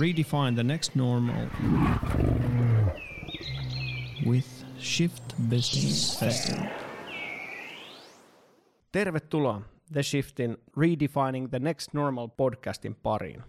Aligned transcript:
Redefine 0.00 0.54
the 0.54 0.62
next 0.62 0.94
normal 0.94 1.46
with 4.26 4.46
Shift 4.78 5.22
Business 5.48 6.20
Festival. 6.20 6.66
Tervetuloa 8.92 9.62
The 9.92 10.02
Shiftin 10.02 10.56
Redefining 10.76 11.48
the 11.48 11.58
Next 11.58 11.94
Normal 11.94 12.28
podcastin 12.28 12.94
pariin. 12.94 13.42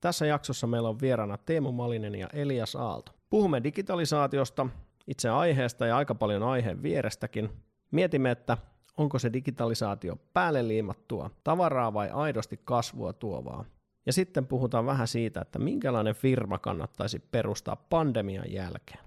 Tässä 0.00 0.26
jaksossa 0.26 0.66
meillä 0.66 0.88
on 0.88 1.00
vieraana 1.00 1.38
Teemu 1.38 1.72
Malinen 1.72 2.14
ja 2.14 2.28
Elias 2.32 2.76
Aalto. 2.76 3.12
Puhumme 3.30 3.62
digitalisaatiosta, 3.62 4.66
itse 5.06 5.28
aiheesta 5.28 5.86
ja 5.86 5.96
aika 5.96 6.14
paljon 6.14 6.42
aiheen 6.42 6.82
vierestäkin. 6.82 7.50
Mietimme, 7.90 8.30
että 8.30 8.58
onko 8.96 9.18
se 9.18 9.32
digitalisaatio 9.32 10.16
päälle 10.32 10.68
liimattua, 10.68 11.30
tavaraa 11.44 11.94
vai 11.94 12.10
aidosti 12.10 12.60
kasvua 12.64 13.12
tuovaa. 13.12 13.64
Ja 14.06 14.12
sitten 14.12 14.46
puhutaan 14.46 14.86
vähän 14.86 15.08
siitä, 15.08 15.40
että 15.40 15.58
minkälainen 15.58 16.14
firma 16.14 16.58
kannattaisi 16.58 17.18
perustaa 17.18 17.76
pandemian 17.76 18.52
jälkeen. 18.52 19.00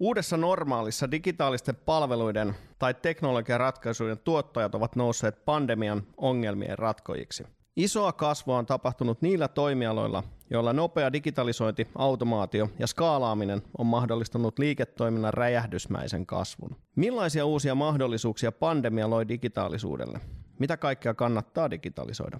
Uudessa 0.00 0.36
normaalissa 0.36 1.10
digitaalisten 1.10 1.76
palveluiden 1.76 2.54
tai 2.78 2.94
teknologian 2.94 3.60
ratkaisujen 3.60 4.18
tuottajat 4.18 4.74
ovat 4.74 4.96
nousseet 4.96 5.44
pandemian 5.44 6.02
ongelmien 6.16 6.78
ratkojiksi. 6.78 7.44
Isoa 7.76 8.12
kasvua 8.12 8.58
on 8.58 8.66
tapahtunut 8.66 9.22
niillä 9.22 9.48
toimialoilla, 9.48 10.22
joilla 10.50 10.72
nopea 10.72 11.12
digitalisointi, 11.12 11.88
automaatio 11.94 12.68
ja 12.78 12.86
skaalaaminen 12.86 13.62
on 13.78 13.86
mahdollistanut 13.86 14.58
liiketoiminnan 14.58 15.34
räjähdysmäisen 15.34 16.26
kasvun. 16.26 16.76
Millaisia 16.96 17.46
uusia 17.46 17.74
mahdollisuuksia 17.74 18.52
pandemia 18.52 19.10
loi 19.10 19.28
digitaalisuudelle? 19.28 20.20
Mitä 20.58 20.76
kaikkea 20.76 21.14
kannattaa 21.14 21.70
digitalisoida? 21.70 22.38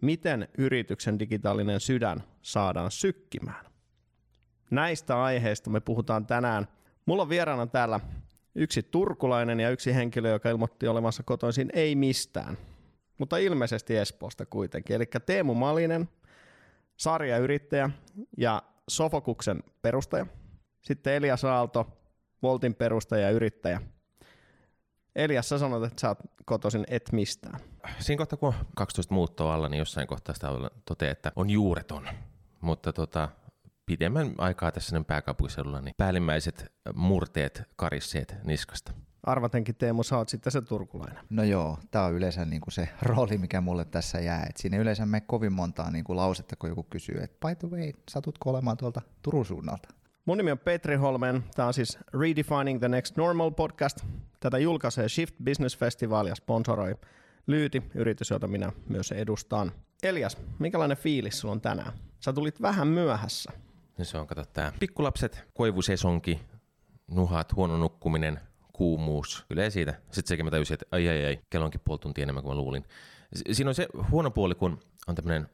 Miten 0.00 0.48
yrityksen 0.58 1.18
digitaalinen 1.18 1.80
sydän 1.80 2.22
saadaan 2.42 2.90
sykkimään? 2.90 3.66
Näistä 4.70 5.22
aiheista 5.22 5.70
me 5.70 5.80
puhutaan 5.80 6.26
tänään. 6.26 6.68
Mulla 7.06 7.22
on 7.22 7.28
vieraana 7.28 7.66
täällä 7.66 8.00
yksi 8.54 8.82
turkulainen 8.82 9.60
ja 9.60 9.70
yksi 9.70 9.94
henkilö, 9.94 10.30
joka 10.30 10.50
ilmoitti 10.50 10.88
olevansa 10.88 11.22
kotoisin 11.22 11.70
ei 11.72 11.94
mistään, 11.94 12.58
mutta 13.18 13.36
ilmeisesti 13.36 13.96
Espoosta 13.96 14.46
kuitenkin. 14.46 14.96
Eli 14.96 15.06
Teemu 15.26 15.54
Malinen, 15.54 16.08
sarjayrittäjä 16.96 17.90
ja 18.36 18.62
Sofokuksen 18.88 19.62
perustaja. 19.82 20.26
Sitten 20.82 21.14
Elias 21.14 21.44
Aalto, 21.44 21.86
Voltin 22.42 22.74
perustaja 22.74 23.22
ja 23.22 23.30
yrittäjä. 23.30 23.80
Elias, 25.18 25.48
sä 25.48 25.58
sanoit, 25.58 25.84
että 25.84 26.00
sä 26.00 26.08
oot 26.08 26.18
kotoisin 26.44 26.84
et 26.88 27.12
mistään. 27.12 27.60
Siinä 27.98 28.18
kohtaa, 28.18 28.36
kun 28.36 28.48
on 28.48 28.54
12 28.76 29.14
muuttoa 29.14 29.54
alla, 29.54 29.68
niin 29.68 29.78
jossain 29.78 30.06
kohtaa 30.06 30.34
sitä 30.34 30.48
toteaa, 30.84 31.12
että 31.12 31.32
on 31.36 31.50
juureton. 31.50 32.08
Mutta 32.60 32.92
tota, 32.92 33.28
pidemmän 33.86 34.34
aikaa 34.38 34.72
tässä 34.72 35.02
pääkaupunkiseudulla, 35.06 35.80
niin 35.80 35.94
päällimmäiset 35.96 36.72
murteet 36.94 37.62
karisseet 37.76 38.36
niskasta. 38.44 38.92
Arvatenkin 39.22 39.74
Teemu, 39.74 40.02
sä 40.02 40.16
oot 40.16 40.28
sitten 40.28 40.52
se 40.52 40.60
turkulainen. 40.60 41.24
No 41.30 41.42
joo, 41.42 41.78
tämä 41.90 42.04
on 42.04 42.14
yleensä 42.14 42.44
niin 42.44 42.60
kuin 42.60 42.72
se 42.72 42.88
rooli, 43.02 43.38
mikä 43.38 43.60
mulle 43.60 43.84
tässä 43.84 44.20
jää. 44.20 44.46
Et 44.50 44.56
siinä 44.56 44.76
yleensä 44.76 45.06
me 45.06 45.20
kovin 45.20 45.52
montaa 45.52 45.90
niin 45.90 46.04
kuin 46.04 46.16
lausetta, 46.16 46.56
kun 46.56 46.68
joku 46.68 46.82
kysyy, 46.82 47.20
että 47.22 47.48
by 47.48 47.54
the 47.54 47.76
way, 47.76 47.92
satutko 48.10 48.50
olemaan 48.50 48.76
tuolta 48.76 49.02
Turun 49.22 49.46
suunnalta? 49.46 49.88
Mun 50.28 50.38
nimi 50.38 50.50
on 50.50 50.58
Petri 50.58 50.96
Holmen. 50.96 51.44
Tämä 51.54 51.66
on 51.66 51.74
siis 51.74 51.98
Redefining 52.20 52.78
the 52.78 52.88
Next 52.88 53.16
Normal 53.16 53.50
podcast. 53.50 54.04
Tätä 54.40 54.58
julkaisee 54.58 55.08
Shift 55.08 55.34
Business 55.44 55.78
Festival 55.78 56.26
ja 56.26 56.34
sponsoroi 56.34 56.94
Lyyti, 57.46 57.82
yritys, 57.94 58.30
jota 58.30 58.46
minä 58.46 58.72
myös 58.88 59.12
edustan. 59.12 59.72
Elias, 60.02 60.36
minkälainen 60.58 60.96
fiilis 60.96 61.40
sulla 61.40 61.52
on 61.52 61.60
tänään? 61.60 61.92
Sä 62.20 62.32
tulit 62.32 62.62
vähän 62.62 62.88
myöhässä. 62.88 63.52
No 63.98 64.04
se 64.04 64.18
on, 64.18 64.26
kato 64.26 64.44
tää. 64.44 64.72
Pikkulapset, 64.80 65.44
koivusesonki, 65.54 66.40
nuhat, 67.10 67.56
huono 67.56 67.76
nukkuminen, 67.76 68.40
kuumuus. 68.72 69.44
Kyllä 69.48 69.70
siitä. 69.70 69.94
Sitten 70.10 70.28
sekin 70.28 70.44
mä 70.44 70.50
täysin, 70.50 70.74
että 70.74 70.86
ai 70.90 71.08
ai 71.08 71.24
ai, 71.24 71.38
kello 71.50 71.64
onkin 71.64 71.80
puoli 71.84 71.98
tuntia 71.98 72.22
enemmän 72.22 72.42
kuin 72.42 72.56
mä 72.56 72.60
luulin. 72.60 72.84
Siinä 73.52 73.70
on 73.70 73.74
se 73.74 73.88
huono 74.10 74.30
puoli, 74.30 74.54
kun 74.54 74.80
on 75.06 75.14
tämmöinen 75.14 75.48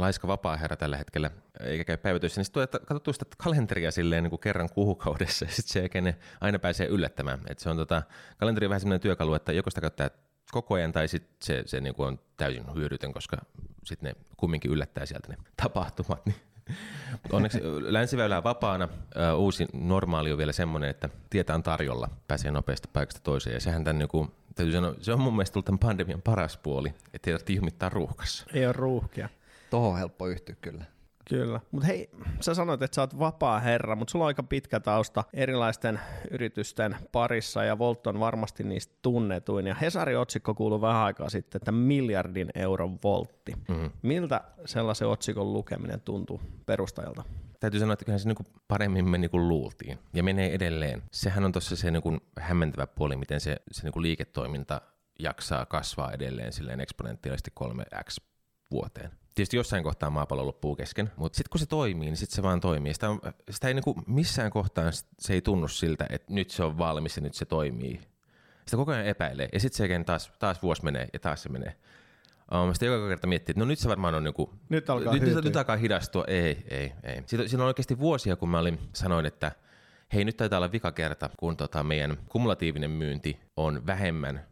laiska 0.00 0.28
vapaa-herra 0.28 0.76
tällä 0.76 0.96
hetkellä, 0.96 1.30
eikä 1.60 1.84
käy 1.84 1.96
päivätöissä, 1.96 2.38
niin 2.38 2.44
sitten 2.44 2.68
tulee 2.68 2.86
katsottua 2.86 3.12
sitä 3.12 3.26
kalenteria 3.38 3.90
silleen 3.90 4.22
niin 4.22 4.30
kuin 4.30 4.40
kerran 4.40 4.68
kuukaudessa, 4.74 5.44
ja 5.46 5.50
sitten 5.50 5.72
se 5.72 5.80
eikä 5.80 6.14
aina 6.40 6.58
pääsee 6.58 6.86
yllättämään. 6.86 7.40
Et 7.46 7.58
se 7.58 7.70
on 7.70 7.76
tota, 7.76 8.02
kalenteri 8.36 8.66
on 8.66 8.70
vähän 8.70 8.80
sellainen 8.80 9.00
työkalu, 9.00 9.34
että 9.34 9.52
joko 9.52 9.70
sitä 9.70 9.80
käyttää 9.80 10.10
koko 10.52 10.74
ajan, 10.74 10.92
tai 10.92 11.08
sitten 11.08 11.36
se, 11.42 11.62
se 11.66 11.80
niin 11.80 11.94
kuin 11.94 12.06
on 12.06 12.20
täysin 12.36 12.74
hyödytön, 12.74 13.12
koska 13.12 13.36
sitten 13.84 14.08
ne 14.10 14.24
kumminkin 14.36 14.70
yllättää 14.70 15.06
sieltä 15.06 15.28
ne 15.28 15.36
tapahtumat. 15.62 16.26
Niin. 16.26 16.36
Onneksi 17.32 17.60
länsiväylää 17.80 18.44
vapaana. 18.44 18.88
Uusi 19.36 19.66
normaali 19.72 20.32
on 20.32 20.38
vielä 20.38 20.52
semmoinen, 20.52 20.90
että 20.90 21.08
tietää 21.30 21.56
on 21.56 21.62
tarjolla, 21.62 22.08
pääsee 22.28 22.50
nopeasti 22.50 22.88
paikasta 22.92 23.20
toiseen. 23.22 23.54
Ja 23.54 23.60
sehän 23.60 23.84
tämän, 23.84 23.98
niin 23.98 24.08
kuin, 24.08 24.30
täytyy 24.54 24.72
sanoa, 24.72 24.94
se 25.00 25.12
on 25.12 25.20
mun 25.20 25.32
mielestä 25.32 25.52
tullut 25.52 25.64
tämän 25.64 25.78
pandemian 25.78 26.22
paras 26.22 26.56
puoli, 26.56 26.94
että 27.14 27.30
ei 27.30 27.38
tarvitse 27.38 27.88
ruuhkassa. 27.88 28.46
Ei 28.52 28.66
ole 28.66 28.72
ruuhkia. 28.72 29.28
Tuohon 29.70 29.90
on 29.90 29.98
helppo 29.98 30.26
yhtyä 30.26 30.56
kyllä. 30.60 30.84
Kyllä, 31.28 31.60
mutta 31.70 31.86
hei, 31.86 32.10
sä 32.40 32.54
sanoit, 32.54 32.82
että 32.82 32.94
sä 32.94 33.00
oot 33.02 33.18
vapaa 33.18 33.60
herra, 33.60 33.96
mutta 33.96 34.12
sulla 34.12 34.24
on 34.24 34.26
aika 34.26 34.42
pitkä 34.42 34.80
tausta 34.80 35.24
erilaisten 35.32 36.00
yritysten 36.30 36.96
parissa 37.12 37.64
ja 37.64 37.78
Volt 37.78 38.06
on 38.06 38.20
varmasti 38.20 38.64
niistä 38.64 38.94
tunnetuin. 39.02 39.66
Ja 39.66 39.74
Hesari-otsikko 39.74 40.54
kuuluu 40.54 40.80
vähän 40.80 41.02
aikaa 41.02 41.30
sitten, 41.30 41.58
että 41.58 41.72
miljardin 41.72 42.48
euron 42.54 42.98
voltti. 43.04 43.52
Mm-hmm. 43.68 43.90
Miltä 44.02 44.40
sellaisen 44.64 45.08
otsikon 45.08 45.52
lukeminen 45.52 46.00
tuntuu 46.00 46.40
perustajalta? 46.66 47.22
Täytyy 47.60 47.80
sanoa, 47.80 47.92
että 47.92 48.04
kyllähän 48.04 48.20
se 48.20 48.28
niin 48.28 48.46
paremmin 48.68 49.10
meni 49.10 49.28
kuin 49.28 49.48
luultiin 49.48 49.98
ja 50.12 50.22
menee 50.22 50.54
edelleen. 50.54 51.02
Sehän 51.12 51.44
on 51.44 51.52
tuossa 51.52 51.76
se 51.76 51.90
niin 51.90 52.20
hämmentävä 52.40 52.86
puoli, 52.86 53.16
miten 53.16 53.40
se, 53.40 53.56
se 53.70 53.82
niin 53.82 54.02
liiketoiminta 54.02 54.80
jaksaa 55.18 55.66
kasvaa 55.66 56.12
edelleen 56.12 56.52
silleen 56.52 56.80
eksponentiaalisesti 56.80 57.50
3x 57.60 58.28
vuoteen. 58.70 59.10
Tietysti 59.34 59.56
jossain 59.56 59.84
kohtaa 59.84 60.10
maapallo 60.10 60.46
loppuu 60.46 60.76
kesken, 60.76 61.10
mutta 61.16 61.36
sitten 61.36 61.50
kun 61.50 61.58
se 61.58 61.66
toimii, 61.66 62.08
niin 62.08 62.16
sitten 62.16 62.36
se 62.36 62.42
vaan 62.42 62.60
toimii. 62.60 62.94
Sitä, 62.94 63.10
on, 63.10 63.20
sitä 63.50 63.68
ei 63.68 63.74
niinku 63.74 64.02
missään 64.06 64.50
kohtaa 64.50 64.90
se 65.18 65.34
ei 65.34 65.42
tunnu 65.42 65.68
siltä, 65.68 66.06
että 66.10 66.34
nyt 66.34 66.50
se 66.50 66.64
on 66.64 66.78
valmis 66.78 67.16
ja 67.16 67.22
nyt 67.22 67.34
se 67.34 67.44
toimii. 67.44 68.00
Sitä 68.64 68.76
koko 68.76 68.92
ajan 68.92 69.06
epäilee 69.06 69.48
ja 69.52 69.60
sitten 69.60 69.88
se 69.88 70.04
taas, 70.04 70.32
taas 70.38 70.62
vuosi 70.62 70.84
menee 70.84 71.08
ja 71.12 71.18
taas 71.18 71.42
se 71.42 71.48
menee. 71.48 71.76
Um, 72.54 72.74
sitten 72.74 72.86
joka 72.86 73.08
kerta 73.08 73.26
miettii, 73.26 73.52
että 73.52 73.60
no 73.60 73.66
nyt 73.66 73.78
se 73.78 73.88
varmaan 73.88 74.14
on 74.14 74.26
joku... 74.26 74.54
Nyt 74.68 74.90
alkaa 74.90 75.12
nyt, 75.12 75.22
nyt, 75.22 75.44
nyt 75.44 75.56
alkaa 75.56 75.76
hidastua. 75.76 76.24
Ei, 76.26 76.64
ei, 76.70 76.92
ei. 77.02 77.22
Siitä, 77.26 77.48
siinä 77.48 77.62
on 77.62 77.66
oikeasti 77.66 77.98
vuosia, 77.98 78.36
kun 78.36 78.48
mä 78.48 78.58
olin, 78.58 78.78
sanoin, 78.92 79.26
että 79.26 79.52
hei 80.12 80.24
nyt 80.24 80.36
taitaa 80.36 80.56
olla 80.56 80.72
vika 80.72 80.92
kerta, 80.92 81.30
kun 81.36 81.56
tota 81.56 81.82
meidän 81.82 82.16
kumulatiivinen 82.28 82.90
myynti 82.90 83.40
on 83.56 83.86
vähemmän 83.86 84.46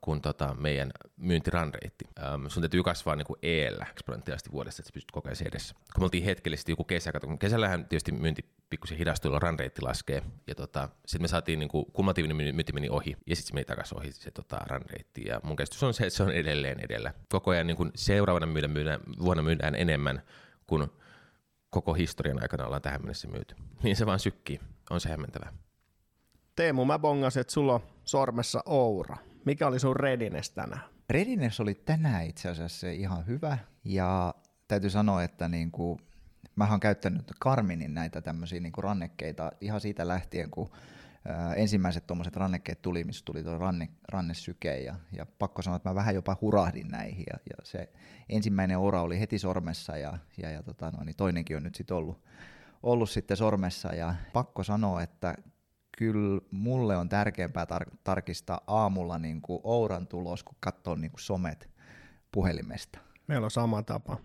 kuin 0.00 0.20
tota 0.20 0.54
meidän 0.54 0.90
myyntiranreitti. 1.16 2.04
Ähm, 2.22 2.46
sun 2.46 2.62
täytyy 2.62 2.82
kasvaa 2.82 3.16
niin 3.16 3.26
kuin 3.26 3.38
eellä 3.42 3.86
eksponentiaalisesti 3.90 4.52
vuodessa, 4.52 4.80
että 4.80 4.88
sä 4.88 4.94
pystyt 4.94 5.10
koko 5.10 5.28
ajan 5.28 5.48
edessä. 5.48 5.74
Kun 5.74 6.02
me 6.02 6.04
oltiin 6.04 6.24
hetkellisesti 6.24 6.72
joku 6.72 6.84
kesä, 6.84 7.12
kun 7.12 7.38
kesällähän 7.38 7.86
tietysti 7.88 8.12
myynti 8.12 8.44
pikkusen 8.70 8.98
hidastuu, 8.98 9.38
ranreitti 9.38 9.82
laskee, 9.82 10.22
ja 10.46 10.54
tota, 10.54 10.88
sitten 11.06 11.22
me 11.22 11.28
saatiin 11.28 11.58
niin 11.58 11.68
kuin, 11.68 11.86
kumulatiivinen 11.92 12.36
myynti 12.36 12.72
meni 12.72 12.88
ohi, 12.88 13.16
ja 13.26 13.36
sitten 13.36 13.48
se 13.48 13.54
meni 13.54 13.64
takaisin 13.64 13.98
ohi 13.98 14.12
se 14.12 14.30
tota, 14.30 14.56
ranreitti, 14.66 15.22
ja 15.26 15.40
mun 15.42 15.56
käsitys 15.56 15.82
on 15.82 15.94
se, 15.94 16.06
että 16.06 16.16
se 16.16 16.22
on 16.22 16.32
edelleen 16.32 16.80
edellä. 16.80 17.14
Koko 17.28 17.50
ajan 17.50 17.66
niin 17.66 17.76
kuin 17.76 17.90
seuraavana 17.94 18.46
myydään, 18.46 18.70
myydään, 18.70 19.00
vuonna 19.22 19.42
myydään 19.42 19.74
enemmän 19.74 20.22
kuin 20.66 20.88
koko 21.70 21.94
historian 21.94 22.42
aikana 22.42 22.66
ollaan 22.66 22.82
tähän 22.82 23.00
mennessä 23.00 23.28
myyty. 23.28 23.54
Niin 23.82 23.96
se 23.96 24.06
vaan 24.06 24.20
sykkii, 24.20 24.60
on 24.90 25.00
se 25.00 25.08
hämmentävää. 25.08 25.52
Teemu, 26.56 26.84
mä 26.84 26.98
bongasin, 26.98 27.40
että 27.40 27.52
sulla 27.52 27.74
on 27.74 27.80
sormessa 28.04 28.62
Oura. 28.66 29.16
Mikä 29.44 29.66
oli 29.66 29.78
sun 29.78 29.96
redines 29.96 30.50
tänään? 30.50 30.82
Redines 31.10 31.60
oli 31.60 31.74
tänään 31.74 32.26
itse 32.26 32.48
asiassa 32.48 32.88
ihan 32.88 33.26
hyvä. 33.26 33.58
Ja 33.84 34.34
täytyy 34.68 34.90
sanoa, 34.90 35.22
että 35.22 35.48
niin 35.48 35.70
kuin, 35.70 35.98
mä 36.56 36.70
oon 36.70 36.80
käyttänyt 36.80 37.32
Karminin 37.38 37.94
näitä 37.94 38.20
tämmöisiä 38.20 38.60
niin 38.60 38.72
kuin 38.72 38.84
rannekkeita 38.84 39.52
ihan 39.60 39.80
siitä 39.80 40.08
lähtien, 40.08 40.50
kun 40.50 40.70
ää, 41.28 41.54
ensimmäiset 41.54 42.06
tuommoiset 42.06 42.36
rannekkeet 42.36 42.82
tuli, 42.82 43.04
missä 43.04 43.24
tuli 43.24 43.42
tuo 43.42 43.58
ranne, 43.58 43.88
rannesyke. 44.08 44.78
Ja, 44.78 44.94
ja 45.16 45.26
pakko 45.38 45.62
sanoa, 45.62 45.76
että 45.76 45.88
mä 45.88 45.94
vähän 45.94 46.14
jopa 46.14 46.36
hurahdin 46.40 46.88
näihin. 46.88 47.24
Ja, 47.32 47.38
ja 47.50 47.56
se 47.64 47.92
ensimmäinen 48.28 48.78
ora 48.78 49.02
oli 49.02 49.20
heti 49.20 49.38
sormessa 49.38 49.96
ja, 49.96 50.18
ja, 50.42 50.50
ja 50.50 50.62
tota, 50.62 50.90
no, 50.90 51.04
niin 51.04 51.16
toinenkin 51.16 51.56
on 51.56 51.62
nyt 51.62 51.74
sitten 51.74 51.96
ollut, 51.96 52.24
ollut 52.82 53.10
sitten 53.10 53.36
sormessa. 53.36 53.94
Ja 53.94 54.14
pakko 54.32 54.62
sanoa, 54.62 55.02
että 55.02 55.34
kyllä 55.98 56.40
mulle 56.50 56.96
on 56.96 57.08
tärkeämpää 57.08 57.64
tar- 57.64 57.96
tarkistaa 58.04 58.60
aamulla 58.66 59.18
niin 59.18 59.42
kuin 59.42 59.60
Ouran 59.64 60.06
tulos, 60.06 60.44
kun 60.44 60.56
katsoo 60.60 60.94
niin 60.94 61.10
kuin 61.10 61.20
somet 61.20 61.70
puhelimesta. 62.32 62.98
Meillä 63.26 63.44
on 63.44 63.50
sama 63.50 63.82
tapa. 63.82 64.16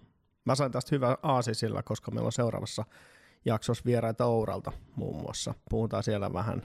Mä 0.45 0.55
sain 0.55 0.71
tästä 0.71 0.95
hyvä 0.95 1.17
aasisilla, 1.23 1.83
koska 1.83 2.11
meillä 2.11 2.25
on 2.25 2.31
seuraavassa 2.31 2.85
jaksossa 3.45 3.85
vieraita 3.85 4.25
Ouralta 4.25 4.71
muun 4.95 5.21
muassa. 5.21 5.53
Puhutaan 5.69 6.03
siellä 6.03 6.33
vähän 6.33 6.61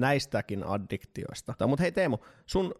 näistäkin 0.00 0.64
addiktioista. 0.66 1.66
Mutta 1.66 1.82
hei 1.82 1.92
Teemu, 1.92 2.18
sun 2.46 2.74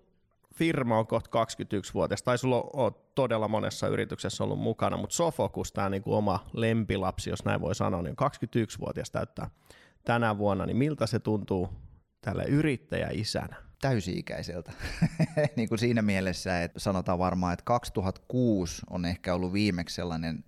firma 0.55 0.99
on 0.99 1.07
kohta 1.07 1.45
21-vuotias, 1.45 2.23
tai 2.23 2.39
sulla 2.39 2.65
on, 2.73 2.93
todella 3.15 3.49
monessa 3.49 3.89
yrityksessä 3.89 4.45
ollut 4.45 4.59
mukana, 4.59 4.97
mutta 4.97 5.17
Sofocus, 5.17 5.73
tämä 5.73 5.89
niinku 5.89 6.15
oma 6.15 6.47
lempilapsi, 6.53 7.31
jos 7.31 7.45
näin 7.45 7.61
voi 7.61 7.75
sanoa, 7.75 8.03
niin 8.03 8.17
21-vuotias 8.23 9.11
täyttää 9.11 9.51
tänä 10.09 10.39
vuonna, 10.39 10.67
niin 10.67 10.77
miltä 10.77 11.07
se 11.07 11.19
tuntuu 11.19 11.69
tälle 12.21 12.45
yrittäjäisänä? 12.45 13.57
täysi-ikäiseltä. 13.81 14.73
niin 15.57 15.69
kuin 15.69 15.79
siinä 15.79 16.03
mielessä, 16.03 16.63
että 16.63 16.81
sanotaan 16.81 17.19
varmaan, 17.19 17.53
että 17.53 17.65
2006 17.65 18.83
on 18.91 19.05
ehkä 19.05 19.35
ollut 19.35 19.53
viimeksi 19.53 19.95
sellainen 19.95 20.45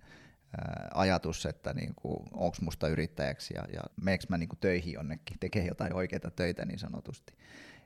ajatus, 0.93 1.45
että 1.45 1.73
niin 1.73 1.93
onko 2.31 2.57
musta 2.61 2.87
yrittäjäksi 2.87 3.53
ja, 3.53 3.63
ja 3.73 3.81
meneekö 4.01 4.25
mä 4.29 4.37
niin 4.37 4.49
kuin 4.49 4.59
töihin 4.59 4.93
jonnekin, 4.93 5.37
tekee 5.39 5.65
jotain 5.65 5.93
oikeita 5.93 6.31
töitä 6.31 6.65
niin 6.65 6.79
sanotusti. 6.79 7.33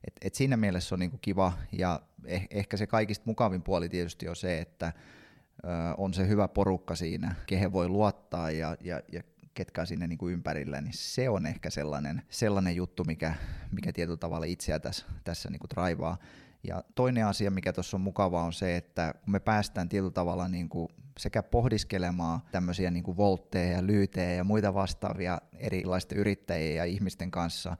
Et, 0.07 0.13
et 0.22 0.36
siinä 0.36 0.57
mielessä 0.57 0.95
on 0.95 1.00
niin 1.00 1.12
kuin 1.12 1.22
kiva 1.22 1.54
ja 1.72 2.01
eh, 2.25 2.48
ehkä 2.50 2.77
se 2.77 2.88
kaikista 2.88 3.24
mukavin 3.25 3.62
puoli 3.62 3.89
tietysti 3.89 4.30
on 4.30 4.36
se, 4.36 4.60
että 4.60 4.94
ö, 5.63 5.68
on 5.98 6.13
se 6.13 6.27
hyvä 6.27 6.48
porukka 6.48 6.95
siinä, 6.95 7.36
kehen 7.45 7.72
voi 7.72 7.89
luottaa 7.89 8.51
ja, 8.51 8.77
ja, 8.81 9.01
ja 9.12 9.24
ketkä 9.55 9.81
on 9.81 9.87
sinne 9.87 10.07
niin 10.07 10.17
kuin 10.17 10.33
ympärillä, 10.33 10.81
niin 10.81 10.93
se 10.93 11.29
on 11.29 11.45
ehkä 11.45 11.69
sellainen, 11.69 12.21
sellainen 12.29 12.75
juttu, 12.75 13.03
mikä, 13.03 13.35
mikä 13.71 13.93
tietyllä 13.93 14.17
tavalla 14.17 14.45
itseä 14.45 14.79
tässä, 14.79 15.05
tässä 15.23 15.49
niin 15.49 15.59
kuin 15.59 15.69
draivaa. 15.69 16.17
Ja 16.63 16.83
toinen 16.95 17.25
asia, 17.25 17.51
mikä 17.51 17.73
tuossa 17.73 17.97
on 17.97 18.01
mukavaa, 18.01 18.43
on 18.43 18.53
se, 18.53 18.75
että 18.75 19.13
kun 19.23 19.31
me 19.31 19.39
päästään 19.39 19.89
tietyllä 19.89 20.11
tavalla 20.11 20.47
niin 20.47 20.69
kuin 20.69 20.89
sekä 21.19 21.43
pohdiskelemaan 21.43 22.39
tämmöisiä 22.51 22.91
niin 22.91 23.03
kuin 23.03 23.17
voltteja 23.17 23.71
ja 23.71 23.85
lyytejä 23.85 24.33
ja 24.33 24.43
muita 24.43 24.73
vastaavia 24.73 25.41
erilaisten 25.57 26.17
yrittäjien 26.17 26.75
ja 26.75 26.85
ihmisten 26.85 27.31
kanssa, 27.31 27.77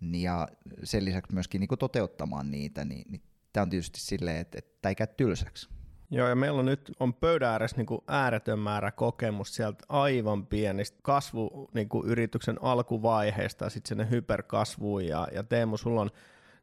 niin 0.00 0.22
ja 0.22 0.48
sen 0.84 1.04
lisäksi 1.04 1.34
myöskin 1.34 1.60
niin 1.60 1.68
kuin 1.68 1.78
toteuttamaan 1.78 2.50
niitä, 2.50 2.84
niin, 2.84 3.04
niin 3.10 3.22
tämä 3.52 3.62
on 3.62 3.70
tietysti 3.70 4.00
silleen, 4.00 4.36
että, 4.36 4.58
että 4.58 4.78
tämä 4.82 4.90
ei 4.90 4.94
käy 4.94 5.06
tylsäksi. 5.06 5.73
Joo, 6.14 6.28
ja 6.28 6.34
meillä 6.34 6.58
on 6.58 6.66
nyt 6.66 6.92
on 7.00 7.14
pöydän 7.14 7.50
ääressä 7.50 7.76
niin 7.76 7.86
kuin 7.86 8.00
ääretön 8.08 8.58
määrä 8.58 8.90
kokemus 8.90 9.54
sieltä 9.54 9.84
aivan 9.88 10.46
pienistä 10.46 10.98
kasvu 11.02 11.70
niin 11.74 11.88
kuin 11.88 12.08
yrityksen 12.08 12.58
alkuvaiheesta 12.62 13.70
sitten 13.70 13.88
sinne 13.88 14.10
hyperkasvuun. 14.10 15.06
Ja, 15.06 15.28
ja 15.32 15.42
Teemu, 15.42 15.76
sulla 15.76 16.00
on 16.00 16.10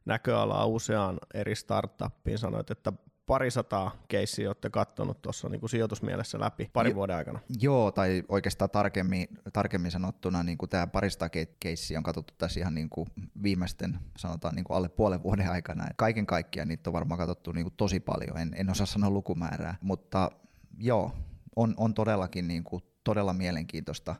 näköalaa 0.05 0.65
useaan 0.65 1.19
eri 1.33 1.55
startuppiin. 1.55 2.37
Sanoit, 2.37 2.71
että 2.71 2.93
parisataa 3.31 3.91
keissiä 4.07 4.49
olette 4.49 4.69
katsonut 4.69 5.21
tuossa 5.21 5.49
niin 5.49 5.59
kuin 5.59 5.69
sijoitusmielessä 5.69 6.39
läpi 6.39 6.69
parin 6.73 6.91
jo, 6.91 6.95
vuoden 6.95 7.15
aikana. 7.15 7.39
Joo, 7.61 7.91
tai 7.91 8.23
oikeastaan 8.29 8.69
tarkemmin, 8.69 9.27
tarkemmin 9.53 9.91
sanottuna 9.91 10.43
niin 10.43 10.57
kuin 10.57 10.69
tämä 10.69 10.87
parista 10.87 11.29
keissiä 11.59 11.99
on 11.99 12.03
katsottu 12.03 12.33
tässä 12.37 12.59
ihan 12.59 12.75
niin 12.75 12.89
kuin 12.89 13.07
viimeisten, 13.43 13.99
sanotaan 14.17 14.55
niin 14.55 14.63
kuin 14.63 14.77
alle 14.77 14.89
puolen 14.89 15.23
vuoden 15.23 15.51
aikana. 15.51 15.85
Kaiken 15.95 16.25
kaikkiaan 16.25 16.67
niitä 16.67 16.89
on 16.89 16.93
varmaan 16.93 17.17
katsottu 17.17 17.51
niin 17.51 17.63
kuin 17.63 17.73
tosi 17.77 17.99
paljon, 17.99 18.37
en, 18.37 18.51
en 18.55 18.69
osaa 18.69 18.85
sanoa 18.85 19.09
lukumäärää, 19.09 19.75
mutta 19.81 20.31
joo, 20.77 21.11
on, 21.55 21.73
on 21.77 21.93
todellakin 21.93 22.47
niin 22.47 22.63
kuin, 22.63 22.83
todella 23.03 23.33
mielenkiintoista 23.33 24.15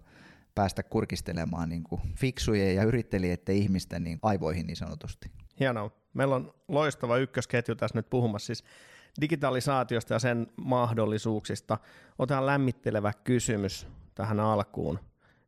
päästä 0.56 0.84
kurkistelemaan 0.84 1.70
niin 1.70 1.84
kuin 1.84 2.02
fiksujen 2.16 2.76
ja 2.76 2.84
yrittelijöiden 2.84 3.56
ihmisten 3.56 4.04
niin 4.04 4.20
aivoihin 4.22 4.68
niin 4.68 4.78
sanotusti. 4.78 5.32
Hienoa. 5.60 5.92
Meillä 6.14 6.36
on 6.36 6.54
loistava 6.68 7.18
ykkösketju 7.18 7.76
tässä 7.76 7.98
nyt 7.98 8.10
puhumassa 8.10 8.46
siis 8.46 8.64
digitalisaatiosta 9.22 10.14
ja 10.14 10.20
sen 10.20 10.48
mahdollisuuksista. 10.56 11.78
Otetaan 12.20 12.46
lämmittelevä 12.46 13.14
kysymys 13.24 13.88
tähän 14.16 14.40
alkuun. 14.40 15.00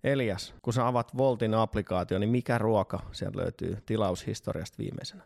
Elias, 0.03 0.55
kun 0.61 0.73
sä 0.73 0.87
avat 0.87 1.17
Voltin 1.17 1.53
applikaatio, 1.53 2.19
niin 2.19 2.29
mikä 2.29 2.57
ruoka 2.57 2.99
sieltä 3.11 3.37
löytyy 3.37 3.77
tilaushistoriasta 3.85 4.77
viimeisenä? 4.77 5.23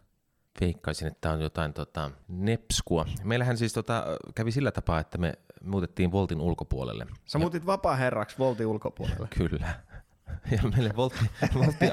Veikkaisin, 0.62 1.08
että 1.08 1.22
tämä 1.22 1.34
on 1.34 1.42
jotain 1.42 1.74
tota, 1.74 2.12
nepskua. 2.28 3.06
Meillähän 3.24 3.58
siis 3.58 3.74
tota, 3.74 4.06
kävi 4.36 4.52
sillä 4.52 4.72
tapaa, 4.72 5.00
että 5.00 5.18
me 5.18 5.34
muutettiin 5.64 6.12
Voltin 6.12 6.42
ulkopuolelle. 6.42 7.08
Sä 7.26 7.40
muutit 7.40 7.66
vapaa-herraksi 7.66 8.38
Voltin 8.40 8.68
ulkopuolelle? 8.68 9.28
Kyllä. 9.38 9.68
Ja 10.52 10.70
meille 10.76 10.94
Voltti, 10.96 11.26
Voltti, 11.54 11.86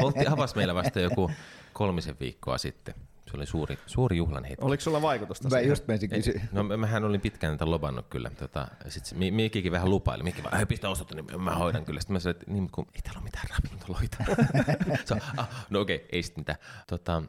Voltti 0.00 0.26
avasi 0.26 0.56
meillä 0.56 0.74
vasta 0.74 1.00
joku 1.00 1.30
kolmisen 1.72 2.16
viikkoa 2.20 2.58
sitten. 2.58 2.94
Se 3.32 3.36
oli 3.36 3.46
suuri, 3.46 3.78
suuri 3.86 4.16
juhlan 4.16 4.44
hetki. 4.44 4.64
Oliko 4.64 4.80
sulla 4.80 5.02
vaikutusta 5.02 5.48
Mä 5.48 5.60
just 5.60 5.88
menisin 5.88 6.10
kysyä. 6.10 6.40
No 6.52 6.62
mähän 6.62 7.04
olin 7.04 7.20
pitkään 7.20 7.54
tätä 7.54 7.70
lobannut 7.70 8.06
kyllä. 8.10 8.30
Tota, 8.30 8.68
sitten 8.88 9.34
Mikikin 9.34 9.72
vähän 9.72 9.90
lupaili. 9.90 10.22
Mikki 10.22 10.42
vaan, 10.42 10.66
pistä 10.66 10.90
ostot, 10.90 11.14
niin 11.14 11.42
mä 11.42 11.54
hoidan 11.54 11.84
kyllä. 11.84 12.00
Sitten 12.00 12.14
mä 12.14 12.20
sanoin, 12.20 12.36
että 12.40 12.52
niin, 12.52 12.70
kun 12.70 12.86
ei 12.94 13.00
täällä 13.02 13.18
ole 13.18 13.24
mitään 13.24 13.46
ravintoloita. 13.50 14.16
so, 15.08 15.14
ah, 15.36 15.66
no 15.70 15.80
okei, 15.80 15.96
okay, 15.96 16.08
ei 16.12 16.22
sitten 16.22 16.40
mitään. 16.40 16.58
Tota, 16.86 17.22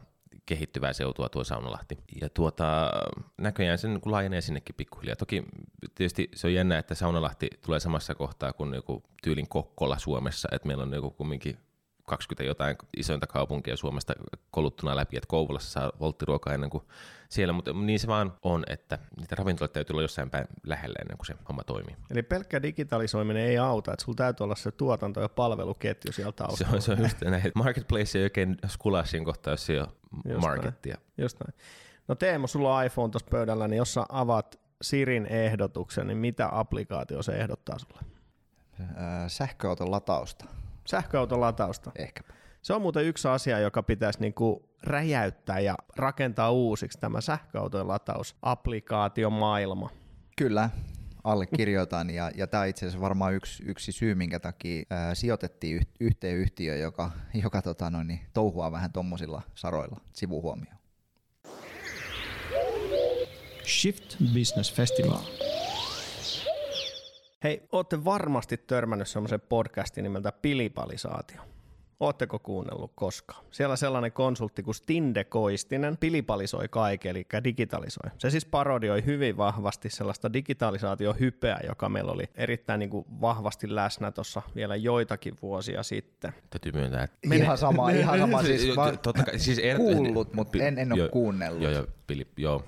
kehittyvää 0.46 0.92
seutua 0.92 1.28
tuo 1.28 1.44
Saunalahti. 1.44 1.98
Ja 2.20 2.28
tuota, 2.28 2.90
näköjään 3.38 3.78
se 3.78 3.88
niin 3.88 4.00
laajenee 4.04 4.40
sinnekin 4.40 4.74
pikkuhiljaa. 4.74 5.16
Toki 5.16 5.44
tietysti 5.94 6.30
se 6.34 6.46
on 6.46 6.54
jännä, 6.54 6.78
että 6.78 6.94
Saunalahti 6.94 7.50
tulee 7.62 7.80
samassa 7.80 8.14
kohtaa 8.14 8.52
kuin 8.52 8.74
joku 8.74 9.02
tyylin 9.22 9.48
Kokkola 9.48 9.98
Suomessa, 9.98 10.48
että 10.52 10.66
meillä 10.68 10.82
on 10.82 10.92
joku 10.92 11.10
kumminkin 11.10 11.58
20 12.04 12.44
jotain 12.44 12.76
isointa 12.96 13.26
kaupunkia 13.26 13.76
Suomesta 13.76 14.12
koluttuna 14.50 14.96
läpi, 14.96 15.16
että 15.16 15.26
Kouvolassa 15.26 15.70
saa 15.70 15.92
volttiruokaa 16.00 16.54
ennen 16.54 16.70
kuin 16.70 16.84
siellä, 17.28 17.52
mutta 17.52 17.72
niin 17.72 17.98
se 17.98 18.06
vaan 18.06 18.32
on, 18.42 18.64
että 18.66 18.98
niitä 19.20 19.34
ravintoloita 19.34 19.72
täytyy 19.72 19.94
olla 19.94 20.02
jossain 20.02 20.30
päin 20.30 20.46
lähellä 20.66 20.96
ennen 21.00 21.16
kuin 21.16 21.26
se 21.26 21.34
homma 21.48 21.64
toimii. 21.64 21.96
Eli 22.10 22.22
pelkkä 22.22 22.62
digitalisoiminen 22.62 23.42
ei 23.42 23.58
auta, 23.58 23.92
että 23.92 24.04
sulla 24.04 24.16
täytyy 24.16 24.44
olla 24.44 24.54
se 24.56 24.70
tuotanto- 24.70 25.20
ja 25.20 25.28
palveluketju 25.28 26.12
sieltä 26.12 26.36
taustalla. 26.36 26.70
Se 26.70 26.76
on, 26.76 26.82
se 26.82 26.92
on 26.92 26.98
just 26.98 27.20
näin, 27.20 27.52
marketplace 27.54 28.18
ei 28.18 28.24
oikein 28.24 28.56
skulaa 28.66 29.04
siinä 29.04 29.24
kohtaa, 29.24 29.52
jos 29.52 29.70
ei 29.70 29.80
ole 29.80 29.88
markettia. 30.40 30.98
Just 31.18 31.40
näin. 31.40 31.60
No 32.08 32.14
Teemu, 32.14 32.46
sulla 32.46 32.76
on 32.76 32.84
iPhone 32.84 33.10
tuossa 33.10 33.30
pöydällä, 33.30 33.68
niin 33.68 33.78
jos 33.78 33.94
sä 33.94 34.06
avaat 34.08 34.60
Sirin 34.82 35.26
ehdotuksen, 35.26 36.06
niin 36.06 36.18
mitä 36.18 36.48
applikaatio 36.52 37.22
se 37.22 37.32
ehdottaa 37.32 37.78
sulle? 37.78 38.00
Sähköauton 39.28 39.90
latausta 39.90 40.44
sähköauton 40.86 41.40
latausta. 41.40 41.92
Ehkäpä. 41.98 42.34
Se 42.62 42.72
on 42.72 42.82
muuten 42.82 43.04
yksi 43.04 43.28
asia, 43.28 43.58
joka 43.58 43.82
pitäisi 43.82 44.20
niinku 44.20 44.68
räjäyttää 44.82 45.60
ja 45.60 45.74
rakentaa 45.96 46.50
uusiksi, 46.50 46.98
tämä 46.98 47.20
sähköautojen 47.20 47.88
latausapplikaatiomaailma. 47.88 49.90
Kyllä, 50.36 50.70
allekirjoitan, 51.24 52.10
ja, 52.10 52.30
ja 52.34 52.46
tämä 52.46 52.64
itse 52.64 52.86
asiassa 52.86 53.00
varmaan 53.00 53.34
yksi, 53.34 53.62
yksi 53.66 53.92
syy, 53.92 54.14
minkä 54.14 54.40
takia 54.40 54.84
ää, 54.90 55.14
sijoitettiin 55.14 55.76
yh, 55.76 55.86
yhteen 56.00 56.36
yhtiöön, 56.36 56.80
joka, 56.80 57.10
joka 57.34 57.62
tota 57.62 57.90
noin, 57.90 58.06
niin, 58.06 58.20
touhuaa 58.34 58.72
vähän 58.72 58.92
tuommoisilla 58.92 59.42
saroilla 59.54 60.00
sivuhuomioon. 60.12 60.76
Shift 63.66 64.16
Business 64.34 64.74
Festival. 64.74 65.18
Hei, 67.44 67.62
olette 67.72 68.04
varmasti 68.04 68.56
törmännyt 68.56 69.08
semmoisen 69.08 69.40
podcastin 69.40 70.02
nimeltä 70.02 70.32
Pilipalisaatio. 70.32 71.40
Ootteko 72.00 72.38
kuunnellut 72.38 72.92
koskaan? 72.94 73.44
Siellä 73.50 73.76
sellainen 73.76 74.12
konsultti 74.12 74.62
kuin 74.62 74.74
Stinde 74.74 75.24
Koistinen 75.24 75.96
pilipalisoi 75.96 76.68
kaiken, 76.70 77.10
eli 77.10 77.26
digitalisoi. 77.44 78.10
Se 78.18 78.30
siis 78.30 78.44
parodioi 78.44 79.04
hyvin 79.06 79.36
vahvasti 79.36 79.90
sellaista 79.90 80.32
digitalisaatiohypeä, 80.32 81.60
joka 81.66 81.88
meillä 81.88 82.12
oli 82.12 82.24
erittäin 82.34 82.78
niin 82.78 82.90
kuin 82.90 83.06
vahvasti 83.20 83.74
läsnä 83.74 84.10
tuossa 84.10 84.42
vielä 84.54 84.76
joitakin 84.76 85.34
vuosia 85.42 85.82
sitten. 85.82 86.32
Täytyy 86.50 86.72
myöntää, 86.72 87.02
että... 87.02 87.28
Mene... 87.28 87.44
Ihan 87.44 87.58
sama, 87.58 87.90
ihan 88.00 88.18
sama. 88.18 88.42
Siis, 88.42 88.76
vaan 88.76 88.98
Totta 88.98 89.22
kai, 89.22 89.38
siis 89.38 89.58
er... 89.58 89.76
kuullut, 89.76 90.34
mutta 90.34 90.58
en, 90.58 90.78
en 90.78 90.92
ole 90.92 91.00
jo, 91.00 91.08
kuunnellut. 91.08 91.62
Joo, 91.62 91.72
joo, 91.72 91.86
pili, 92.06 92.26
joo. 92.36 92.64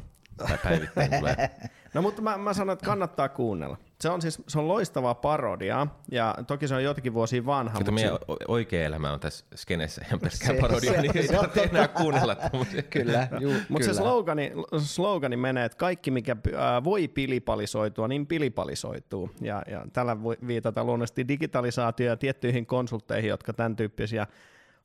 Päivittäin 0.63 1.11
tulee. 1.19 1.51
No 1.95 2.03
mutta 2.03 2.23
mä, 2.23 2.37
mä 2.37 2.55
sanon, 2.55 2.73
että 2.73 2.87
kannattaa 2.87 3.29
kuunnella. 3.29 3.77
Se 4.01 4.11
on 4.11 4.23
siis 4.23 4.43
se 4.49 4.59
on 4.59 4.69
loistava 4.69 5.15
parodia, 5.15 5.87
ja 6.11 6.35
toki 6.47 6.69
se 6.69 6.75
on 6.75 6.85
jotakin 6.85 7.15
vuosia 7.15 7.47
vanha. 7.47 7.79
Mutta 7.79 7.93
meidän 7.93 8.13
se... 8.13 8.37
oikea 8.49 8.87
elämä 8.87 9.13
on 9.13 9.21
tässä 9.21 9.45
skenessä 9.55 10.03
ihan 10.07 10.21
pelkkää 10.21 10.61
parodia, 10.61 10.93
se, 10.93 11.03
niin 11.03 11.13
se, 11.13 11.19
ei 11.19 11.29
saa 11.29 11.49
enää 11.71 11.89
kuunnella 11.89 12.37
Kyllä, 12.91 13.29
Mutta 13.69 13.87
se 13.87 13.95
slogani, 13.95 14.53
slogani 14.79 15.37
menee, 15.37 15.65
että 15.65 15.79
kaikki 15.79 16.11
mikä 16.11 16.37
voi 16.85 17.09
pilipalisoitua, 17.09 18.09
niin 18.09 18.27
pilipalisoituu. 18.27 19.31
Ja, 19.41 19.63
ja 19.71 19.87
tällä 19.93 20.23
voi 20.23 20.37
viitata 20.47 20.85
luonnollisesti 20.85 21.29
digitalisaatio 21.29 22.07
ja 22.07 22.17
tiettyihin 22.17 22.67
konsultteihin, 22.67 23.29
jotka 23.29 23.53
tämän 23.53 23.77
tyyppisiä 23.77 24.27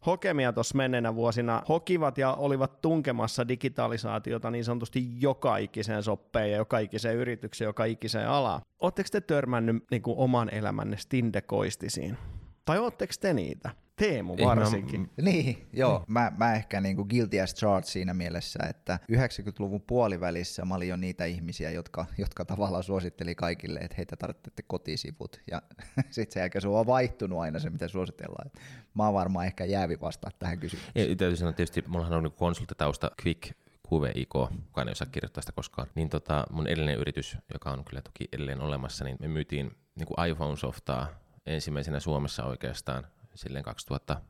hokemia 0.05 0.53
tuossa 0.53 0.77
menneenä 0.77 1.15
vuosina 1.15 1.63
hokivat 1.69 2.17
ja 2.17 2.33
olivat 2.33 2.81
tunkemassa 2.81 3.47
digitalisaatiota 3.47 4.51
niin 4.51 4.65
sanotusti 4.65 5.21
joka 5.21 5.57
ikiseen 5.57 6.03
soppeen 6.03 6.51
ja 6.51 6.57
joka 6.57 6.79
ikiseen 6.79 7.15
yritykseen, 7.15 7.65
joka 7.65 7.85
ikiseen 7.85 8.27
alaan. 8.29 8.61
Oletteko 8.79 9.09
te 9.11 9.21
törmännyt 9.21 9.83
niin 9.91 10.01
oman 10.05 10.49
elämänne 10.53 10.97
stindekoistisiin? 10.97 12.17
Tai 12.65 12.79
ootteko 12.79 13.13
te 13.19 13.33
niitä? 13.33 13.69
Teemu 13.95 14.37
varsinkin. 14.45 15.01
Mä, 15.01 15.07
niin, 15.21 15.67
joo. 15.73 15.99
Mm. 15.99 16.13
Mä, 16.13 16.31
mä 16.37 16.55
ehkä 16.55 16.81
niin 16.81 16.95
kuin 16.95 17.07
guilty 17.09 17.39
as 17.39 17.55
charged 17.55 17.87
siinä 17.87 18.13
mielessä, 18.13 18.59
että 18.69 18.99
90-luvun 19.11 19.81
puolivälissä 19.81 20.65
mä 20.65 20.75
olin 20.75 20.89
jo 20.89 20.95
niitä 20.95 21.25
ihmisiä, 21.25 21.71
jotka, 21.71 22.05
jotka 22.17 22.45
tavallaan 22.45 22.83
suositteli 22.83 23.35
kaikille, 23.35 23.79
että 23.79 23.95
heitä 23.97 24.15
tarvitsette 24.15 24.63
kotisivut. 24.67 25.41
Ja 25.51 25.61
sitten 26.09 26.33
sen 26.33 26.41
jälkeen 26.41 26.61
se 26.61 26.67
on 26.67 26.87
vaihtunut 26.87 27.39
aina 27.39 27.59
se, 27.59 27.69
mitä 27.69 27.87
suositellaan. 27.87 28.51
Mä 28.93 29.05
oon 29.05 29.13
varmaan 29.13 29.45
ehkä 29.45 29.65
jäävi 29.65 29.99
vastaa 30.01 30.31
tähän 30.39 30.59
kysymykseen. 30.59 31.09
Ja 31.09 31.15
täytyy 31.15 31.35
sanoa 31.35 31.53
tietysti, 31.53 31.83
mullahan 31.87 32.13
on 32.13 32.23
niin 32.23 32.33
konsulttitausta 32.33 33.11
Quick 33.25 33.51
HuveIko, 33.91 34.49
kukaan 34.65 34.87
ei 34.87 34.91
osaa 34.91 35.07
kirjoittaa 35.11 35.41
sitä 35.41 35.51
koskaan. 35.51 35.87
Niin 35.95 36.09
tota, 36.09 36.43
mun 36.51 36.67
edellinen 36.67 36.97
yritys, 36.97 37.37
joka 37.53 37.71
on 37.71 37.85
kyllä 37.85 38.01
toki 38.01 38.27
edelleen 38.31 38.61
olemassa, 38.61 39.03
niin 39.05 39.17
me 39.19 39.27
myytiin 39.27 39.71
niin 39.95 40.07
kuin 40.07 40.29
iPhone-softaa 40.29 41.07
ensimmäisenä 41.45 41.99
Suomessa 41.99 42.43
oikeastaan 42.43 43.07
silleen 43.35 43.63
2000 43.63 44.21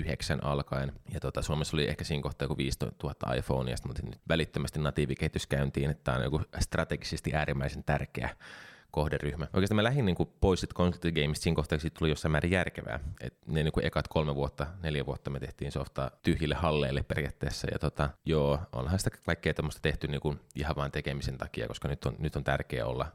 2009 0.00 0.44
alkaen. 0.44 0.92
Ja 1.12 1.20
tota, 1.20 1.42
Suomessa 1.42 1.76
oli 1.76 1.88
ehkä 1.88 2.04
siinä 2.04 2.22
kohtaa 2.22 2.44
joku 2.44 2.56
15 2.56 3.06
000 3.06 3.34
iPhonea, 3.34 3.76
mä 3.84 3.92
nyt 4.04 4.20
välittömästi 4.28 4.78
natiivikehitys 4.78 5.46
käyntiin, 5.46 5.90
että 5.90 6.04
tämä 6.04 6.16
on 6.16 6.24
joku 6.24 6.40
strategisesti 6.60 7.34
äärimmäisen 7.34 7.84
tärkeä 7.84 8.36
kohderyhmä. 8.90 9.46
Oikeastaan 9.52 9.76
mä 9.76 9.82
lähdin 9.82 10.04
niin 10.04 10.16
kuin 10.16 10.28
pois 10.40 10.60
sit 10.60 10.74
Consulting 10.74 11.16
Gameista 11.16 11.42
siinä 11.42 11.56
kohtaa, 11.56 11.78
tuli 11.98 12.10
jossain 12.10 12.32
määrin 12.32 12.50
järkevää. 12.50 13.00
Et 13.20 13.34
ne 13.46 13.62
niin 13.62 13.72
kuin 13.72 13.86
ekat 13.86 14.08
kolme 14.08 14.34
vuotta, 14.34 14.66
neljä 14.82 15.06
vuotta 15.06 15.30
me 15.30 15.40
tehtiin 15.40 15.72
softaa 15.72 16.10
tyhjille 16.22 16.54
halleille 16.54 17.02
periaatteessa. 17.02 17.68
Ja 17.72 17.78
tota, 17.78 18.10
joo, 18.24 18.58
onhan 18.72 18.98
sitä 18.98 19.10
kaikkea 19.26 19.54
tämmöistä 19.54 19.82
tehty 19.82 20.08
niin 20.08 20.20
kuin 20.20 20.40
ihan 20.54 20.76
vain 20.76 20.92
tekemisen 20.92 21.38
takia, 21.38 21.68
koska 21.68 21.88
nyt 21.88 22.04
on, 22.04 22.16
nyt 22.18 22.36
on 22.36 22.44
tärkeää 22.44 22.86
olla 22.86 23.06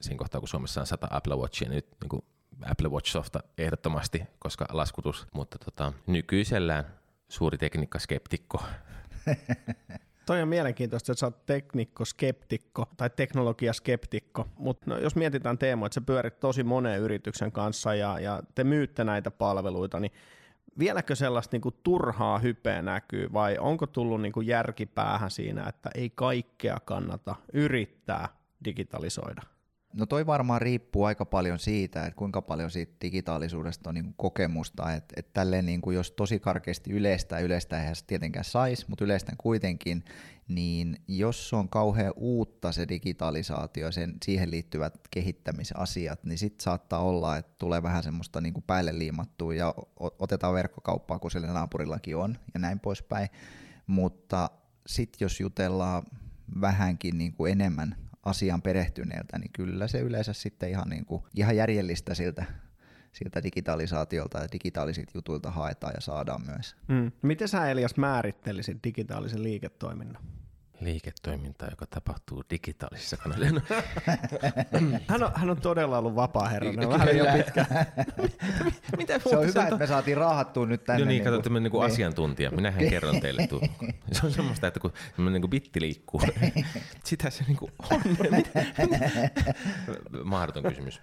siinä 0.00 0.18
kohtaa, 0.18 0.40
kun 0.40 0.48
Suomessa 0.48 0.80
on 0.80 0.86
100 0.86 1.08
Apple 1.10 1.36
Watchia, 1.36 1.68
niin 1.68 1.76
nyt 1.76 1.88
niin 2.00 2.08
kuin 2.08 2.24
Apple 2.64 2.88
Watch 2.88 3.10
softa 3.10 3.40
ehdottomasti, 3.58 4.22
koska 4.38 4.66
laskutus, 4.72 5.26
mutta 5.34 5.58
tota, 5.58 5.92
nykyisellään 6.06 6.84
suuri 7.28 7.58
tekniikkaskeptikko. 7.58 8.62
Toi 10.26 10.42
on 10.42 10.48
mielenkiintoista, 10.48 11.12
että 11.12 11.20
sä 11.20 11.26
oot 11.26 11.46
teknikko-skeptikko 11.46 12.86
tai 12.96 13.10
teknologiaskeptikko, 13.10 14.48
mutta 14.56 14.90
no, 14.90 14.98
jos 14.98 15.16
mietitään 15.16 15.58
Teemo, 15.58 15.86
että 15.86 15.94
sä 15.94 16.00
pyörit 16.00 16.40
tosi 16.40 16.62
monen 16.64 17.00
yrityksen 17.00 17.52
kanssa 17.52 17.94
ja, 17.94 18.20
ja 18.20 18.42
te 18.54 18.64
myytte 18.64 19.04
näitä 19.04 19.30
palveluita, 19.30 20.00
niin 20.00 20.12
vieläkö 20.78 21.14
sellaista 21.14 21.54
niin 21.54 21.60
kuin 21.60 21.74
turhaa 21.82 22.38
hypeä 22.38 22.82
näkyy 22.82 23.32
vai 23.32 23.58
onko 23.58 23.86
tullut 23.86 24.22
niin 24.22 24.32
kuin 24.32 24.46
järkipäähän 24.46 25.30
siinä, 25.30 25.68
että 25.68 25.90
ei 25.94 26.10
kaikkea 26.10 26.76
kannata 26.84 27.36
yrittää 27.52 28.28
digitalisoida? 28.64 29.42
No 29.92 30.06
toi 30.06 30.26
varmaan 30.26 30.62
riippuu 30.62 31.04
aika 31.04 31.24
paljon 31.24 31.58
siitä, 31.58 32.06
että 32.06 32.16
kuinka 32.16 32.42
paljon 32.42 32.70
siitä 32.70 32.92
digitaalisuudesta 33.02 33.90
on 33.90 33.94
niin 33.94 34.14
kokemusta. 34.16 34.92
Että 34.92 35.14
et 35.16 35.32
tälleen 35.32 35.66
niin 35.66 35.80
kuin 35.80 35.96
jos 35.96 36.10
tosi 36.10 36.40
karkeasti 36.40 36.90
yleistä, 36.90 37.38
yleistä 37.38 37.80
eihän 37.80 37.96
se 37.96 38.04
tietenkään 38.06 38.44
saisi, 38.44 38.84
mutta 38.88 39.04
yleistä 39.04 39.32
kuitenkin, 39.38 40.04
niin 40.48 40.96
jos 41.08 41.52
on 41.52 41.68
kauhean 41.68 42.12
uutta 42.16 42.72
se 42.72 42.88
digitalisaatio 42.88 43.86
ja 43.86 43.92
sen, 43.92 44.14
siihen 44.24 44.50
liittyvät 44.50 45.00
kehittämisasiat, 45.10 46.24
niin 46.24 46.38
sitten 46.38 46.64
saattaa 46.64 47.00
olla, 47.00 47.36
että 47.36 47.52
tulee 47.58 47.82
vähän 47.82 48.02
semmoista 48.02 48.40
niin 48.40 48.54
kuin 48.54 48.64
päälle 48.66 48.98
liimattua 48.98 49.54
ja 49.54 49.74
otetaan 49.96 50.54
verkkokauppaa, 50.54 51.18
kun 51.18 51.30
sillä 51.30 51.46
naapurillakin 51.46 52.16
on 52.16 52.38
ja 52.54 52.60
näin 52.60 52.80
poispäin. 52.80 53.28
Mutta 53.86 54.50
sitten 54.86 55.24
jos 55.24 55.40
jutellaan 55.40 56.02
vähänkin 56.60 57.18
niin 57.18 57.32
kuin 57.32 57.52
enemmän 57.52 58.09
asiaan 58.22 58.62
perehtyneeltä, 58.62 59.38
niin 59.38 59.50
kyllä 59.52 59.88
se 59.88 60.00
yleensä 60.00 60.32
sitten 60.32 60.70
ihan, 60.70 60.88
niin 60.88 61.04
kuin, 61.04 61.22
ihan 61.36 61.56
järjellistä 61.56 62.14
siltä, 62.14 62.44
siltä 63.12 63.42
digitalisaatiolta 63.42 64.38
ja 64.38 64.48
digitaalisilta 64.52 65.10
jutuilta 65.14 65.50
haetaan 65.50 65.92
ja 65.94 66.00
saadaan 66.00 66.46
myös. 66.46 66.76
Mm. 66.88 67.12
Miten 67.22 67.48
sä 67.48 67.70
Elias 67.70 67.96
määrittelisit 67.96 68.78
digitaalisen 68.84 69.42
liiketoiminnan? 69.42 70.22
Liiketoimintaa, 70.80 71.68
joka 71.70 71.86
tapahtuu 71.86 72.44
digitaalisissa 72.50 73.16
kanavissa. 73.16 73.60
hän, 75.08 75.22
on, 75.22 75.32
hän 75.34 75.50
on 75.50 75.60
todella 75.60 75.98
ollut 75.98 76.14
vapaa 76.14 76.48
herra, 76.48 76.70
on 76.70 76.88
vähän 76.88 77.16
jo 77.16 77.24
pitkä. 77.36 77.66
Mitä 78.96 79.18
se 79.18 79.36
on 79.36 79.46
hyvä, 79.46 79.62
että 79.62 79.76
me 79.76 79.86
saatiin 79.86 80.16
raahattua 80.16 80.66
nyt 80.66 80.84
tänne. 80.84 81.00
Joo 81.00 81.08
niin, 81.08 81.24
niin 81.24 81.32
katsotaan 81.32 81.62
niin 81.62 81.70
kuin 81.70 81.80
niin. 81.80 81.92
asiantuntija. 81.92 82.50
Minähän 82.50 82.88
kerron 82.88 83.20
teille. 83.20 83.46
Tu- 83.46 83.60
se 84.12 84.26
on 84.26 84.32
semmoista, 84.32 84.66
että 84.66 84.80
kun 84.80 84.92
niin 85.18 85.40
kuin 85.40 85.50
bitti 85.50 85.80
liikkuu, 85.80 86.20
sitä 87.04 87.30
se 87.30 87.44
niin 87.44 87.56
kuin 87.56 87.72
on. 87.90 88.00
Mahdoton 90.24 90.62
kysymys. 90.62 91.00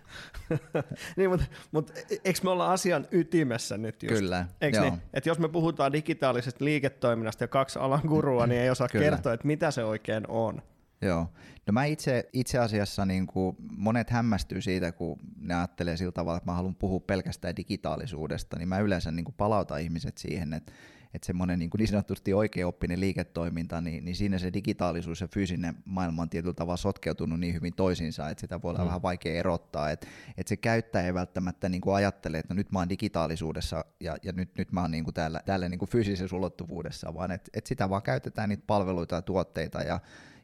niin, 1.18 1.30
mutta, 1.30 1.46
mutta 1.72 1.94
eikö 2.26 2.40
me 2.44 2.50
olla 2.50 2.74
asian 2.74 3.08
ytimessä 3.12 3.78
nyt 3.78 4.04
just? 4.04 4.16
Kyllä, 4.16 4.46
Eikö 4.62 4.82
niin? 4.82 5.02
Että 5.14 5.30
jos 5.30 5.40
me 5.40 5.50
puhutaan 5.50 5.94
digitaalisesta 5.94 6.66
liiketoiminnasta 6.66 7.44
ja 7.44 7.48
kaksi 7.48 7.80
alan 7.80 8.02
gurua, 8.08 8.48
niin 8.48 8.62
ei 8.62 8.70
osaa 8.70 8.88
Kyllä. 8.88 9.04
kertoa, 9.04 9.34
että 9.34 9.48
mitä 9.48 9.67
se 9.72 9.84
oikein 9.84 10.24
on. 10.28 10.62
Joo. 11.02 11.28
No 11.68 11.72
mä 11.72 11.86
itse, 11.86 12.30
itse 12.34 12.58
asiassa 12.60 13.06
niin 13.06 13.28
kuin 13.28 13.56
monet 13.78 14.10
hämmästyy 14.10 14.62
siitä, 14.62 14.92
kun 14.92 15.20
ne 15.40 15.56
ajattelee 15.56 15.98
sillä 15.98 16.12
tavalla, 16.12 16.38
että 16.38 16.52
mä 16.52 16.56
haluan 16.56 16.76
puhua 16.76 17.00
pelkästään 17.00 17.56
digitaalisuudesta, 17.56 18.58
niin 18.58 18.70
mä 18.70 18.80
yleensä 18.80 19.12
niin 19.12 19.26
kuin 19.26 19.36
palautan 19.38 19.82
ihmiset 19.82 20.18
siihen, 20.18 20.54
että 20.54 20.72
että 21.18 21.26
semmoinen 21.26 21.60
niin, 21.60 21.70
niin 21.78 21.88
sanotusti 21.88 22.34
oikeaoppinen 22.34 23.00
liiketoiminta, 23.00 23.82
niin, 23.82 24.06
niin 24.06 24.16
siinä 24.16 24.38
se 24.38 24.54
digitaalisuus 24.54 25.22
ja 25.22 25.28
fyysinen 25.28 25.76
maailma 25.86 26.22
on 26.22 26.30
tietyllä 26.30 26.54
tavalla 26.54 26.78
sotkeutunut 26.78 27.40
niin 27.40 27.54
hyvin 27.54 27.74
toisiinsa, 27.74 28.30
että 28.30 28.42
sitä 28.42 28.62
voi 28.62 28.70
olla 28.70 28.80
mm. 28.80 28.86
vähän 28.86 29.02
vaikea 29.02 29.40
erottaa, 29.40 29.92
että, 29.92 30.08
että 30.38 30.50
se 30.50 30.58
käyttäjä 30.58 31.06
ei 31.06 31.14
välttämättä 31.14 31.70
niin 31.70 31.82
kuin 31.82 31.96
ajattele, 31.96 32.40
että 32.40 32.54
no 32.54 32.58
nyt 32.58 32.72
mä 32.72 32.80
oon 32.80 32.90
digitaalisuudessa 32.90 33.86
ja, 34.00 34.18
ja 34.24 34.32
nyt, 34.32 34.50
nyt 34.58 34.72
mä 34.72 34.82
oon 34.82 34.92
niin 34.92 35.04
kuin 35.04 35.14
täällä, 35.14 35.42
täällä 35.46 35.70
niin 35.70 35.80
kuin 35.80 35.90
fyysisessä 35.90 36.36
ulottuvuudessa, 36.36 37.14
vaan 37.14 37.32
että, 37.32 37.50
että 37.54 37.68
sitä 37.68 37.90
vaan 37.90 38.02
käytetään 38.02 38.50
niitä 38.50 38.64
palveluita 38.68 39.16
ja 39.16 39.22
tuotteita 39.22 39.82
ja 39.82 40.00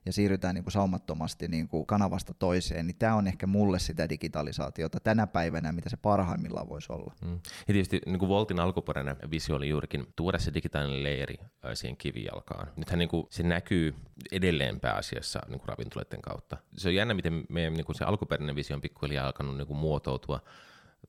ja 0.06 0.14
siirrytään 0.14 0.56
niin 0.56 0.64
kuin 0.64 0.72
saumattomasti 0.72 1.48
niin 1.48 1.68
kuin 1.68 1.86
kanavasta 1.86 2.34
toiseen, 2.34 2.88
niin 2.88 2.96
tämä 2.96 3.16
on 3.16 3.28
ehkä 3.28 3.48
mulle 3.48 3.80
sitä 3.80 4.10
digitalisaatiota 4.10 5.00
tänä 5.00 5.28
päivänä, 5.28 5.72
mitä 5.72 5.90
se 5.90 5.98
parhaimmillaan 5.98 6.70
voisi 6.70 6.94
olla. 6.94 7.14
Mm. 7.22 7.34
Ja 7.68 7.74
tietysti 7.74 8.02
niin 8.06 8.20
kuin 8.20 8.30
Voltin 8.30 8.60
alkuperäinen 8.60 9.16
visio 9.32 9.56
oli 9.56 9.70
juurikin 9.70 10.08
tuoda 10.16 10.40
se 10.40 10.54
digitaalinen 10.54 11.04
leiri 11.04 11.36
siihen 11.74 11.98
kivijalkaan. 11.98 12.68
Nythän 12.76 13.00
niin 13.00 13.10
kuin 13.10 13.28
se 13.30 13.44
näkyy 13.44 13.96
edelleen 14.32 14.80
pääasiassa 14.80 15.40
niin 15.48 15.60
kuin 15.60 15.70
ravintoloiden 15.70 16.22
kautta. 16.22 16.58
Se 16.78 16.88
on 16.88 16.96
jännä, 16.96 17.14
miten 17.14 17.46
meidän 17.50 17.74
niin 17.74 17.86
kuin 17.86 17.96
se 17.96 18.06
alkuperäinen 18.06 18.56
visio 18.56 18.76
on 18.76 18.82
pikkuhiljaa 18.82 19.26
alkanut 19.26 19.58
niin 19.58 19.68
kuin 19.68 19.78
muotoutua 19.78 20.40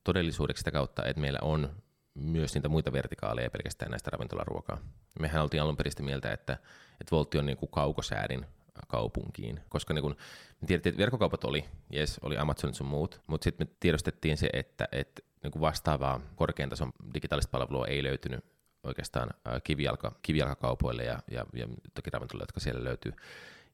todellisuudeksi 0.04 0.60
sitä 0.60 0.70
kautta, 0.70 1.04
että 1.04 1.20
meillä 1.20 1.38
on 1.42 1.70
myös 2.14 2.54
niitä 2.54 2.68
muita 2.68 2.92
vertikaaleja 2.92 3.50
pelkästään 3.50 3.90
näistä 3.90 4.10
ravintolaruokaa. 4.10 4.78
Mehän 5.20 5.42
oltiin 5.42 5.62
alun 5.62 5.76
perin 5.76 5.92
mieltä, 6.00 6.32
että, 6.32 6.52
että 7.00 7.10
Voltti 7.10 7.38
on 7.38 7.46
niin 7.46 7.56
kuin 7.56 7.70
kaukosäädin 7.70 8.46
kaupunkiin, 8.88 9.60
koska 9.68 9.94
niin 9.94 10.02
kun, 10.02 10.16
me 10.60 10.66
tiedettiin, 10.66 10.90
että 10.90 11.00
verkkokaupat 11.00 11.44
oli, 11.44 11.64
yes, 11.94 12.18
oli 12.22 12.36
Amazon 12.36 12.74
sun 12.74 12.86
muut, 12.86 13.20
mutta 13.26 13.44
sitten 13.44 13.66
me 13.66 13.74
tiedostettiin 13.80 14.36
se, 14.36 14.50
että, 14.52 14.88
että 14.92 15.22
niin 15.42 15.60
vastaavaa 15.60 16.20
korkean 16.36 16.70
tason 16.70 16.92
digitaalista 17.14 17.50
palvelua 17.50 17.86
ei 17.86 18.02
löytynyt 18.02 18.44
oikeastaan 18.84 19.30
kivijalka, 19.64 20.12
kivijalkakaupoille 20.22 21.04
ja, 21.04 21.18
ja, 21.30 21.46
ja 21.52 21.66
toki 21.94 22.10
ravintoloille, 22.10 22.42
jotka 22.42 22.60
siellä 22.60 22.84
löytyy. 22.84 23.12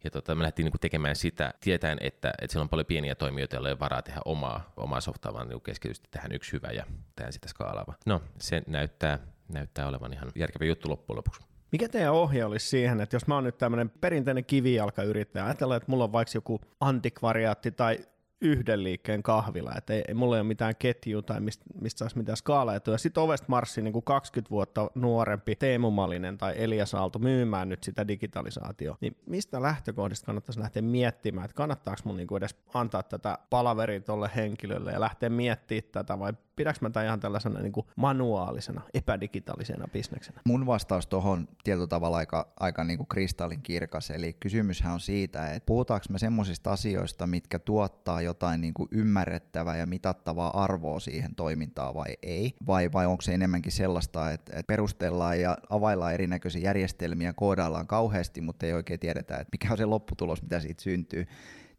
Ja 0.05 0.11
tota, 0.11 0.35
me 0.35 0.43
lähdettiin 0.43 0.65
niin 0.65 0.81
tekemään 0.81 1.17
sitä 1.17 1.55
tietäen, 1.61 1.99
että, 2.01 2.33
että 2.41 2.53
siellä 2.53 2.63
on 2.63 2.69
paljon 2.69 2.87
pieniä 2.87 3.15
toimijoita, 3.15 3.57
joilla 3.57 3.69
ei 3.69 3.73
ole 3.73 3.81
varaa 3.81 4.03
tehdä 4.03 4.21
omaa, 4.25 4.73
omaa 4.77 5.01
softaa, 5.01 5.33
vaan 5.33 5.49
niin 5.49 5.61
keskitysti 5.61 6.09
tähän 6.11 6.33
yksi 6.33 6.53
hyvä 6.53 6.69
ja 6.69 6.85
tehdään 7.17 7.33
sitä 7.33 7.49
skaalaava. 7.49 7.95
No, 8.07 8.23
se 8.39 8.63
näyttää, 8.67 9.19
näyttää 9.49 9.89
olevan 9.89 10.13
ihan 10.13 10.31
järkevä 10.35 10.65
juttu 10.65 10.89
loppujen 10.91 11.17
lopuksi. 11.17 11.50
Mikä 11.73 11.89
teidän 11.89 12.13
ohje 12.13 12.45
olisi 12.45 12.69
siihen, 12.69 13.01
että 13.01 13.17
jos 13.17 13.27
mä 13.27 13.35
oon 13.35 13.45
nyt 13.45 13.59
tämmöinen 13.59 13.91
perinteinen 13.91 14.45
kivijalkayrittäjä, 14.45 15.45
ajatellaan, 15.45 15.77
että 15.77 15.91
mulla 15.91 16.05
on 16.05 16.13
vaikka 16.13 16.33
joku 16.35 16.61
antikvariaatti 16.81 17.71
tai 17.71 17.99
yhden 18.41 18.85
liikkeen 18.85 19.23
kahvila, 19.23 19.73
että 19.77 19.93
ei, 19.93 20.03
ei 20.09 20.15
mulla 20.15 20.37
ole 20.37 20.43
mitään 20.43 20.77
ketjua 20.79 21.23
tai 21.23 21.41
mistä, 21.41 21.65
mistä 21.81 21.99
saisi 21.99 22.19
mitään 22.19 22.37
skaalaetuja. 22.37 22.99
Sitten 22.99 23.23
ovesta 23.23 23.47
marssi 23.49 23.83
niin 23.83 23.93
kuin 23.93 24.05
20 24.05 24.51
vuotta 24.51 24.91
nuorempi 24.95 25.57
Teemu 25.57 25.91
Malinen 25.91 26.39
tai 26.39 26.55
Elias 26.57 26.95
Aalto 26.95 27.19
myymään 27.19 27.69
nyt 27.69 27.83
sitä 27.85 28.09
digitalisaatio. 28.09 28.97
Niin 29.01 29.17
mistä 29.27 29.63
lähtökohdista 29.63 30.27
kannattaisi 30.27 30.61
lähteä 30.61 30.83
miettimään, 30.83 31.45
että 31.45 31.55
kannattaako 31.55 32.01
mun 32.05 32.17
niin 32.17 32.37
edes 32.37 32.57
antaa 32.75 33.03
tätä 33.03 33.39
palaveria 33.51 34.01
tuolle 34.01 34.31
henkilölle 34.37 34.93
ja 34.93 35.01
lähteä 35.01 35.29
miettimään 35.29 35.93
tätä 35.93 36.19
vai 36.19 36.33
pidäkö 36.61 36.79
mä 36.81 36.91
tämän 36.91 37.07
ihan 37.07 37.21
tällaisena 37.21 37.61
niin 37.61 37.73
kuin 37.73 37.87
manuaalisena, 37.97 38.81
epädigitaalisena 38.95 39.89
bisneksenä? 39.93 40.41
Mun 40.45 40.67
vastaus 40.67 41.07
tuohon 41.07 41.49
tietyllä 41.65 41.87
tavalla 41.87 42.17
aika, 42.17 42.53
aika 42.61 42.85
niin 42.85 42.97
kuin 42.97 43.07
kristallin 43.07 43.63
kirkas, 43.63 44.11
eli 44.11 44.33
kysymyshän 44.33 44.93
on 44.93 45.01
siitä, 45.01 45.47
että 45.47 45.67
puhutaanko 45.67 46.07
me 46.11 46.19
semmoisista 46.19 46.73
asioista, 46.73 47.27
mitkä 47.27 47.59
tuottaa 47.59 48.23
jotain 48.23 48.61
niin 48.61 48.75
kuin 48.75 48.89
ymmärrettävää 48.93 49.77
ja 49.77 49.87
mitattavaa 49.87 50.63
arvoa 50.65 51.01
siihen 51.01 51.35
toimintaan 51.35 51.95
vai 51.95 52.17
ei, 52.23 52.55
vai, 52.67 52.93
vai 52.93 53.07
onko 53.07 53.23
se 53.23 53.35
enemmänkin 53.35 53.73
sellaista, 53.73 54.31
että, 54.31 54.53
että 54.53 54.67
perustellaan 54.67 55.41
ja 55.41 55.59
availlaan 55.71 56.15
erinäköisiä 56.15 56.63
järjestelmiä, 56.63 57.33
koodaillaan 57.33 57.87
kauheasti, 57.87 58.41
mutta 58.41 58.67
ei 58.67 58.73
oikein 58.73 59.01
tiedetä, 59.01 59.37
että 59.37 59.51
mikä 59.53 59.69
on 59.71 59.79
se 59.79 59.85
lopputulos, 59.85 60.43
mitä 60.43 60.61
siitä 60.61 60.83
syntyy 60.83 61.27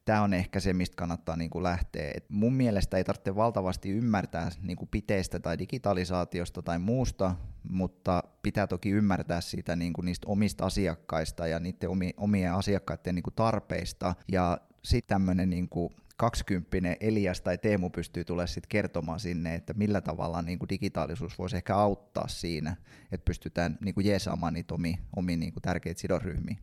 tämä 0.05 0.21
on 0.21 0.33
ehkä 0.33 0.59
se, 0.59 0.73
mistä 0.73 0.95
kannattaa 0.95 1.35
niin 1.35 1.49
kuin 1.49 1.63
lähteä. 1.63 2.11
Et 2.15 2.29
mun 2.29 2.53
mielestä 2.53 2.97
ei 2.97 3.03
tarvitse 3.03 3.35
valtavasti 3.35 3.89
ymmärtää 3.89 4.49
niin 4.61 4.77
kuin 4.77 4.89
piteistä 4.89 5.39
tai 5.39 5.59
digitalisaatiosta 5.59 6.61
tai 6.61 6.79
muusta, 6.79 7.35
mutta 7.69 8.23
pitää 8.43 8.67
toki 8.67 8.89
ymmärtää 8.89 9.41
siitä 9.41 9.75
niin 9.75 9.93
kuin 9.93 10.05
niistä 10.05 10.27
omista 10.27 10.65
asiakkaista 10.65 11.47
ja 11.47 11.59
niiden 11.59 11.89
omien 12.17 12.53
asiakkaiden 12.53 13.15
niin 13.15 13.23
kuin 13.23 13.35
tarpeista. 13.35 14.15
Ja 14.31 14.57
sitten 14.83 15.15
tämmöinen 15.15 15.49
niin 15.49 15.69
kuin 15.69 15.93
20 16.17 16.95
Elias 16.99 17.41
tai 17.41 17.57
Teemu 17.57 17.89
pystyy 17.89 18.25
tulemaan 18.25 18.47
sitten 18.47 18.69
kertomaan 18.69 19.19
sinne, 19.19 19.55
että 19.55 19.73
millä 19.73 20.01
tavalla 20.01 20.41
niin 20.41 20.59
kuin 20.59 20.69
digitaalisuus 20.69 21.39
voisi 21.39 21.55
ehkä 21.55 21.75
auttaa 21.75 22.27
siinä, 22.27 22.75
että 23.11 23.25
pystytään 23.25 23.77
niin 23.81 23.93
kuin 23.95 24.07
jeesaamaan 24.07 24.53
niitä 24.53 24.73
omia, 24.73 24.97
omia 25.15 25.37
niin 25.37 25.53
kuin 25.53 25.61
tärkeitä 25.61 26.01
sidosryhmiä. 26.01 26.55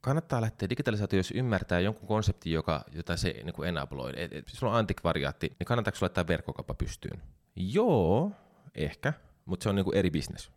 Kannattaa 0.00 0.40
lähteä 0.40 0.70
digitalisaatio, 0.70 1.18
jos 1.18 1.30
ymmärtää 1.30 1.80
jonkun 1.80 2.08
konseptin, 2.08 2.52
joka, 2.52 2.84
jota 2.92 3.16
se 3.16 3.34
niin 3.44 3.52
kuin 3.52 3.68
enabloi. 3.68 4.12
Et, 4.16 4.32
et, 4.32 4.48
sulla 4.48 4.72
on 4.72 4.78
antikvariaatti, 4.78 5.56
niin 5.58 5.66
kannattaako 5.66 5.98
laittaa 6.00 6.26
verkkokauppa 6.26 6.74
pystyyn? 6.74 7.22
Joo, 7.56 8.32
ehkä, 8.74 9.12
mutta 9.44 9.62
se 9.62 9.68
on 9.68 9.74
niin 9.74 9.84
kuin 9.84 9.96
eri 9.96 10.10
bisnes. 10.10 10.50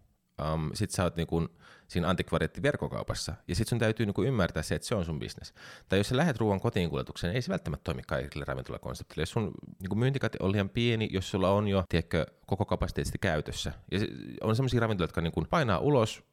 Um, 0.53 0.71
sitten 0.73 0.95
sä 0.95 1.03
oot 1.03 1.15
niinku 1.15 1.47
siinä 1.87 2.09
antikvariattiverkkokaupassa, 2.09 3.33
ja 3.47 3.55
sitten 3.55 3.69
sun 3.69 3.79
täytyy 3.79 4.05
niinku 4.05 4.23
ymmärtää 4.23 4.63
se, 4.63 4.75
että 4.75 4.87
se 4.87 4.95
on 4.95 5.05
sun 5.05 5.19
bisnes. 5.19 5.53
Tai 5.89 5.99
jos 5.99 6.09
sä 6.09 6.17
lähdet 6.17 6.37
ruoan 6.37 6.59
kotiin 6.59 6.89
kuljetukseen, 6.89 7.35
ei 7.35 7.41
se 7.41 7.49
välttämättä 7.49 7.83
toimi 7.83 8.01
kaikille 8.07 8.45
ravintolakonseptille. 8.45 9.21
Jos 9.21 9.31
sun 9.31 9.51
niinku 9.79 9.95
myyntikate 9.95 10.37
on 10.41 10.51
liian 10.51 10.69
pieni, 10.69 11.09
jos 11.11 11.31
sulla 11.31 11.49
on 11.49 11.67
jo 11.67 11.83
tiedätkö, 11.89 12.25
koko 12.47 12.65
kapasiteetti 12.65 13.17
käytössä, 13.21 13.71
ja 13.91 13.99
on 14.41 14.55
sellaisia 14.55 14.79
ravintoloita, 14.79 15.11
jotka 15.11 15.21
niinku 15.21 15.45
painaa 15.49 15.79
ulos 15.79 16.23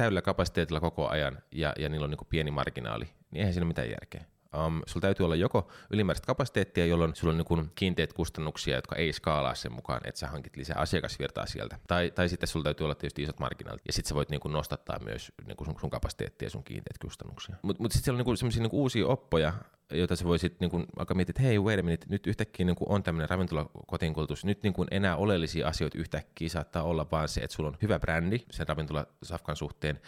täydellä 0.00 0.22
kapasiteetilla 0.22 0.80
koko 0.80 1.08
ajan, 1.08 1.38
ja, 1.52 1.72
ja 1.78 1.88
niillä 1.88 2.04
on 2.04 2.10
niinku 2.10 2.24
pieni 2.24 2.50
marginaali, 2.50 3.04
niin 3.04 3.38
eihän 3.38 3.52
siinä 3.52 3.66
mitään 3.66 3.90
järkeä. 3.90 4.24
Um, 4.56 4.82
sulla 4.86 5.00
täytyy 5.00 5.24
olla 5.26 5.36
joko 5.36 5.68
ylimääräistä 5.90 6.26
kapasiteettia, 6.26 6.86
jolloin 6.86 7.14
sulla 7.14 7.32
on 7.32 7.44
niin 7.58 7.70
kiinteät 7.74 8.12
kustannuksia, 8.12 8.76
jotka 8.76 8.96
ei 8.96 9.12
skaalaa 9.12 9.54
sen 9.54 9.72
mukaan, 9.72 10.00
että 10.04 10.18
sä 10.18 10.28
hankit 10.28 10.56
lisää 10.56 10.76
asiakasvirtaa 10.78 11.46
sieltä. 11.46 11.78
Tai, 11.86 12.10
tai 12.10 12.28
sitten 12.28 12.48
sulla 12.48 12.64
täytyy 12.64 12.84
olla 12.84 12.94
tietysti 12.94 13.22
isot 13.22 13.40
marginaalit, 13.40 13.82
ja 13.86 13.92
sitten 13.92 14.08
sä 14.08 14.14
voit 14.14 14.30
niin 14.30 14.40
kuin 14.40 14.52
nostattaa 14.52 14.98
myös 15.04 15.32
niin 15.46 15.56
kuin 15.56 15.66
sun, 15.66 15.76
sun 15.80 15.90
kapasiteettia 15.90 16.46
ja 16.46 16.50
sun 16.50 16.64
kiinteät 16.64 16.98
kustannuksia. 16.98 17.56
Mutta 17.62 17.82
mut 17.82 17.92
sitten 17.92 18.04
siellä 18.04 18.20
on 18.20 18.26
niin 18.26 18.36
sellaisia 18.36 18.62
niin 18.62 18.70
uusia 18.72 19.06
oppoja, 19.06 19.52
joita 19.92 20.16
sä 20.16 20.24
voisit 20.24 20.60
niin 20.60 20.70
kuin, 20.70 20.86
alkaa 20.98 21.14
miettiä, 21.14 21.32
että 21.32 21.42
hei, 21.42 21.58
wait 21.58 21.80
a 21.80 21.82
minute, 21.82 22.06
nyt 22.08 22.26
yhtäkkiä 22.26 22.66
niin 22.66 22.76
on 22.80 23.02
tämmöinen 23.02 23.30
ravintolakotinkulutus, 23.30 24.44
nyt 24.44 24.62
niin 24.62 24.72
kuin 24.72 24.88
enää 24.90 25.16
oleellisia 25.16 25.68
asioita 25.68 25.98
yhtäkkiä 25.98 26.48
saattaa 26.48 26.82
olla 26.82 27.06
vaan 27.12 27.28
se, 27.28 27.40
että 27.40 27.56
sulla 27.56 27.68
on 27.68 27.78
hyvä 27.82 27.98
brändi 27.98 28.38
sen 28.50 28.68
ravintolasafkan 28.68 29.56
suhteen, 29.56 30.00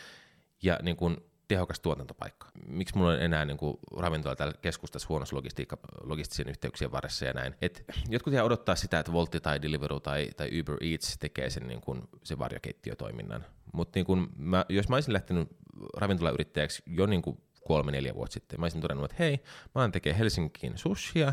ja 0.63 0.79
niin 0.83 0.97
kuin 0.97 1.17
tehokas 1.53 1.81
tuotantopaikka. 1.81 2.49
Miksi 2.67 2.97
mulla 2.99 3.11
on 3.11 3.23
enää 3.23 3.45
niin 3.45 3.57
kuin, 3.57 3.77
ravintola 3.97 4.37
täällä 4.37 4.55
keskustassa 4.63 5.09
huonossa 5.09 5.37
logistiikka, 5.37 5.79
logistisen 6.03 6.49
yhteyksien 6.49 6.93
varressa 6.93 7.25
ja 7.25 7.33
näin. 7.33 7.55
Et 7.63 7.85
jotkut 8.09 8.33
jää 8.33 8.45
odottaa 8.45 8.77
sitä, 8.77 8.99
että 8.99 9.13
Voltti 9.13 9.41
tai 9.41 9.63
Deliveroo 9.63 10.01
tai, 10.01 10.31
tai 10.37 10.61
Uber 10.61 10.77
Eats 10.81 11.19
tekee 11.19 11.51
sen, 11.51 11.69
niin 11.69 11.81
kuin, 11.81 12.03
sen 12.25 12.39
varjokeittiötoiminnan. 12.39 13.45
Mutta 13.73 13.99
niin 13.99 14.29
jos 14.69 14.89
mä 14.89 14.97
olisin 14.97 15.13
lähtenyt 15.13 15.49
ravintolayrittäjäksi 15.97 16.83
jo 16.87 17.07
niin 17.07 17.23
kuin 17.23 17.41
kolme-neljä 17.67 18.15
vuotta 18.15 18.35
sitten, 18.35 18.61
mä 18.61 18.65
olisin 18.65 18.81
todennut, 18.81 19.11
että 19.11 19.23
hei, 19.23 19.41
mä 19.75 19.81
oon 19.81 19.93
tekee 19.93 20.19
Helsinkiin 20.19 20.79
sushia, 20.79 21.33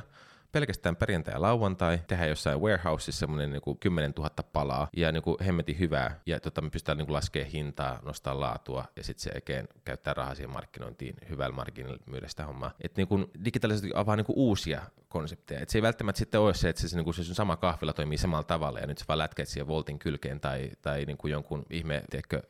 pelkästään 0.51 0.95
perjantai 0.95 1.33
ja 1.33 1.41
lauantai, 1.41 1.99
tehdä 2.07 2.25
jossain 2.25 2.59
warehouseissa 2.59 3.19
semmoinen 3.19 3.51
niin 3.51 3.79
10 3.79 4.13
000 4.17 4.29
palaa 4.53 4.89
ja 4.95 5.11
niin 5.11 5.23
kuin 5.23 5.37
hemmetin 5.45 5.79
hyvää 5.79 6.19
ja 6.25 6.39
tota, 6.39 6.61
me 6.61 6.69
pystytään 6.69 6.97
niin 6.97 7.13
laskemaan 7.13 7.51
hintaa, 7.51 7.99
nostaa 8.05 8.39
laatua 8.39 8.85
ja 8.95 9.03
sitten 9.03 9.23
se 9.23 9.31
oikein 9.35 9.67
käyttää 9.85 10.13
rahaa 10.13 10.35
siihen 10.35 10.53
markkinointiin 10.53 11.15
hyvällä 11.29 11.55
markkinoilla 11.55 12.03
myydä 12.05 12.27
sitä 12.27 12.45
hommaa. 12.45 12.71
Et 12.81 12.97
niin 12.97 13.07
kuin 13.07 13.25
digitaalisesti 13.45 13.91
avaa 13.95 14.15
niin 14.15 14.25
kuin 14.25 14.37
uusia 14.37 14.81
konsepteja. 15.09 15.59
Et 15.59 15.69
se 15.69 15.77
ei 15.77 15.81
välttämättä 15.81 16.19
sitten 16.19 16.41
ole 16.41 16.53
se, 16.53 16.69
että 16.69 16.87
se, 16.87 16.95
niin 16.95 17.03
kuin 17.03 17.13
se 17.13 17.23
sun 17.23 17.35
sama 17.35 17.57
kahvila 17.57 17.93
toimii 17.93 18.17
samalla 18.17 18.43
tavalla 18.43 18.79
ja 18.79 18.87
nyt 18.87 18.97
sä 18.97 19.05
vaan 19.07 19.19
lätket 19.19 19.47
siihen 19.47 19.67
Voltin 19.67 19.99
kylkeen 19.99 20.39
tai, 20.39 20.71
tai 20.81 21.05
niin 21.05 21.17
kuin 21.17 21.31
jonkun 21.31 21.65
ihme, 21.69 22.03
tiedätkö, 22.09 22.41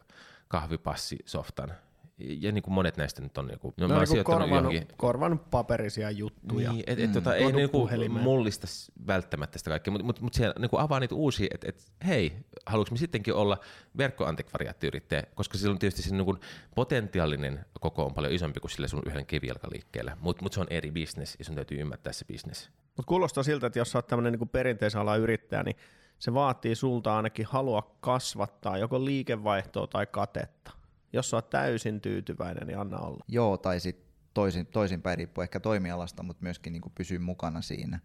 kahvipassisoftan 0.47 1.73
ja 2.19 2.51
niin 2.51 2.61
kuin 2.61 2.73
monet 2.73 2.97
näistä 2.97 3.21
nyt 3.21 3.37
on, 3.37 3.47
niin 3.47 3.59
kuin, 3.59 3.73
no, 3.77 3.87
no 3.87 3.99
niin 3.99 4.23
korvannut, 4.23 4.73
johonkin... 4.73 4.87
korvannut 4.97 5.49
paperisia 5.49 6.11
juttuja. 6.11 6.71
Niin, 6.71 6.83
et, 6.87 6.99
et, 6.99 7.09
mm. 7.09 7.13
tota, 7.13 7.35
ei 7.35 7.51
niin 7.51 7.69
kuin 7.69 8.11
mullista 8.11 8.67
välttämättä 9.07 9.57
sitä 9.57 9.69
kaikkea, 9.69 9.91
mutta 9.91 10.05
mut, 10.05 10.21
mut 10.21 10.33
siellä 10.33 10.55
niin 10.59 10.69
kuin 10.69 10.81
avaa 10.81 10.99
niitä 10.99 11.15
uusia, 11.15 11.47
että 11.53 11.69
et, 11.69 11.91
hei, 12.07 12.33
haluaisimme 12.65 12.97
sittenkin 12.97 13.33
olla 13.33 13.57
verkkoantikvariaattiyrittäjä, 13.97 15.23
koska 15.35 15.57
sillä 15.57 15.71
on 15.71 15.79
tietysti 15.79 16.01
se 16.01 16.15
niin 16.15 16.25
kuin 16.25 16.39
potentiaalinen 16.75 17.65
koko 17.79 18.05
on 18.05 18.13
paljon 18.13 18.33
isompi 18.33 18.59
kuin 18.59 18.71
sillä 18.71 18.87
sun 18.87 19.03
yhden 19.05 19.25
kivijalkaliikkeellä, 19.25 20.17
mutta 20.19 20.43
mut 20.43 20.53
se 20.53 20.61
on 20.61 20.67
eri 20.69 20.91
bisnes 20.91 21.35
ja 21.39 21.45
sun 21.45 21.55
täytyy 21.55 21.81
ymmärtää 21.81 22.13
se 22.13 22.25
bisnes. 22.25 22.69
Mutta 22.97 23.07
kuulostaa 23.07 23.43
siltä, 23.43 23.67
että 23.67 23.79
jos 23.79 23.91
sä 23.91 23.97
oot 23.97 24.07
tämmöinen 24.07 24.33
niin 24.33 24.49
perinteisen 24.49 25.01
alan 25.01 25.19
yrittäjä, 25.19 25.63
niin 25.63 25.75
se 26.19 26.33
vaatii 26.33 26.75
sulta 26.75 27.17
ainakin 27.17 27.45
halua 27.45 27.95
kasvattaa 27.99 28.77
joko 28.77 29.05
liikevaihtoa 29.05 29.87
tai 29.87 30.05
katetta 30.05 30.78
jos 31.13 31.29
sä 31.29 31.37
oot 31.37 31.49
täysin 31.49 32.01
tyytyväinen, 32.01 32.67
niin 32.67 32.79
anna 32.79 32.97
olla. 32.99 33.23
Joo, 33.27 33.57
tai 33.57 33.79
sitten 33.79 34.09
toisin, 34.33 34.65
toisinpäin 34.65 35.17
riippuu 35.17 35.41
ehkä 35.41 35.59
toimialasta, 35.59 36.23
mutta 36.23 36.43
myöskin 36.43 36.73
niin 36.73 36.81
kuin 36.81 36.93
pysyä 36.95 37.19
mukana 37.19 37.61
siinä. 37.61 37.99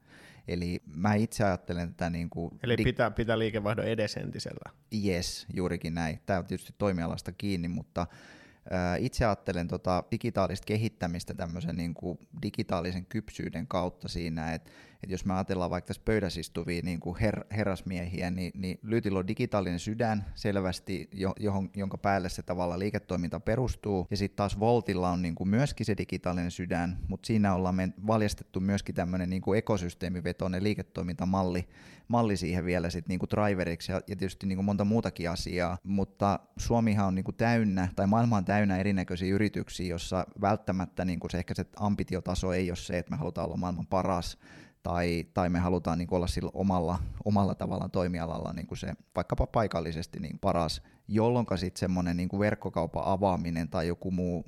Eli 0.48 0.82
mä 0.86 1.14
itse 1.14 1.44
ajattelen 1.44 1.88
tätä... 1.88 2.10
Niin 2.10 2.30
kuin 2.30 2.50
Eli 2.62 2.76
dig- 2.76 2.84
pitää, 2.84 3.10
pitää 3.10 3.38
liikevaihdon 3.38 3.86
edesentisellä. 3.86 4.70
Yes, 5.04 5.46
juurikin 5.54 5.94
näin. 5.94 6.20
Tämä 6.26 6.38
on 6.38 6.44
tietysti 6.44 6.74
toimialasta 6.78 7.32
kiinni, 7.32 7.68
mutta 7.68 8.06
itse 8.98 9.24
ajattelen 9.24 9.68
tota 9.68 10.04
digitaalista 10.10 10.66
kehittämistä 10.66 11.34
tämmöisen 11.34 11.76
niin 11.76 11.94
kuin 11.94 12.18
digitaalisen 12.42 13.06
kypsyyden 13.06 13.66
kautta 13.66 14.08
siinä, 14.08 14.54
että 14.54 14.70
että 15.04 15.14
jos 15.14 15.24
me 15.24 15.34
ajatellaan 15.34 15.70
vaikka 15.70 15.86
tässä 15.86 16.02
pöydässä 16.04 16.40
istuvia 16.40 16.82
niin 16.84 17.00
kuin 17.00 17.16
her, 17.16 17.44
herrasmiehiä, 17.56 18.30
niin, 18.30 18.52
niin 18.54 18.78
Lyytillä 18.82 19.18
on 19.18 19.28
digitaalinen 19.28 19.78
sydän 19.78 20.24
selvästi, 20.34 21.10
johon, 21.40 21.70
jonka 21.76 21.98
päälle 21.98 22.28
se 22.28 22.42
tavalla 22.42 22.78
liiketoiminta 22.78 23.40
perustuu, 23.40 24.06
ja 24.10 24.16
sitten 24.16 24.36
taas 24.36 24.60
Voltilla 24.60 25.10
on 25.10 25.22
niin 25.22 25.34
kuin 25.34 25.48
myöskin 25.48 25.86
se 25.86 25.96
digitaalinen 25.96 26.50
sydän, 26.50 26.98
mutta 27.08 27.26
siinä 27.26 27.54
ollaan 27.54 27.74
me 27.74 27.88
valjastettu 28.06 28.60
myöskin 28.60 28.94
tämmöinen 28.94 29.30
niin 29.30 29.42
kuin 29.42 29.58
ekosysteemivetoinen 29.58 30.62
liiketoimintamalli 30.62 31.68
malli 32.08 32.36
siihen 32.36 32.64
vielä 32.64 32.90
sit 32.90 33.08
niin 33.08 33.18
kuin 33.18 33.30
driveriksi. 33.30 33.92
Ja, 33.92 34.00
ja 34.06 34.16
tietysti 34.16 34.46
niin 34.46 34.56
kuin 34.56 34.64
monta 34.64 34.84
muutakin 34.84 35.30
asiaa, 35.30 35.78
mutta 35.84 36.40
Suomihan 36.56 37.06
on 37.06 37.14
niin 37.14 37.24
kuin 37.24 37.36
täynnä, 37.36 37.88
tai 37.96 38.06
maailma 38.06 38.36
on 38.36 38.44
täynnä 38.44 38.78
erinäköisiä 38.78 39.34
yrityksiä, 39.34 39.86
jossa 39.86 40.26
välttämättä 40.40 41.04
niin 41.04 41.20
kuin 41.20 41.30
se, 41.30 41.38
ehkä 41.38 41.54
se 41.54 41.64
ambitiotaso 41.76 42.52
ei 42.52 42.70
ole 42.70 42.76
se, 42.76 42.98
että 42.98 43.10
me 43.10 43.16
halutaan 43.16 43.46
olla 43.46 43.56
maailman 43.56 43.86
paras, 43.86 44.38
tai, 44.84 45.26
tai 45.34 45.48
me 45.48 45.58
halutaan 45.58 45.98
niin 45.98 46.08
olla 46.10 46.26
sillä 46.26 46.50
omalla, 46.54 46.98
omalla 47.24 47.54
tavallaan 47.54 47.90
toimialalla 47.90 48.52
niin 48.52 48.66
kuin 48.66 48.78
se 48.78 48.94
vaikkapa 49.16 49.46
paikallisesti 49.46 50.20
niin 50.20 50.38
paras, 50.38 50.82
jolloin 51.08 51.46
sitten 51.56 51.80
semmoinen 51.80 52.16
niin 52.16 52.28
verkkokaupan 52.38 53.02
avaaminen 53.06 53.68
tai 53.68 53.88
joku 53.88 54.10
muu 54.10 54.44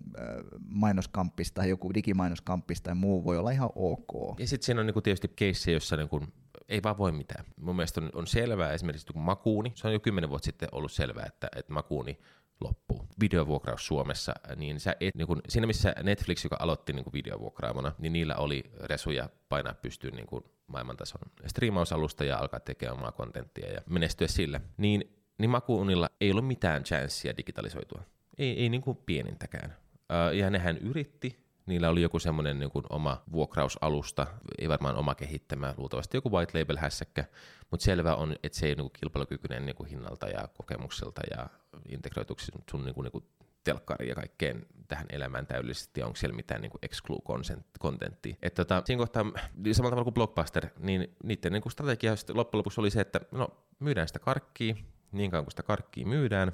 mainoskamppis 0.69 1.53
tai 1.53 1.69
joku 1.69 1.95
digimainoskamppis 1.95 2.81
tai 2.81 2.95
muu 2.95 3.25
voi 3.25 3.39
olla 3.39 3.51
ihan 3.51 3.71
ok. 3.75 4.41
Ja 4.41 4.47
sitten 4.47 4.67
siinä 4.67 4.81
on 4.81 4.87
niin 4.87 4.95
kuin 4.95 5.03
tietysti 5.03 5.33
keissi, 5.37 5.73
jossa 5.73 5.97
niin 5.97 6.09
kuin 6.09 6.33
ei 6.69 6.83
vaan 6.83 6.99
voi 6.99 7.13
mitään. 7.13 7.45
Mun 7.61 7.77
mielestä 7.77 8.01
on, 8.01 8.11
on 8.15 8.27
selvää 8.27 8.73
esimerkiksi 8.73 9.13
kun 9.13 9.23
Makuuni, 9.23 9.73
se 9.75 9.87
on 9.87 9.93
jo 9.93 10.01
kymmenen 10.01 10.31
vuotta 10.31 10.47
sitten 10.47 10.69
ollut 10.73 10.93
selvää, 10.93 11.27
että, 11.27 11.49
että 11.57 11.73
Makuuni 11.73 12.19
loppuu. 12.61 13.07
Videovuokraus 13.21 13.87
Suomessa, 13.87 14.35
niin, 14.57 14.81
sä 14.81 14.97
et, 15.01 15.15
niin 15.15 15.27
kun, 15.27 15.41
siinä 15.49 15.67
missä 15.67 15.95
Netflix, 16.03 16.45
joka 16.45 16.57
aloitti 16.61 16.93
niin 16.93 17.13
videovuokraamana, 17.13 17.93
niin 17.99 18.13
niillä 18.13 18.37
oli 18.37 18.65
resuja 18.81 19.29
painaa 19.49 19.75
pystyyn 19.75 20.15
niin 20.15 20.27
kun 20.27 20.45
maailmantason 20.67 21.21
striimausalusta 21.47 22.25
ja 22.25 22.39
alkaa 22.39 22.61
tekemään 22.61 22.99
omaa 22.99 23.13
kontenttia 23.13 23.73
ja 23.73 23.81
menestyä 23.91 24.29
sillä, 24.29 24.61
niin, 24.77 25.17
niin 25.39 25.51
Makuunilla 25.51 26.09
ei 26.21 26.31
ollut 26.31 26.47
mitään 26.47 26.85
chanssia 26.85 27.37
digitalisoitua. 27.37 28.03
Ei, 28.39 28.61
ei 28.63 28.69
niin 28.69 28.83
kuin 28.83 28.99
pienintäkään. 29.07 29.77
ja 30.33 30.51
nehän 30.51 30.79
yritti, 30.79 31.46
Niillä 31.67 31.89
oli 31.89 32.03
joku 32.03 32.19
semmoinen 32.19 32.59
niin 32.59 32.71
oma 32.91 33.23
vuokrausalusta, 33.33 34.27
ei 34.59 34.69
varmaan 34.69 34.97
oma 34.97 35.15
kehittämä, 35.15 35.75
luultavasti 35.77 36.17
joku 36.17 36.31
white 36.33 36.59
label 36.59 36.77
hässäkkä, 36.77 37.25
mutta 37.71 37.85
selvä 37.85 38.15
on, 38.15 38.37
että 38.43 38.59
se 38.59 38.67
ei 38.67 38.73
ole 38.73 38.83
niin 38.83 38.91
kilpailukykyinen 39.01 39.67
niin 39.67 39.87
hinnalta 39.91 40.29
ja 40.29 40.49
kokemukselta 40.57 41.23
ja 41.37 41.47
integroituksi 41.89 42.53
sun 42.71 42.85
niin 42.85 42.95
kuin, 42.95 43.05
niin 43.05 43.13
kuin 43.13 43.25
telkkariin 43.65 44.09
ja 44.09 44.15
kaikkeen 44.15 44.67
tähän 44.89 45.07
elämään 45.11 45.47
täydellisesti, 45.47 46.03
onko 46.03 46.17
siellä 46.17 46.37
mitään 46.37 46.61
niin 46.61 46.73
exclude-kontenttia. 46.83 48.37
Että 48.43 48.65
tota, 48.65 48.83
siinä 48.85 48.99
kohtaa, 48.99 49.25
samalla 49.73 49.91
tavalla 49.91 50.05
kuin 50.05 50.15
Blockbuster, 50.15 50.67
niin 50.79 51.17
niiden 51.25 51.53
niin 51.53 51.63
kuin 51.63 51.73
strategia 51.73 52.15
loppujen 52.29 52.59
lopuksi 52.59 52.81
oli 52.81 52.91
se, 52.91 53.01
että 53.01 53.21
no, 53.33 53.49
myydään 53.79 54.09
sitä 54.09 54.19
karkkia, 54.19 54.75
niin 55.13 55.31
kauan 55.31 55.45
kuin 55.45 55.53
sitä 55.53 55.63
karkkia 55.63 56.07
myydään, 56.07 56.53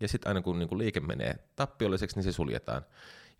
ja 0.00 0.08
sitten 0.08 0.28
aina 0.28 0.42
kun 0.42 0.58
niin 0.58 0.68
kuin 0.68 0.78
liike 0.78 1.00
menee 1.00 1.34
tappiolliseksi, 1.56 2.16
niin 2.16 2.24
se 2.24 2.32
suljetaan 2.32 2.82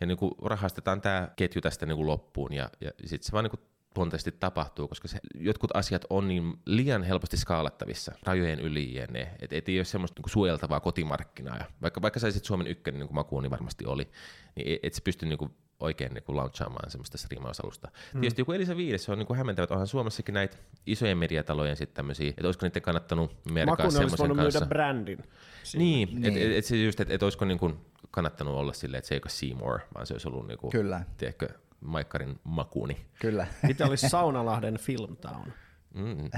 ja 0.00 0.06
niin 0.06 0.18
kuin 0.18 0.32
rahastetaan 0.42 1.00
tämä 1.00 1.28
ketju 1.36 1.60
tästä 1.60 1.86
niin 1.86 1.96
kuin 1.96 2.06
loppuun 2.06 2.52
ja, 2.52 2.70
ja 2.80 2.90
sitten 3.04 3.26
se 3.26 3.32
vaan 3.32 3.44
niin 3.44 3.50
kuin 3.50 3.60
luontaisesti 3.96 4.32
tapahtuu, 4.32 4.88
koska 4.88 5.08
se, 5.08 5.18
jotkut 5.34 5.76
asiat 5.76 6.04
on 6.10 6.28
niin 6.28 6.54
liian 6.66 7.02
helposti 7.02 7.36
skaalattavissa 7.36 8.12
rajojen 8.22 8.60
yli 8.60 8.94
jne. 8.94 9.34
Että 9.40 9.56
et 9.56 9.68
ei 9.68 9.78
ole 9.78 9.84
semmoista 9.84 10.22
niin 10.22 10.32
suojeltavaa 10.32 10.80
kotimarkkinaa. 10.80 11.56
Ja 11.56 11.64
vaikka, 11.82 12.02
vaikka 12.02 12.20
saisit 12.20 12.44
Suomen 12.44 12.66
ykkönen, 12.66 12.98
niin 12.98 13.08
kuin 13.08 13.14
Makuuni 13.14 13.50
varmasti 13.50 13.86
oli, 13.86 14.08
niin 14.56 14.74
et, 14.74 14.80
et 14.82 14.94
se 14.94 15.02
pysty 15.02 15.26
niin 15.26 15.38
kuin 15.38 15.50
oikein 15.80 16.14
niin 16.14 16.24
kuin 16.24 16.36
launchaamaan 16.36 16.90
semmoista 16.90 17.18
striimausalusta. 17.18 17.88
Hmm. 18.12 18.20
Tietysti 18.20 18.40
joku 18.40 18.52
Elisa 18.52 18.76
5, 18.76 19.04
se 19.04 19.12
on 19.12 19.18
niin 19.18 19.26
kuin 19.26 19.36
hämmentävä, 19.36 19.64
että 19.64 19.74
onhan 19.74 19.86
Suomessakin 19.86 20.34
näitä 20.34 20.56
isojen 20.86 21.18
mediatalojen 21.18 21.76
sitten 21.76 21.96
tämmöisiä, 21.96 22.28
että 22.28 22.46
olisiko 22.46 22.66
niiden 22.66 22.82
kannattanut 22.82 23.36
merkaa 23.52 23.90
semmoisen 23.90 24.36
kanssa. 24.36 24.60
myydä 24.60 24.66
brändin. 24.68 25.24
Siinä. 25.62 25.84
Niin, 25.84 26.08
niin. 26.08 26.24
että 26.24 26.40
et, 26.40 26.52
et 26.52 26.64
se 26.64 26.76
just, 26.76 27.00
että 27.00 27.14
et 27.14 27.22
olisiko 27.22 27.44
niin 27.44 27.58
kuin 27.58 27.76
kannattanut 28.10 28.54
olla 28.54 28.72
silleen, 28.72 28.98
että 28.98 29.08
se 29.08 29.14
ei 29.14 29.20
ole 29.24 29.30
Seymour, 29.30 29.80
vaan 29.94 30.06
se 30.06 30.14
olisi 30.14 30.28
ollut 30.28 30.46
niin 30.46 30.58
kuin, 30.58 30.70
Kyllä. 30.70 31.04
tiedätkö, 31.16 31.48
Maikkarin 31.80 32.40
makuuni. 32.44 32.96
Kyllä. 33.20 33.46
Mitä 33.68 33.86
olisi 33.86 34.08
Saunalahden 34.08 34.78
Filmtown? 34.78 35.52
Mm. 35.94 36.30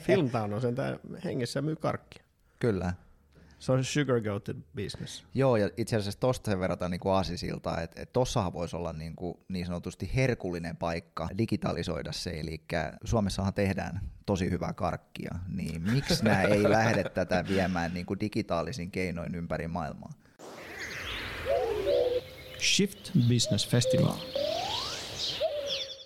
Filmtown 0.00 0.54
on 0.54 0.60
sen 0.60 0.74
hengessä 1.24 1.62
myy 1.62 1.76
karkkia. 1.76 2.22
Kyllä. 2.60 2.94
Se 3.58 3.72
on 3.72 3.84
sugar 3.84 4.20
goated 4.20 4.56
business. 4.76 5.24
Joo, 5.34 5.56
ja 5.56 5.70
itse 5.76 5.96
asiassa 5.96 6.20
tosta 6.20 6.50
sen 6.50 6.60
verrataan 6.60 6.90
niin 6.90 7.00
aasisilta, 7.04 7.80
että, 7.80 8.02
että 8.02 8.12
tossahan 8.12 8.52
voisi 8.52 8.76
olla 8.76 8.92
niin, 8.92 9.16
kuin 9.16 9.38
niin 9.48 9.66
sanotusti 9.66 10.10
herkullinen 10.14 10.76
paikka 10.76 11.28
digitalisoida 11.38 12.12
se, 12.12 12.40
eli 12.40 12.60
Suomessahan 13.04 13.54
tehdään 13.54 14.00
tosi 14.26 14.50
hyvää 14.50 14.72
karkkia, 14.72 15.34
niin 15.48 15.82
miksi 15.82 16.24
nämä 16.24 16.42
ei 16.42 16.70
lähde 16.70 17.04
tätä 17.04 17.44
viemään 17.48 17.94
niin 17.94 18.06
kuin 18.06 18.20
digitaalisin 18.20 18.90
keinoin 18.90 19.34
ympäri 19.34 19.68
maailmaa? 19.68 20.10
Shift 22.60 23.10
Business 23.28 23.68
Festival. 23.68 24.16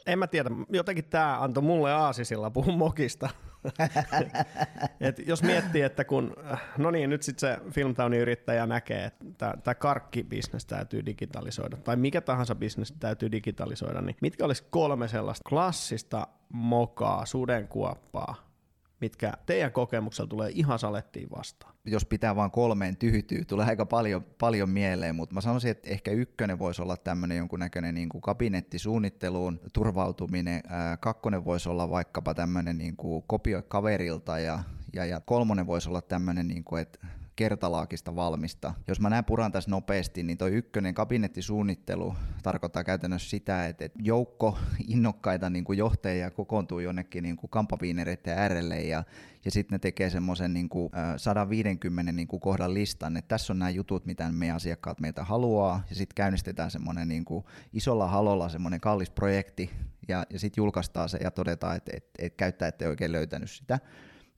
En 0.06 0.18
mä 0.18 0.26
tiedä, 0.26 0.50
jotenkin 0.72 1.04
tämä 1.04 1.40
antoi 1.40 1.62
mulle 1.62 1.92
aasisilla 1.92 2.50
puhua 2.50 2.76
mokista. 2.76 3.28
Et 5.01 5.18
jos 5.27 5.42
miettii, 5.42 5.83
että 5.83 6.05
kun, 6.05 6.37
no 6.79 6.90
niin, 6.90 7.11
nyt 7.11 7.23
sitten 7.23 7.40
se 7.40 7.70
Filmtownin 7.70 8.20
yrittäjä 8.20 8.66
näkee, 8.66 9.05
että 9.05 9.55
tämä 9.64 9.75
karkkibisnes 9.75 10.66
täytyy 10.66 11.07
digitalisoida, 11.07 11.77
tai 11.77 11.96
mikä 11.96 12.20
tahansa 12.20 12.55
bisnes 12.55 12.94
täytyy 13.01 13.33
digitalisoida, 13.33 14.01
niin 14.01 14.16
mitkä 14.20 14.44
olisi 14.44 14.64
kolme 14.70 15.09
sellaista 15.09 15.49
klassista 15.49 16.27
mokaa, 16.53 17.27
sudenkuoppaa, 17.27 18.49
mitkä 19.00 19.32
teidän 19.46 19.72
kokemuksella 19.72 20.28
tulee 20.28 20.50
ihan 20.54 20.78
salettiin 20.78 21.28
vastaan? 21.30 21.74
Jos 21.84 22.04
pitää 22.04 22.36
vain 22.36 22.50
kolmeen 22.50 22.96
tyytyy, 22.96 23.44
tulee 23.44 23.66
aika 23.66 23.86
paljon, 23.86 24.24
paljon 24.38 24.70
mieleen, 24.70 25.14
mutta 25.14 25.34
mä 25.34 25.40
sanoisin, 25.40 25.70
että 25.70 25.90
ehkä 25.90 26.10
ykkönen 26.10 26.58
voisi 26.58 26.82
olla 26.82 26.96
tämmöinen 26.96 27.38
jonkunnäköinen 27.38 27.94
niin 27.94 28.08
kuin 28.08 28.22
kabinettisuunnitteluun 28.22 29.60
turvautuminen, 29.72 30.62
ää, 30.68 30.96
kakkonen 30.96 31.44
voisi 31.44 31.68
olla 31.68 31.90
vaikkapa 31.90 32.34
tämmöinen 32.34 32.78
niin 32.78 32.96
kuin 32.96 33.24
kopioi 33.26 33.62
kaverilta 33.68 34.38
ja, 34.38 34.58
ja, 34.92 35.04
ja 35.04 35.20
kolmonen 35.20 35.66
voisi 35.66 35.88
olla 35.88 36.02
tämmöinen, 36.02 36.48
niin 36.48 36.64
kuin, 36.64 36.82
että 36.82 37.06
kertalaakista 37.40 38.16
valmista. 38.16 38.74
Jos 38.88 39.00
mä 39.00 39.11
näen 39.11 39.24
puran 39.24 39.53
tässä 39.53 39.70
nopeasti, 39.70 40.22
niin 40.22 40.38
toi 40.38 40.50
ykkönen 40.50 40.94
kabinettisuunnittelu 40.94 42.14
tarkoittaa 42.42 42.85
käytännössä 42.85 43.31
sitä, 43.31 43.66
että 43.66 43.88
joukko 43.98 44.59
innokkaita 44.88 45.50
niin 45.50 45.64
kuin 45.64 45.79
johtajia 45.79 46.31
kokoontuu 46.31 46.79
jonnekin 46.79 47.22
niin 47.22 47.37
kuin 47.37 47.50
kampaviinereiden 47.50 48.38
äärelle 48.38 48.81
ja, 48.81 49.05
ja 49.44 49.50
sitten 49.50 49.74
ne 49.74 49.79
tekee 49.79 50.11
semmoisen 50.11 50.53
niin 50.53 50.68
150 51.16 52.12
niin 52.12 52.29
kuin 52.29 52.40
kohdan 52.40 52.74
listan, 52.74 53.16
että 53.16 53.29
tässä 53.29 53.53
on 53.53 53.59
nämä 53.59 53.70
jutut, 53.70 54.07
mitä 54.07 54.33
meidän 54.33 54.57
asiakkaat 54.57 55.00
meiltä 55.00 55.24
haluaa, 55.24 55.85
ja 55.90 55.96
sitten 55.96 56.14
käynnistetään 56.14 56.70
semmoinen 56.70 57.09
niin 57.09 57.24
kuin 57.24 57.44
isolla 57.72 58.07
halolla 58.07 58.48
semmoinen 58.48 58.81
kallis 58.81 59.11
projekti, 59.11 59.70
ja, 60.09 60.26
ja 60.31 60.38
sitten 60.38 60.62
julkaistaan 60.62 61.09
se 61.09 61.18
ja 61.22 61.31
todetaan, 61.31 61.76
että, 61.76 61.92
että, 61.96 62.11
että 62.18 62.37
käyttäjät 62.37 62.83
ei 62.83 62.88
oikein 62.88 63.12
löytänyt 63.12 63.50
sitä. 63.50 63.79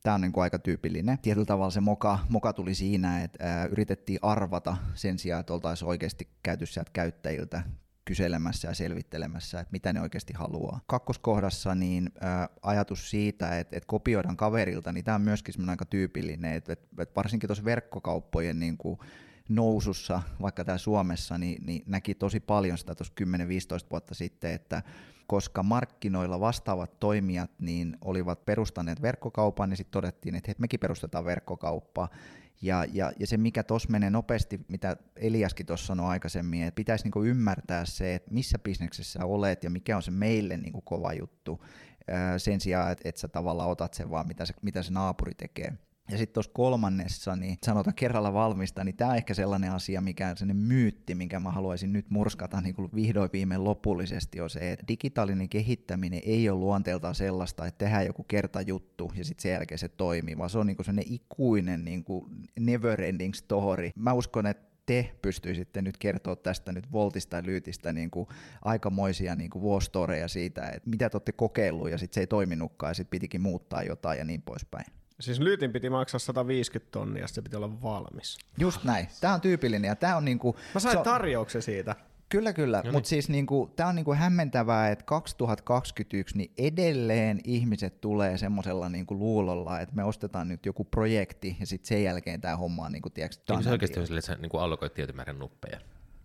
Tämä 0.03 0.15
on 0.15 0.21
niin 0.21 0.33
kuin 0.33 0.43
aika 0.43 0.59
tyypillinen. 0.59 1.19
Tietyllä 1.19 1.47
tavalla 1.47 1.71
se 1.71 1.81
moka, 1.81 2.19
moka 2.29 2.53
tuli 2.53 2.75
siinä, 2.75 3.23
että 3.23 3.45
ää, 3.45 3.65
yritettiin 3.67 4.19
arvata 4.23 4.77
sen 4.95 5.19
sijaan, 5.19 5.41
että 5.41 5.53
oltaisiin 5.55 5.89
oikeasti 5.89 6.29
käyty 6.43 6.67
sieltä 6.67 6.91
käyttäjiltä 6.93 7.63
kyselemässä 8.05 8.69
ja 8.69 8.75
selvittelemässä, 8.75 9.61
että 9.61 9.73
mitä 9.73 9.93
ne 9.93 10.01
oikeasti 10.01 10.33
haluaa. 10.33 10.81
Kakkoskohdassa 10.87 11.75
niin 11.75 12.11
ää, 12.21 12.49
ajatus 12.63 13.11
siitä, 13.11 13.59
että, 13.59 13.77
että 13.77 13.87
kopioidaan 13.87 14.37
kaverilta, 14.37 14.93
niin 14.93 15.05
tämä 15.05 15.15
on 15.15 15.23
myöskin 15.23 15.69
aika 15.69 15.85
tyypillinen, 15.85 16.53
että, 16.53 16.73
että, 16.73 17.03
että 17.03 17.15
varsinkin 17.17 17.49
tuossa 17.49 17.65
verkkokauppojen 17.65 18.59
niin 18.61 18.77
kuin 18.77 18.99
nousussa, 19.49 20.23
vaikka 20.41 20.65
täällä 20.65 20.79
Suomessa, 20.79 21.39
niin, 21.39 21.67
niin 21.67 21.83
näki 21.87 22.15
tosi 22.15 22.41
paljon 22.41 22.79
sitä 22.79 22.95
tuossa 22.95 23.15
10-15 23.85 23.87
vuotta 23.91 24.15
sitten, 24.15 24.53
että 24.53 24.83
koska 25.33 25.63
markkinoilla 25.63 26.41
vastaavat 26.41 27.01
toimijat 27.01 27.51
niin 27.59 27.97
olivat 28.01 28.45
perustaneet 28.45 29.03
verkkokaupan, 29.03 29.69
niin 29.69 29.77
sitten 29.77 29.93
todettiin, 29.93 30.35
että 30.35 30.55
mekin 30.59 30.81
perustetaan 30.81 31.25
verkkokauppaa. 31.25 32.09
Ja, 32.63 32.85
ja, 32.93 33.13
ja 33.19 33.27
se, 33.27 33.37
mikä 33.37 33.63
tuossa 33.63 33.91
menee 33.91 34.11
nopeasti, 34.11 34.61
mitä 34.69 34.97
Eliaskin 35.17 35.67
tuossa 35.67 35.87
sanoi 35.87 36.11
aikaisemmin, 36.11 36.63
että 36.63 36.77
pitäisi 36.77 37.05
niinku 37.05 37.23
ymmärtää 37.23 37.85
se, 37.85 38.15
että 38.15 38.35
missä 38.35 38.59
bisneksessä 38.59 39.25
olet 39.25 39.65
ja 39.65 39.71
mikä 39.71 39.97
on 39.97 40.03
se 40.03 40.11
meille 40.11 40.57
niinku 40.57 40.81
kova 40.81 41.13
juttu, 41.13 41.65
sen 42.39 42.61
sijaan, 42.61 42.93
että, 42.93 43.09
että 43.09 43.21
sä 43.21 43.29
tavallaan 43.29 43.71
otat 43.71 43.95
sen 43.95 44.11
vaan, 44.11 44.27
mitä 44.27 44.45
se, 44.45 44.55
mitä 44.63 44.83
se 44.83 44.93
naapuri 44.93 45.35
tekee. 45.35 45.73
Ja 46.11 46.19
sitten 46.19 46.35
tuossa 46.35 46.53
kolmannessa, 46.55 47.37
niin 47.37 47.59
sanotaan 47.65 47.95
kerralla 47.95 48.33
valmista, 48.33 48.85
niin 48.85 48.97
tämä 48.97 49.11
on 49.11 49.17
ehkä 49.17 49.35
sellainen 49.35 49.73
asia, 49.73 50.01
mikä 50.01 50.29
on 50.29 50.37
sellainen 50.37 50.65
myytti, 50.65 51.15
minkä 51.15 51.41
mä 51.41 51.51
haluaisin 51.51 51.93
nyt 51.93 52.11
murskata 52.11 52.61
niin 52.61 52.75
kuin 52.75 52.91
vihdoin 52.95 53.31
viimein 53.33 53.65
lopullisesti, 53.65 54.41
on 54.41 54.51
se, 54.51 54.73
että 54.73 54.85
digitaalinen 54.89 55.49
kehittäminen 55.49 56.21
ei 56.25 56.49
ole 56.49 56.59
luonteeltaan 56.59 57.15
sellaista, 57.15 57.67
että 57.67 57.85
tehdään 57.85 58.07
joku 58.07 58.25
kertajuttu 58.25 59.13
ja 59.15 59.25
sitten 59.25 59.43
sen 59.43 59.53
jälkeen 59.53 59.79
se 59.79 59.89
toimii, 59.89 60.39
vaan 60.39 60.51
se 60.51 60.59
on 60.59 60.67
niin 60.67 60.77
kuin 60.77 60.87
sellainen 60.87 61.15
ikuinen 61.15 61.85
niin 61.85 62.05
kuin 62.05 62.27
never 62.61 63.03
ending 63.03 63.35
story. 63.35 63.91
Mä 63.97 64.13
uskon, 64.13 64.47
että 64.47 64.73
te 64.87 65.13
pystyisitte 65.23 65.83
nyt 65.83 65.99
kertoa 65.99 66.37
tästä 66.37 66.73
nyt 66.73 66.93
Voltista 66.93 67.37
ja 67.37 67.43
Lyytistä 67.47 67.93
niin 67.93 68.11
kuin 68.11 68.29
aikamoisia 68.63 69.37
niin 69.37 69.51
kuin 69.51 69.63
vuostoreja 69.63 70.29
siitä, 70.29 70.69
että 70.69 70.91
mitä 70.91 71.11
te 71.11 71.17
olette 71.17 71.33
kokeillut 71.33 71.91
ja 71.91 71.99
sitten 71.99 72.15
se 72.15 72.21
ei 72.21 72.27
toiminutkaan 72.27 72.91
ja 72.91 72.95
sitten 72.95 73.11
pitikin 73.11 73.41
muuttaa 73.41 73.83
jotain 73.83 74.19
ja 74.19 74.25
niin 74.25 74.43
poispäin. 74.43 75.02
Siis 75.23 75.41
Lyytin 75.41 75.73
piti 75.73 75.91
maksaa 75.91 76.19
150 76.19 76.93
tonnia, 76.93 77.27
se 77.27 77.43
piti 77.43 77.57
olla 77.57 77.83
valmis. 77.83 78.39
Just 78.59 78.85
näin. 78.85 79.09
Tämä 79.21 79.35
on 79.35 79.41
tyypillinen 79.41 79.89
ja 79.89 79.97
tämä 79.97 80.17
on 80.17 80.25
niinku... 80.25 80.57
Mä 80.75 80.81
sain 80.81 80.99
on, 80.99 81.05
tarjouksen 81.05 81.63
siitä. 81.63 81.97
Kyllä, 82.29 82.53
kyllä. 82.53 82.77
No 82.77 82.83
niin. 82.83 82.93
Mutta 82.93 83.09
siis 83.09 83.29
niinku, 83.29 83.73
tämä 83.77 83.89
on 83.89 83.95
niinku 83.95 84.15
hämmentävää, 84.15 84.91
että 84.91 85.05
2021 85.05 86.39
niin 86.39 86.53
edelleen 86.59 87.41
ihmiset 87.45 88.01
tulee 88.01 88.39
semmoisella 88.39 88.89
niinku 88.89 89.19
luulolla, 89.19 89.81
että 89.81 89.95
me 89.95 90.05
ostetaan 90.05 90.49
nyt 90.49 90.67
joku 90.67 90.85
projekti 90.85 91.57
ja 91.61 91.67
sitten 91.67 91.89
sen 91.89 92.05
jälkeen 92.05 92.41
tämä 92.41 92.57
homma 92.57 92.87
on 92.87 92.93
niinku, 92.93 93.11
tiedätkö, 93.11 93.55
Niin 93.55 93.65
se 93.65 93.71
oikeasti 93.71 94.01
on 94.01 94.07
silleen, 94.07 94.19
että 94.19 94.35
sä 94.35 94.41
niinku 94.41 94.59
allokoit 94.59 94.95
tietyn 94.95 95.17
määrän 95.17 95.39
nuppeja. 95.39 95.81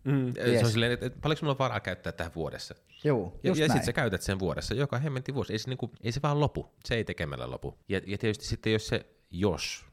Mm, 0.07 0.27
yes. 0.27 0.59
Se 0.59 0.65
on 0.65 0.71
silleen, 0.71 0.91
että 0.91 1.09
paljonko 1.21 1.39
mulla 1.41 1.53
on 1.53 1.59
varaa 1.59 1.79
käyttää 1.79 2.11
tähän 2.11 2.33
vuodessa. 2.35 2.75
Joo, 3.03 3.39
ja, 3.43 3.49
ja 3.49 3.55
sitten 3.55 3.85
sä 3.85 3.93
käytät 3.93 4.21
sen 4.21 4.39
vuodessa, 4.39 4.73
joka 4.73 4.99
hemmentin 4.99 5.35
vuosi. 5.35 5.53
Ei 5.53 5.59
se, 5.59 5.69
niinku, 5.69 5.91
ei 6.03 6.11
se 6.11 6.21
vaan 6.23 6.39
lopu, 6.39 6.73
se 6.85 6.95
ei 6.95 7.03
tekemällä 7.03 7.51
lopu. 7.51 7.77
Ja, 7.89 8.01
ja 8.05 8.17
tietysti 8.17 8.45
sitten 8.45 8.73
jos 8.73 8.87
se, 8.87 9.05
jos 9.31 9.85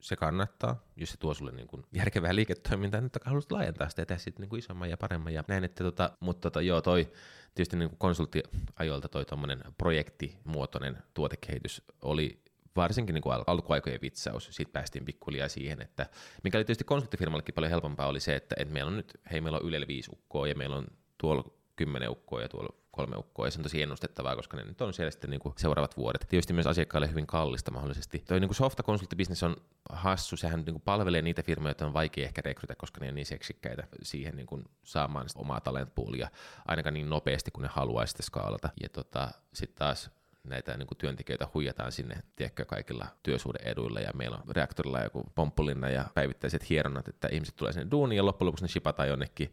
se 0.00 0.16
kannattaa, 0.16 0.84
jos 0.96 1.10
se 1.10 1.16
tuo 1.16 1.34
sulle 1.34 1.52
niin 1.52 1.66
kuin 1.66 1.82
järkevää 1.92 2.34
liiketoimintaa, 2.34 3.00
niin 3.00 3.10
haluaisit 3.24 3.52
laajentaa 3.52 3.88
sitä 3.88 4.02
ja 4.02 4.06
tehdä 4.06 4.18
sitten 4.18 4.40
niin 4.40 4.48
kuin 4.48 4.58
isomman 4.58 4.90
ja 4.90 4.96
paremman 4.96 5.34
ja 5.34 5.44
näin, 5.48 5.64
että 5.64 5.84
tota, 5.84 6.10
mutta 6.20 6.50
tota, 6.50 6.62
joo, 6.62 6.80
toi 6.80 7.12
tietysti 7.54 7.76
niin 7.76 7.88
kuin 7.88 7.98
konsulttiajoilta 7.98 9.08
toi 9.08 9.24
tuommoinen 9.24 9.62
projektimuotoinen 9.78 10.98
tuotekehitys 11.14 11.82
oli 12.02 12.41
varsinkin 12.76 13.14
niin 13.14 13.22
kuin 13.22 13.34
al- 13.34 13.44
alkuaikojen 13.46 14.00
vitsaus, 14.02 14.48
siitä 14.50 14.72
päästiin 14.72 15.04
pikkuhiljaa 15.04 15.48
siihen, 15.48 15.82
että 15.82 16.06
mikä 16.44 16.58
oli 16.58 16.64
tietysti 16.64 16.84
konsulttifirmallekin 16.84 17.54
paljon 17.54 17.70
helpompaa 17.70 18.06
oli 18.06 18.20
se, 18.20 18.36
että, 18.36 18.54
että 18.58 18.74
meillä 18.74 18.88
on 18.88 18.96
nyt, 18.96 19.20
hei 19.32 19.40
meillä 19.40 19.58
on 19.58 19.68
Ylellä 19.68 19.86
viisi 19.86 20.10
ukkoa 20.12 20.48
ja 20.48 20.54
meillä 20.54 20.76
on 20.76 20.86
tuolla 21.18 21.44
kymmenen 21.76 22.10
ukkoa 22.10 22.42
ja 22.42 22.48
tuolla 22.48 22.82
kolme 22.90 23.16
ukkoa, 23.16 23.46
ja 23.46 23.50
se 23.50 23.58
on 23.58 23.62
tosi 23.62 23.82
ennustettavaa, 23.82 24.36
koska 24.36 24.56
ne 24.56 24.64
nyt 24.64 24.80
on 24.80 24.94
siellä 24.94 25.10
sitten 25.10 25.30
niin 25.30 25.40
kuin 25.40 25.54
seuraavat 25.56 25.96
vuodet. 25.96 26.26
Tietysti 26.28 26.52
myös 26.52 26.66
asiakkaille 26.66 27.10
hyvin 27.10 27.26
kallista 27.26 27.70
mahdollisesti. 27.70 28.24
Toi 28.28 28.40
niin 28.40 28.48
kuin 28.48 28.56
softakonsulttibisnes 28.56 29.42
on 29.42 29.56
hassu, 29.90 30.36
sehän 30.36 30.60
niin 30.60 30.74
kuin 30.74 30.82
palvelee 30.82 31.22
niitä 31.22 31.42
firmoja, 31.42 31.70
joita 31.70 31.86
on 31.86 31.92
vaikea 31.92 32.24
ehkä 32.24 32.42
rekrytä, 32.44 32.74
koska 32.74 33.00
ne 33.00 33.08
on 33.08 33.14
niin 33.14 33.26
seksikkäitä 33.26 33.86
siihen 34.02 34.36
niin 34.36 34.46
kuin 34.46 34.64
saamaan 34.82 35.26
omaa 35.34 35.60
talentpoolia 35.60 36.28
ainakaan 36.66 36.94
niin 36.94 37.10
nopeasti 37.10 37.50
kuin 37.50 37.62
ne 37.62 37.68
haluaisi 37.72 38.14
skaalata. 38.20 38.68
Ja 38.82 38.88
tota, 38.88 39.28
sitten 39.54 39.78
taas 39.78 40.10
näitä 40.44 40.76
niin 40.76 40.86
kuin 40.86 40.98
työntekijöitä 40.98 41.48
huijataan 41.54 41.92
sinne, 41.92 42.22
tiedätkö, 42.36 42.64
kaikilla 42.64 43.06
työsuhdeeduilla 43.22 44.00
ja 44.00 44.10
meillä 44.14 44.36
on 44.36 44.56
reaktorilla 44.56 45.00
joku 45.00 45.24
pomppulinna 45.34 45.88
ja 45.88 46.04
päivittäiset 46.14 46.70
hieronnat, 46.70 47.08
että 47.08 47.28
ihmiset 47.32 47.56
tulee 47.56 47.72
sinne 47.72 47.90
duuniin 47.90 48.16
ja 48.16 48.26
loppujen 48.26 48.46
lopuksi 48.46 48.64
ne 48.64 48.68
shipataan 48.68 49.08
jonnekin 49.08 49.52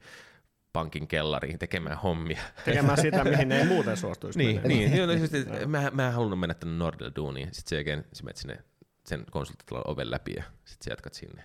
pankin 0.74 1.08
kellariin 1.08 1.60
tekemään 1.60 1.98
hommia. 1.98 2.42
Tekemään 2.66 3.02
sitä, 3.02 3.24
mihin 3.24 3.50
ne 3.50 3.60
ei 3.60 3.68
muuten 3.76 3.98
suostuisi. 3.98 4.40
niin, 4.40 4.62
niin. 4.64 4.92
niin. 4.92 5.10
niin 5.10 5.28
siis, 5.28 5.46
mä, 5.68 5.92
mä 5.94 6.08
en 6.08 6.14
halunnut 6.14 6.40
mennä 6.40 6.54
tänne 6.54 6.78
Nordel 6.78 7.12
duuniin. 7.16 7.50
Sitten 7.52 7.70
sen 7.70 7.78
jälkeen 7.78 8.06
sä 8.14 8.24
menet 8.24 8.38
sinne 8.38 8.64
sen 9.06 9.26
konsulttitalon 9.32 9.88
oven 9.88 10.12
läpi 10.12 10.34
ja 10.38 10.44
sitten 10.66 10.86
sä 10.86 10.92
jatkat 10.92 11.14
sinne. 11.14 11.44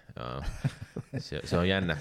se, 1.18 1.40
se, 1.44 1.58
on 1.58 1.68
jännä. 1.68 1.96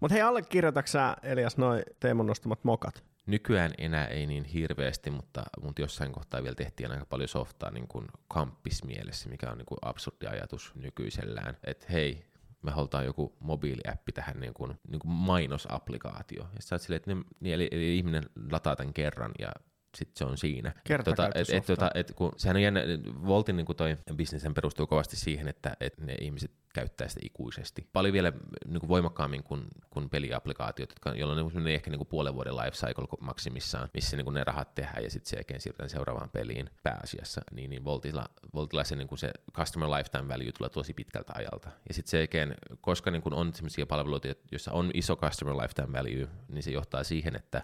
Mutta 0.00 0.12
hei, 0.14 0.22
allekirjoitatko 0.22 0.86
sä 0.86 1.16
Elias 1.22 1.56
noin 1.56 1.82
Teemon 2.00 2.26
nostamat 2.26 2.64
mokat? 2.64 3.04
Nykyään 3.28 3.72
enää 3.78 4.06
ei 4.06 4.26
niin 4.26 4.44
hirveästi, 4.44 5.10
mutta, 5.10 5.42
mutta 5.62 5.82
jossain 5.82 6.12
kohtaa 6.12 6.42
vielä 6.42 6.54
tehtiin 6.54 6.90
aika 6.90 7.06
paljon 7.06 7.28
softaa 7.28 7.70
niin 7.70 7.88
kuin 7.88 8.06
kamppismielessä, 8.28 9.28
mikä 9.28 9.50
on 9.50 9.58
niin 9.58 9.66
kuin 9.66 9.78
absurdi 9.82 10.26
ajatus 10.26 10.72
nykyisellään. 10.74 11.56
Että 11.64 11.86
hei, 11.92 12.26
me 12.62 12.70
halutaan 12.70 13.04
joku 13.04 13.36
mobiiliäppi 13.40 14.12
tähän 14.12 14.40
niin 14.40 14.54
kuin, 14.54 14.78
niin 14.88 14.98
kuin 14.98 15.12
mainosapplikaatio. 15.12 16.42
Ja 16.42 16.62
sä 16.62 16.78
silleen, 16.78 16.96
että 16.96 17.14
ne, 17.14 17.22
niin, 17.40 17.54
eli, 17.54 17.68
eli, 17.70 17.96
ihminen 17.96 18.22
lataa 18.50 18.76
tämän 18.76 18.94
kerran 18.94 19.32
ja 19.38 19.52
sit 19.96 20.16
se 20.16 20.24
on 20.24 20.38
siinä. 20.38 20.74
Tota, 21.04 21.30
et, 21.34 21.50
et, 21.50 21.66
tota, 21.66 21.90
et, 21.94 22.12
kun, 22.16 22.32
sehän 22.36 22.56
on 22.56 22.62
jännä, 22.62 22.80
Voltin 23.26 23.56
niin 23.56 23.66
toi 23.76 23.96
bisneshän 24.14 24.54
perustuu 24.54 24.86
kovasti 24.86 25.16
siihen, 25.16 25.48
että 25.48 25.76
et 25.80 26.00
ne 26.00 26.14
ihmiset 26.20 26.50
käyttää 26.74 27.08
sitä 27.08 27.20
ikuisesti. 27.24 27.88
Paljon 27.92 28.12
vielä 28.12 28.32
niin 28.66 28.80
kuin 28.80 28.88
voimakkaammin 28.88 29.42
kuin, 29.42 29.64
kuin 29.90 30.10
peliaplikaatiot, 30.10 30.90
jotka, 30.90 31.10
jolloin 31.10 31.38
on 31.38 31.64
niin 31.64 31.74
ehkä 31.74 31.90
niin 31.90 31.98
kuin 31.98 32.08
puolen 32.08 32.34
vuoden 32.34 32.56
life 32.56 32.70
cycle 32.70 33.06
maksimissaan, 33.20 33.88
missä 33.94 34.16
niin 34.16 34.24
kuin 34.24 34.34
ne 34.34 34.44
rahat 34.44 34.74
tehdään 34.74 35.04
ja 35.04 35.10
sitten 35.10 35.30
sen 35.30 35.36
jälkeen 35.36 35.60
siirrytään 35.60 35.90
seuraavaan 35.90 36.30
peliin 36.30 36.70
pääasiassa. 36.82 37.40
Niin, 37.52 37.70
niin 37.70 37.84
Voltilla, 37.84 38.28
Voltilla 38.54 38.84
se, 38.84 38.96
niin 38.96 39.08
kuin 39.08 39.18
se 39.18 39.30
customer 39.52 39.88
lifetime 39.88 40.28
value 40.28 40.52
tulee 40.52 40.70
tosi 40.70 40.94
pitkältä 40.94 41.32
ajalta. 41.36 41.70
Ja 41.88 41.94
sitten 41.94 42.10
sen 42.10 42.18
jälkeen, 42.18 42.54
koska 42.80 43.10
niin 43.10 43.22
kuin 43.22 43.34
on 43.34 43.54
sellaisia 43.54 43.86
palveluita, 43.86 44.28
joissa 44.52 44.72
on 44.72 44.90
iso 44.94 45.16
customer 45.16 45.56
lifetime 45.56 45.92
value, 45.92 46.28
niin 46.48 46.62
se 46.62 46.70
johtaa 46.70 47.04
siihen, 47.04 47.36
että 47.36 47.62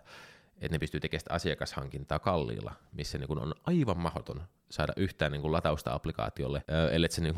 että 0.60 0.74
ne 0.74 0.78
pystyy 0.78 1.00
tekemään 1.00 1.20
sitä 1.20 1.34
asiakashankintaa 1.34 2.18
kalliilla, 2.18 2.72
missä 2.92 3.18
niin 3.18 3.28
kun 3.28 3.38
on 3.38 3.54
aivan 3.64 3.98
mahdoton 3.98 4.42
saada 4.70 4.92
yhtään 4.96 5.32
niin 5.32 5.42
kun 5.42 5.52
latausta 5.52 5.94
applikaatiolle, 5.94 6.64
ellei 6.92 7.10
se 7.10 7.22
niin 7.22 7.34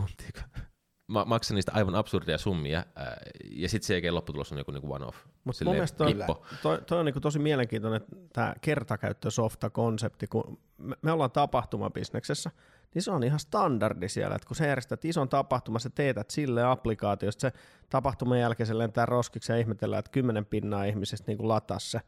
maksa 1.06 1.54
niistä 1.54 1.72
aivan 1.74 1.94
absurdia 1.94 2.38
summia, 2.38 2.84
ää, 2.96 3.16
ja 3.50 3.68
sitten 3.68 3.86
se 3.86 4.10
lopputulos 4.10 4.52
on 4.52 4.58
joku 4.58 4.70
niinku 4.70 4.92
one-off. 4.92 5.16
Mutta 5.44 5.64
mun 5.64 5.74
mielestä 5.74 5.98
toi, 5.98 6.14
toi, 6.62 6.82
toi 6.86 6.98
on 6.98 7.04
niinku 7.04 7.20
tosi 7.20 7.38
mielenkiintoinen 7.38 8.00
tämä 8.32 8.54
kertakäyttösofta-konsepti, 8.60 10.26
kun 10.26 10.58
me, 10.78 10.96
me 11.02 11.12
ollaan 11.12 11.30
tapahtumabisneksessä, 11.30 12.50
niin 12.94 13.02
se 13.02 13.10
on 13.10 13.24
ihan 13.24 13.38
standardi 13.38 14.08
siellä, 14.08 14.36
että 14.36 14.46
kun 14.46 14.56
sä 14.56 14.66
järjestät 14.66 15.04
ison 15.04 15.28
tapahtuman, 15.28 15.80
sä 15.80 15.90
teetät 15.90 16.30
sille 16.30 16.64
applikaatiosta, 16.64 17.40
se 17.40 17.52
tapahtuman 17.90 18.40
jälkeen 18.40 18.66
se 18.66 18.78
lentää 18.78 19.06
roskiksi 19.06 19.52
ja 19.52 19.58
ihmetellään, 19.58 19.98
että 19.98 20.10
kymmenen 20.10 20.46
pinnaa 20.46 20.84
ihmisestä 20.84 21.32
niin 21.32 21.48
lataa 21.48 21.78
se 21.78 22.00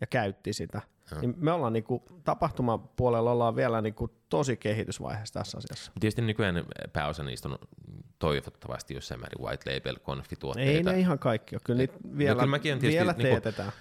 ja 0.00 0.06
käytti 0.06 0.52
sitä. 0.52 0.80
Niin 1.20 1.34
me 1.36 1.52
ollaan 1.52 1.72
niinku, 1.72 2.02
tapahtumapuolella 2.24 3.32
ollaan 3.32 3.56
vielä 3.56 3.82
niinku 3.82 4.08
tosi 4.28 4.56
kehitysvaiheessa 4.56 5.34
tässä 5.34 5.58
asiassa. 5.58 5.92
Tietysti 6.00 6.22
nykyään 6.22 6.64
pääosa 6.92 7.22
niistä 7.22 7.48
on 7.48 7.58
toivottavasti 8.18 8.94
jossain 8.94 9.20
määrin 9.20 9.44
white 9.44 9.74
label 9.74 9.96
konfituotteita. 10.02 10.90
Ei 10.90 10.96
ne 10.96 11.00
ihan 11.00 11.18
kaikki 11.18 11.56
ole, 11.56 11.60
kyllä 11.64 11.78
niitä 11.78 11.94
vielä, 12.18 12.34
kyllä 12.34 12.50
mäkin 12.50 12.72
olen 12.72 12.80
tietysti 12.80 12.98
vielä 12.98 13.12
niinku- 13.12 13.40
teetetään. 13.40 13.72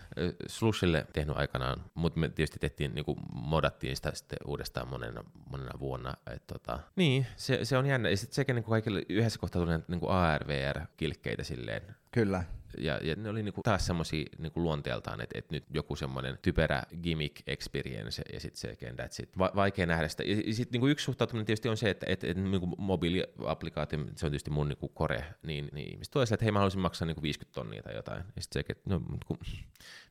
Slushille 0.48 1.06
tehnyt 1.14 1.38
aikanaan, 1.38 1.86
mutta 1.94 2.20
me 2.20 2.30
tietysti 2.30 2.60
tehtiin, 2.60 2.96
niin 2.96 3.06
kuin 3.06 3.18
modattiin 3.32 3.96
sitä 3.96 4.12
sitten 4.14 4.40
uudestaan 4.46 4.88
monena, 4.88 5.24
monena 5.50 5.80
vuonna. 5.80 6.14
Et 6.36 6.48
tota, 6.48 6.80
niin, 6.96 7.26
se, 7.36 7.66
se, 7.66 7.78
on 7.78 7.86
jännä. 7.86 8.10
Ja 8.10 8.18
sitten 8.18 8.36
sekä 8.36 8.54
niin 8.54 8.64
kuin 8.64 8.72
kaikille 8.72 9.04
yhdessä 9.10 9.40
kohtaa 9.40 9.62
tuli 9.62 9.74
niin 9.88 10.00
kuin 10.00 10.12
ARVR-kilkkeitä 10.12 11.44
silleen, 11.44 11.96
Kyllä. 12.12 12.44
Ja, 12.78 13.00
ja 13.04 13.16
ne 13.16 13.30
oli 13.30 13.44
niinku 13.44 13.62
taas 13.64 13.86
semmoisia 13.86 14.26
niinku 14.38 14.64
luonteeltaan, 14.64 15.22
että 15.22 15.40
et 15.40 15.52
nyt 15.52 15.64
joku 15.74 15.96
semmoinen 15.96 16.38
typerä 16.42 16.84
gimmick 17.04 17.42
experience 17.48 18.22
ja 18.34 18.40
sitten 18.40 18.60
se 18.60 18.72
again, 18.72 19.00
that's 19.00 19.24
it. 19.24 19.38
Va- 19.38 19.52
vaikea 19.56 19.86
nähdä 19.86 20.08
sitä. 20.08 20.24
Ja 20.24 20.54
sitten 20.54 20.72
niinku 20.72 20.88
yksi 20.88 21.04
suhtautuminen 21.04 21.46
tietysti 21.46 21.70
on 21.70 21.78
se, 21.78 21.90
että 21.90 22.06
et, 22.10 22.24
et, 22.24 22.38
niinku 22.38 22.76
mobiiliaplikaatio, 22.78 24.00
se 24.00 24.26
on 24.26 24.32
tietysti 24.32 24.50
mun 24.50 24.68
niinku 24.68 24.90
core, 24.90 25.26
niin, 25.44 25.70
niin 25.72 25.92
ihmiset 25.92 26.12
tulee 26.12 26.28
että 26.32 26.46
hei 26.46 26.52
mä 26.52 26.60
haluaisin 26.60 26.82
maksaa 26.82 27.06
niinku 27.06 27.22
50 27.22 27.56
tonnia 27.56 27.84
tai 27.84 27.96
jotain. 27.96 28.24
Ja 28.36 28.42
sitten 28.42 28.64
se, 28.64 28.66
että 28.70 28.90
no, 28.90 29.02
kun 29.26 29.38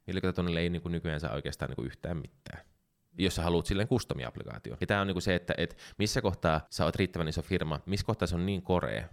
50 0.07 0.33
tonnille 0.33 0.61
ei 0.61 0.71
niinku 0.71 0.89
nykyään 0.89 1.21
saa 1.21 1.35
oikeastaan 1.35 1.69
niinku 1.69 1.83
yhtään 1.83 2.17
mitään 2.17 2.65
jos 3.19 3.35
sä 3.35 3.43
haluat 3.43 3.67
silleen 3.67 3.89
custom-applikaatio. 3.89 4.77
Ja 4.81 4.87
tämä 4.87 5.01
on 5.01 5.07
niinku 5.07 5.21
se, 5.21 5.35
että 5.35 5.55
et 5.57 5.77
missä 5.99 6.23
kohtaa 6.23 6.67
sä 6.71 6.85
oot 6.85 6.97
riittävän 6.97 7.29
iso 7.29 7.43
firma, 7.43 7.81
missä 7.87 8.07
kohtaa 8.07 8.27
se 8.27 8.35
on 8.35 8.47
niin 8.47 8.63
korea, 8.63 9.09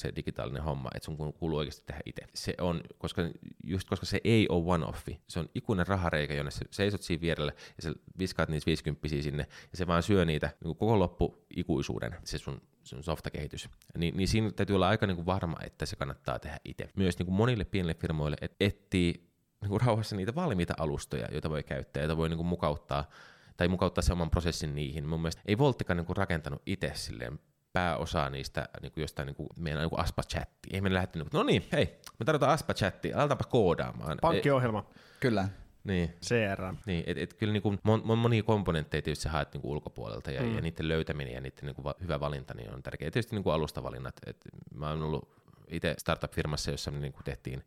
se 0.00 0.12
digitaalinen 0.16 0.62
homma, 0.62 0.90
että 0.94 1.04
sun 1.04 1.16
kuuluu 1.16 1.58
oikeasti 1.58 1.82
tehdä 1.86 2.00
itse. 2.06 2.22
Se 2.34 2.54
on, 2.60 2.80
koska, 2.98 3.22
just 3.64 3.88
koska 3.88 4.06
se 4.06 4.20
ei 4.24 4.46
ole 4.48 4.76
one-offi, 4.76 5.16
se 5.28 5.40
on 5.40 5.48
ikuinen 5.54 5.86
rahareikä, 5.86 6.34
jonne 6.34 6.50
sä 6.50 6.64
seisot 6.70 7.02
siinä 7.02 7.20
vierellä 7.20 7.52
ja 7.76 7.82
sä 7.82 7.92
viskaat 8.18 8.48
niitä 8.48 8.66
50 8.66 9.08
sinne 9.08 9.46
ja 9.70 9.76
se 9.76 9.86
vaan 9.86 10.02
syö 10.02 10.24
niitä 10.24 10.50
niin 10.64 10.76
koko 10.76 10.98
loppu 10.98 11.46
ikuisuuden, 11.56 12.16
se 12.24 12.38
sun, 12.38 12.60
sun 12.82 13.02
softakehitys. 13.02 13.68
Ni, 13.98 14.10
niin 14.10 14.28
siinä 14.28 14.50
täytyy 14.50 14.76
olla 14.76 14.88
aika 14.88 15.06
niin 15.06 15.16
kuin 15.16 15.26
varma, 15.26 15.56
että 15.62 15.86
se 15.86 15.96
kannattaa 15.96 16.38
tehdä 16.38 16.60
itse. 16.64 16.88
Myös 16.96 17.18
niin 17.18 17.26
kuin 17.26 17.36
monille 17.36 17.64
pienille 17.64 17.94
firmoille, 17.94 18.36
että 18.40 18.56
etsii 18.60 19.28
niin 19.60 19.68
kuin 19.68 19.80
rauhassa 19.80 20.16
niitä 20.16 20.34
valmiita 20.34 20.74
alustoja, 20.78 21.28
joita 21.32 21.50
voi 21.50 21.62
käyttää, 21.62 22.02
joita 22.02 22.16
voi 22.16 22.28
niin 22.28 22.36
kuin 22.36 22.46
mukauttaa 22.46 23.08
tai 23.56 23.68
mukauttaa 23.68 24.02
se 24.02 24.12
oman 24.12 24.30
prosessin 24.30 24.74
niihin. 24.74 25.08
Mun 25.08 25.20
mielestä 25.20 25.42
ei 25.46 25.58
Volttikaan 25.58 25.96
niin 25.96 26.06
kuin 26.06 26.16
rakentanut 26.16 26.62
itse 26.66 26.92
silleen 26.94 27.38
pääosaa 27.78 28.30
niistä 28.30 28.68
niin 28.82 28.92
kuin 28.92 29.02
jostain 29.02 29.26
niin 29.26 29.36
kuin 29.36 29.48
meidän 29.58 29.80
niin 29.82 30.00
Aspa-chatti. 30.00 30.68
Ei 30.72 30.80
me 30.80 30.94
lähdetty, 30.94 31.18
niin 31.18 31.30
kuin, 31.30 31.38
no 31.38 31.44
niin, 31.44 31.64
hei, 31.72 31.98
me 32.18 32.24
tarvitaan 32.24 32.52
Aspa-chatti, 32.52 33.14
aletaanpa 33.14 33.44
koodaamaan. 33.44 34.18
Pankkiohjelma, 34.22 34.86
Kyllä. 35.20 35.42
E, 35.42 35.48
niin, 35.84 36.14
CRM. 36.24 36.76
niin 36.86 37.04
et, 37.06 37.18
et 37.18 37.34
kyllä 37.34 37.52
niin 37.52 37.62
kuin, 37.62 37.78
mon, 37.82 38.00
mon, 38.04 38.18
monia 38.18 38.42
komponentteja 38.42 39.02
tietysti 39.02 39.22
sä 39.22 39.30
haet 39.30 39.52
niin 39.52 39.60
kuin 39.62 39.70
ulkopuolelta 39.72 40.30
ja, 40.30 40.42
Mm. 40.42 40.54
ja 40.54 40.60
niiden 40.60 40.88
löytäminen 40.88 41.34
ja 41.34 41.40
niiden 41.40 41.64
niin 41.64 41.74
kuin 41.74 41.84
va, 41.84 41.94
hyvä 42.02 42.20
valinta 42.20 42.54
niin 42.54 42.74
on 42.74 42.82
tärkeää. 42.82 43.10
Tietysti 43.10 43.36
niin 43.36 43.42
kuin 43.44 43.54
alustavalinnat. 43.54 44.14
Et 44.26 44.36
mä 44.74 44.88
oon 44.90 45.02
ollut 45.02 45.28
itse 45.68 45.94
startup-firmassa, 45.98 46.70
jossa 46.70 46.90
me 46.90 46.98
niin 46.98 47.12
kuin 47.12 47.24
tehtiin 47.24 47.64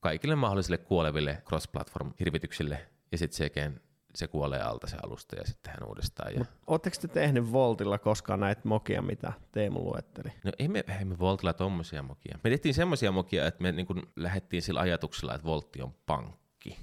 kaikille 0.00 0.34
mahdollisille 0.34 0.78
kuoleville 0.78 1.42
cross-platform-hirvityksille 1.48 2.78
ja 3.12 3.18
sitten 3.18 3.36
se, 3.36 3.44
oikein- 3.44 3.80
se 4.14 4.28
kuolee 4.28 4.60
alta 4.60 4.86
se 4.86 4.96
alusta 5.02 5.36
ja 5.36 5.46
sitten 5.46 5.72
tehdään 5.72 5.88
uudestaan. 5.88 6.34
Ja... 6.34 6.44
Oletteko 6.66 6.96
te 7.00 7.08
tehnyt 7.08 7.52
Voltilla 7.52 7.98
koskaan 7.98 8.40
näitä 8.40 8.60
mokia, 8.64 9.02
mitä 9.02 9.32
Teemu 9.52 9.84
luetteli? 9.84 10.32
No 10.44 10.52
ei 10.58 10.68
me, 10.68 10.84
ei 10.98 11.04
me 11.04 11.18
Voltilla 11.18 11.52
tommosia 11.52 12.02
mokia. 12.02 12.38
Me 12.44 12.50
tehtiin 12.50 12.74
semmoisia 12.74 13.12
mokia, 13.12 13.46
että 13.46 13.62
me 13.62 13.72
niin 13.72 13.86
kuin 13.86 14.02
lähdettiin 14.16 14.62
sillä 14.62 14.80
ajatuksella, 14.80 15.34
että 15.34 15.46
Voltti 15.46 15.82
on 15.82 15.94
pankki. 16.06 16.78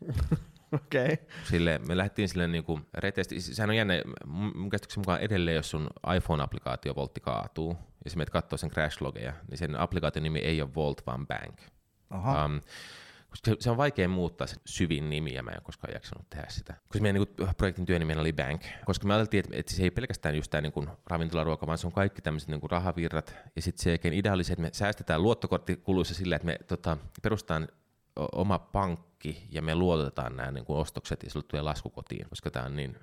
Okei. 0.72 1.12
Okay. 1.12 1.26
Sille, 1.44 1.80
me 1.86 1.96
lähdettiin 1.96 2.28
sille 2.28 2.48
niin 2.48 2.64
kuin 2.64 2.86
retesti. 2.94 3.40
Sehän 3.40 3.70
on 3.70 3.76
jännä, 3.76 3.94
mun 4.54 4.70
käsityksen 4.70 5.00
mukaan 5.00 5.20
edelleen, 5.20 5.54
jos 5.54 5.70
sun 5.70 5.90
iPhone-applikaatio 6.16 6.96
Voltti 6.96 7.20
kaatuu, 7.20 7.76
ja 8.04 8.10
sä 8.10 8.16
menet 8.16 8.30
katsoo 8.30 8.56
sen 8.56 8.70
crash-logeja, 8.70 9.32
niin 9.50 9.58
sen 9.58 9.76
applikaation 9.76 10.22
nimi 10.22 10.38
ei 10.38 10.62
ole 10.62 10.74
Volt, 10.74 11.06
vaan 11.06 11.26
Bank. 11.26 11.60
Aha. 12.10 12.44
Um, 12.44 12.60
koska 13.34 13.62
se, 13.62 13.70
on 13.70 13.76
vaikea 13.76 14.08
muuttaa 14.08 14.46
se 14.46 14.56
syvin 14.64 15.10
nimi, 15.10 15.34
ja 15.34 15.42
mä 15.42 15.50
en 15.50 15.62
koskaan 15.62 15.94
jaksanut 15.94 16.30
tehdä 16.30 16.46
sitä. 16.48 16.74
Koska 16.88 17.02
meidän 17.02 17.20
niin 17.20 17.36
kuin, 17.36 17.48
projektin 17.56 17.86
työnimi 17.86 18.14
oli 18.14 18.32
Bank, 18.32 18.62
koska 18.84 19.06
me 19.06 19.14
ajateltiin, 19.14 19.44
että, 19.44 19.56
että 19.56 19.72
se 19.72 19.82
ei 19.82 19.90
pelkästään 19.90 20.36
just 20.36 20.50
tämä 20.50 20.60
niin 20.60 20.90
ravintolaruoka, 21.06 21.66
vaan 21.66 21.78
se 21.78 21.86
on 21.86 21.92
kaikki 21.92 22.22
tämmöiset 22.22 22.48
niin 22.48 22.60
rahavirrat, 22.70 23.36
ja 23.56 23.62
sitten 23.62 23.82
se 23.82 23.90
oikein 23.90 24.14
idea 24.14 24.32
oli 24.32 24.44
se, 24.44 24.52
että 24.52 24.62
me 24.62 24.70
säästetään 24.72 25.22
luottokorttikuluissa 25.22 26.14
sillä, 26.14 26.36
että 26.36 26.46
me 26.46 26.58
tota, 26.66 26.96
perustetaan 27.22 27.68
oma 28.16 28.58
pankki, 28.58 29.46
ja 29.50 29.62
me 29.62 29.74
luotetaan 29.74 30.36
nämä 30.36 30.50
niin 30.50 30.64
kuin, 30.64 30.78
ostokset, 30.78 31.22
ja 31.22 31.30
sulle 31.30 31.46
tulee 31.48 31.62
lasku 31.62 31.90
kotiin, 31.90 32.28
koska 32.28 32.50
tämä 32.50 32.66
on 32.66 32.76
niin 32.76 32.96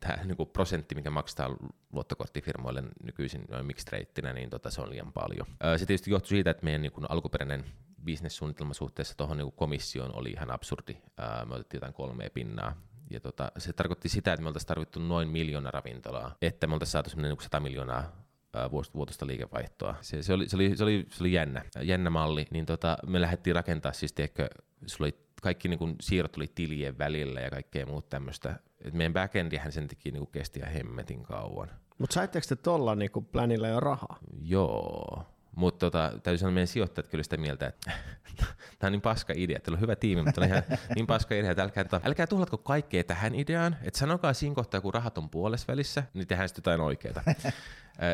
tämä 0.00 0.16
niin 0.24 0.36
kuin 0.36 0.48
prosentti, 0.48 0.94
mikä 0.94 1.10
maksetaan 1.10 1.56
luottokorttifirmoille 1.92 2.82
nykyisin 3.02 3.44
noin 3.50 3.66
mixed 3.66 3.92
rateina, 3.98 4.32
niin 4.32 4.50
tota, 4.50 4.70
se 4.70 4.80
on 4.80 4.90
liian 4.90 5.12
paljon. 5.12 5.46
Öö, 5.64 5.78
Se 5.78 5.86
tietysti 5.86 6.10
johtui 6.10 6.28
siitä, 6.28 6.50
että 6.50 6.64
meidän 6.64 6.82
niin 6.82 6.92
kuin 6.92 7.06
alkuperäinen 7.08 7.64
bisnessuunnitelma 8.04 8.74
suhteessa 8.74 9.16
tuohon 9.16 9.36
niin 9.36 9.52
komissioon 9.52 10.14
oli 10.14 10.30
ihan 10.30 10.50
absurdi. 10.50 10.96
Öö, 11.20 11.44
Me 11.44 11.54
otettiin 11.54 11.76
jotain 11.78 11.94
kolmea 11.94 12.30
pinnaa. 12.34 12.76
Ja 13.10 13.20
tota, 13.20 13.52
se 13.58 13.72
tarkoitti 13.72 14.08
sitä, 14.08 14.32
että 14.32 14.42
me 14.42 14.48
oltaisiin 14.48 14.68
tarvittu 14.68 15.00
noin 15.00 15.28
miljoona 15.28 15.70
ravintolaa, 15.70 16.36
että 16.42 16.66
me 16.66 16.72
oltaisiin 16.74 16.92
saatu 16.92 17.10
semmoinen 17.10 17.30
niin 17.30 17.42
100 17.42 17.60
miljoonaa 17.60 18.12
ää, 18.54 18.66
vuos- 18.66 18.94
vuotuista 18.94 19.26
liikevaihtoa. 19.26 19.94
Se, 20.00 20.22
se, 20.22 20.32
oli, 20.32 20.48
se, 20.48 20.56
oli, 20.56 20.76
se, 20.76 20.84
oli, 20.84 21.06
se 21.10 21.22
oli 21.22 21.32
jännä, 21.32 21.64
jännä 21.82 22.10
malli. 22.10 22.46
Niin 22.50 22.66
tota, 22.66 22.98
me 23.06 23.20
lähdettiin 23.20 23.56
rakentaa 23.56 23.92
siis, 23.92 24.12
tiedätkö, 24.12 24.48
sulla 24.86 25.06
oli 25.06 25.18
kaikki 25.42 25.68
niin 25.68 25.78
kuin, 25.78 25.96
siirrot 26.00 26.36
oli 26.36 26.52
tilien 26.54 26.98
välillä 26.98 27.40
ja 27.40 27.50
kaikkea 27.50 27.86
muuta 27.86 28.08
tämmöistä. 28.08 28.60
Et 28.84 28.94
meidän 28.94 29.12
backendihän 29.12 29.72
sen 29.72 29.88
teki 29.88 30.10
niin 30.10 30.20
kuin, 30.20 30.32
kesti 30.32 30.60
ihan 30.60 30.72
hemmetin 30.72 31.22
kauan. 31.22 31.70
Mutta 31.98 32.14
saitteko 32.14 32.46
te 32.48 32.56
tuolla 32.56 32.94
niinku 32.94 33.20
plänillä 33.20 33.68
jo 33.68 33.80
rahaa? 33.80 34.18
Joo. 34.42 35.24
Mutta 35.58 35.86
tota, 35.86 36.12
täytyy 36.22 36.38
sanoa, 36.38 36.52
meidän 36.52 36.66
sijoittajat 36.66 37.08
kyllä 37.08 37.24
sitä 37.24 37.36
mieltä, 37.36 37.66
että 37.66 37.90
tämä 38.78 38.88
on 38.88 38.92
niin 38.92 39.00
paska 39.00 39.32
idea. 39.36 39.60
Teillä 39.60 39.76
on 39.76 39.80
hyvä 39.80 39.96
tiimi, 39.96 40.22
mutta 40.22 40.40
on 40.40 40.46
ihan 40.46 40.62
niin 40.94 41.06
paska 41.06 41.34
idea, 41.34 41.50
että 41.50 41.62
älkää, 41.62 41.84
tota, 41.84 42.00
älkää 42.04 42.26
tuhlatko 42.26 42.58
kaikkea 42.58 43.04
tähän 43.04 43.34
ideaan. 43.34 43.76
Että 43.82 43.98
sanokaa 43.98 44.32
siinä 44.32 44.54
kohtaa, 44.54 44.80
kun 44.80 44.94
rahat 44.94 45.18
on 45.18 45.30
puolessa 45.30 45.66
välissä, 45.68 46.02
niin 46.14 46.26
tehdään 46.26 46.48
sitten 46.48 46.60
jotain 46.60 46.80
oikeaa. 46.80 47.22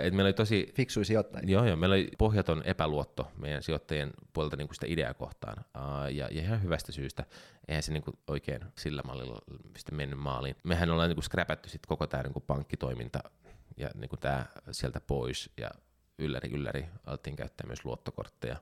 Et 0.02 0.14
meillä 0.14 0.28
oli 0.28 0.32
tosi 0.32 0.72
Fiksui 0.74 1.04
sijoittajia. 1.04 1.50
Joo, 1.50 1.64
joo, 1.64 1.76
meillä 1.76 1.94
oli 1.94 2.08
pohjaton 2.18 2.62
epäluotto 2.64 3.30
meidän 3.36 3.62
sijoittajien 3.62 4.10
puolelta 4.32 4.56
niin 4.56 4.68
kuin 4.68 4.74
sitä 4.74 4.86
ideaa 4.88 5.14
kohtaan, 5.14 5.64
uh, 5.76 6.14
ja, 6.14 6.28
ja 6.30 6.42
ihan 6.42 6.62
hyvästä 6.62 6.92
syystä. 6.92 7.24
Eihän 7.68 7.82
se 7.82 7.92
niin 7.92 8.02
kuin 8.02 8.18
oikein 8.26 8.60
sillä 8.78 9.02
mallilla 9.04 9.38
sitten 9.76 9.94
mennyt 9.94 10.18
maaliin. 10.18 10.56
Mehän 10.62 10.90
ollaan 10.90 11.08
niin 11.08 11.16
kuin 11.16 11.24
scrapätty 11.24 11.68
sit 11.68 11.86
koko 11.86 12.06
tämä 12.06 12.22
niin 12.22 12.32
kuin 12.32 12.44
pankkitoiminta 12.46 13.18
ja 13.76 13.90
niin 13.94 14.08
kuin 14.08 14.20
tämä 14.20 14.46
sieltä 14.70 15.00
pois, 15.00 15.50
ja 15.56 15.70
ylläri 16.18 16.50
ylläri 16.52 16.86
alettiin 17.06 17.36
käyttää 17.36 17.66
myös 17.66 17.84
luottokortteja. 17.84 18.56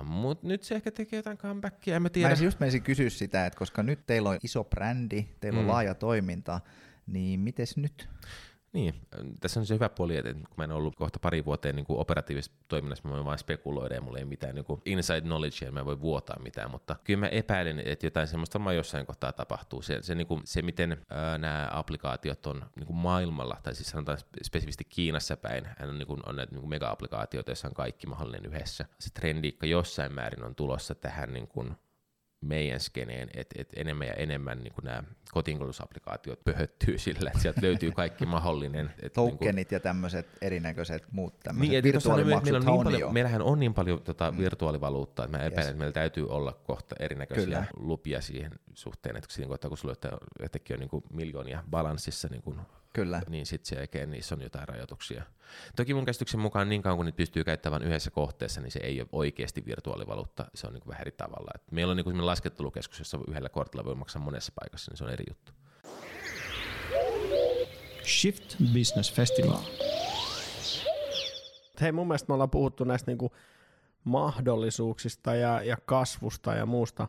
Uh, 0.00 0.04
Mutta 0.06 0.46
nyt 0.46 0.62
se 0.62 0.74
ehkä 0.74 0.90
tekee 0.90 1.16
jotain 1.18 1.38
comebackia, 1.38 1.96
en 1.96 2.02
mä 2.02 2.06
Mä 2.06 2.10
tiedä. 2.10 2.30
ensin 2.30 2.44
just 2.44 2.60
menisin 2.60 2.82
kysyä 2.82 3.10
sitä, 3.10 3.46
että 3.46 3.58
koska 3.58 3.82
nyt 3.82 4.06
teillä 4.06 4.30
on 4.30 4.38
iso 4.42 4.64
brändi, 4.64 5.26
teillä 5.40 5.58
on 5.58 5.64
Mm. 5.64 5.70
laaja 5.70 5.94
toiminta, 5.94 6.60
niin 7.06 7.40
mites 7.40 7.76
nyt? 7.76 8.08
Niin, 8.72 8.94
tässä 9.40 9.60
on 9.60 9.66
se 9.66 9.74
hyvä 9.74 9.88
puoli, 9.88 10.16
että 10.16 10.32
kun 10.32 10.54
mä 10.56 10.64
en 10.64 10.72
ollut 10.72 10.96
kohta 10.96 11.18
pari 11.18 11.44
vuoteen 11.44 11.76
niin 11.76 11.86
operatiivisessa 11.88 12.58
toiminnassa, 12.68 13.08
mä 13.08 13.14
voin 13.14 13.24
vain 13.24 13.38
spekuloida 13.38 13.94
ja 13.94 14.00
mulla 14.00 14.18
ei 14.18 14.24
mitään 14.24 14.54
niin 14.54 14.64
inside 14.84 15.20
knowledge 15.20 15.64
ja 15.64 15.72
mä 15.72 15.84
voi 15.84 16.00
vuotaa 16.00 16.38
mitään, 16.42 16.70
mutta 16.70 16.96
kyllä 17.04 17.20
mä 17.20 17.28
epäilen, 17.28 17.82
että 17.84 18.06
jotain 18.06 18.26
semmoista 18.26 18.58
varmaan 18.58 18.76
jossain 18.76 19.06
kohtaa 19.06 19.32
tapahtuu. 19.32 19.82
Se, 19.82 19.98
se, 20.02 20.14
niin 20.14 20.26
kuin, 20.26 20.42
se 20.44 20.62
miten 20.62 21.06
ää, 21.10 21.38
nämä 21.38 21.68
applikaatiot 21.72 22.46
on 22.46 22.64
niin 22.76 22.86
kuin 22.86 22.96
maailmalla, 22.96 23.56
tai 23.62 23.74
siis 23.74 23.90
sanotaan 23.90 24.18
spesifisti 24.42 24.84
Kiinassa 24.84 25.36
päin, 25.36 25.68
on, 25.88 25.98
niin 25.98 26.06
kuin, 26.06 26.20
on 26.28 26.36
näitä 26.36 26.54
niin 26.54 26.68
mega-applikaatioita, 26.68 27.50
joissa 27.50 27.68
on 27.68 27.74
kaikki 27.74 28.06
mahdollinen 28.06 28.52
yhdessä. 28.52 28.84
Se 28.98 29.10
trendi 29.14 29.56
jossain 29.62 30.14
määrin 30.14 30.44
on 30.44 30.54
tulossa 30.54 30.94
tähän 30.94 31.32
niin 31.32 31.48
kuin 31.48 31.76
meidän 32.40 32.80
skeneen, 32.80 33.28
että 33.34 33.54
et 33.58 33.68
enemmän 33.76 34.06
ja 34.06 34.14
enemmän 34.14 34.62
niin 34.62 34.72
nämä 34.82 35.02
kotiinkuljetusapplikaatiot 35.30 36.44
pöhöttyy 36.44 36.98
sillä, 37.08 37.30
että 37.30 37.42
sieltä 37.42 37.62
löytyy 37.62 37.92
kaikki 37.92 38.26
mahdollinen. 38.26 38.94
Et 39.02 39.12
Tokenit 39.12 39.56
niin 39.56 39.66
kuin, 39.66 39.76
ja 39.76 39.80
tämmöiset 39.80 40.26
erinäköiset 40.40 41.04
muut 41.12 41.40
tämmöiset 41.40 41.70
niin, 41.72 41.84
virtuaalimaksut 41.84 42.52
meillä 42.52 42.70
on 42.70 42.76
niin 42.76 42.84
paljon, 42.84 43.14
Meillähän 43.14 43.42
on 43.42 43.60
niin 43.60 43.74
paljon 43.74 44.02
tota, 44.02 44.30
mm. 44.30 44.38
virtuaalivaluuttaa, 44.38 45.24
että 45.24 45.36
mä 45.36 45.44
epäilen, 45.44 45.58
yes. 45.58 45.68
että 45.68 45.78
meillä 45.78 45.92
täytyy 45.92 46.28
olla 46.28 46.52
kohta 46.52 46.96
erinäköisiä 46.98 47.44
Kyllä. 47.44 47.66
lupia 47.76 48.20
siihen 48.20 48.52
suhteen, 48.74 49.16
että 49.16 49.32
siinä 49.32 49.48
kohtaa, 49.48 49.68
kun 49.68 49.78
sulla 49.78 49.94
on, 50.04 50.18
on 50.72 50.78
niin 50.78 50.88
kuin 50.88 51.04
miljoonia 51.12 51.64
balanssissa 51.70 52.28
niin 52.30 52.42
kuin 52.42 52.60
Kyllä. 52.92 53.22
Niin 53.28 53.46
sitten 53.46 53.68
se 53.68 53.76
jälkeen 53.76 54.10
niissä 54.10 54.34
on 54.34 54.42
jotain 54.42 54.68
rajoituksia. 54.68 55.22
Toki 55.76 55.94
mun 55.94 56.04
käsityksen 56.04 56.40
mukaan 56.40 56.68
niin 56.68 56.82
kauan 56.82 56.96
kun 56.96 57.06
niitä 57.06 57.16
pystyy 57.16 57.44
käyttämään 57.44 57.82
yhdessä 57.82 58.10
kohteessa, 58.10 58.60
niin 58.60 58.70
se 58.70 58.80
ei 58.82 59.00
ole 59.00 59.08
oikeasti 59.12 59.64
virtuaalivaluutta, 59.66 60.46
se 60.54 60.66
on 60.66 60.72
niin 60.72 60.82
kuin 60.82 60.90
vähän 60.90 61.00
eri 61.00 61.12
tavalla. 61.12 61.50
Et 61.54 61.72
meillä 61.72 61.90
on 61.90 61.96
niin 61.96 62.04
kuin 62.04 62.26
laskettelukeskus, 62.26 62.98
jossa 62.98 63.18
yhdellä 63.28 63.48
kortilla 63.48 63.84
voi 63.84 63.94
maksaa 63.94 64.22
monessa 64.22 64.52
paikassa, 64.60 64.90
niin 64.90 64.98
se 64.98 65.04
on 65.04 65.10
eri 65.10 65.24
juttu. 65.28 65.52
Shift 68.06 68.56
Business 68.72 69.12
Festival. 69.12 69.58
Hei, 71.80 71.92
mun 71.92 72.06
mielestä 72.06 72.28
me 72.28 72.34
ollaan 72.34 72.50
puhuttu 72.50 72.84
näistä 72.84 73.10
niinku 73.10 73.32
mahdollisuuksista 74.04 75.34
ja, 75.34 75.62
ja 75.62 75.76
kasvusta 75.84 76.54
ja 76.54 76.66
muusta. 76.66 77.08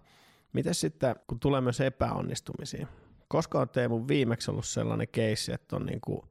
Miten 0.53 0.75
sitten, 0.75 1.15
kun 1.27 1.39
tulee 1.39 1.61
myös 1.61 1.81
epäonnistumisia? 1.81 2.87
Koska 3.31 3.59
on 3.59 3.69
Teemu 3.69 4.07
viimeksi 4.07 4.51
ollut 4.51 4.65
sellainen 4.65 5.07
keissi, 5.11 5.53
että 5.53 5.75
on 5.75 5.85
niin 5.85 6.01
kuin 6.01 6.21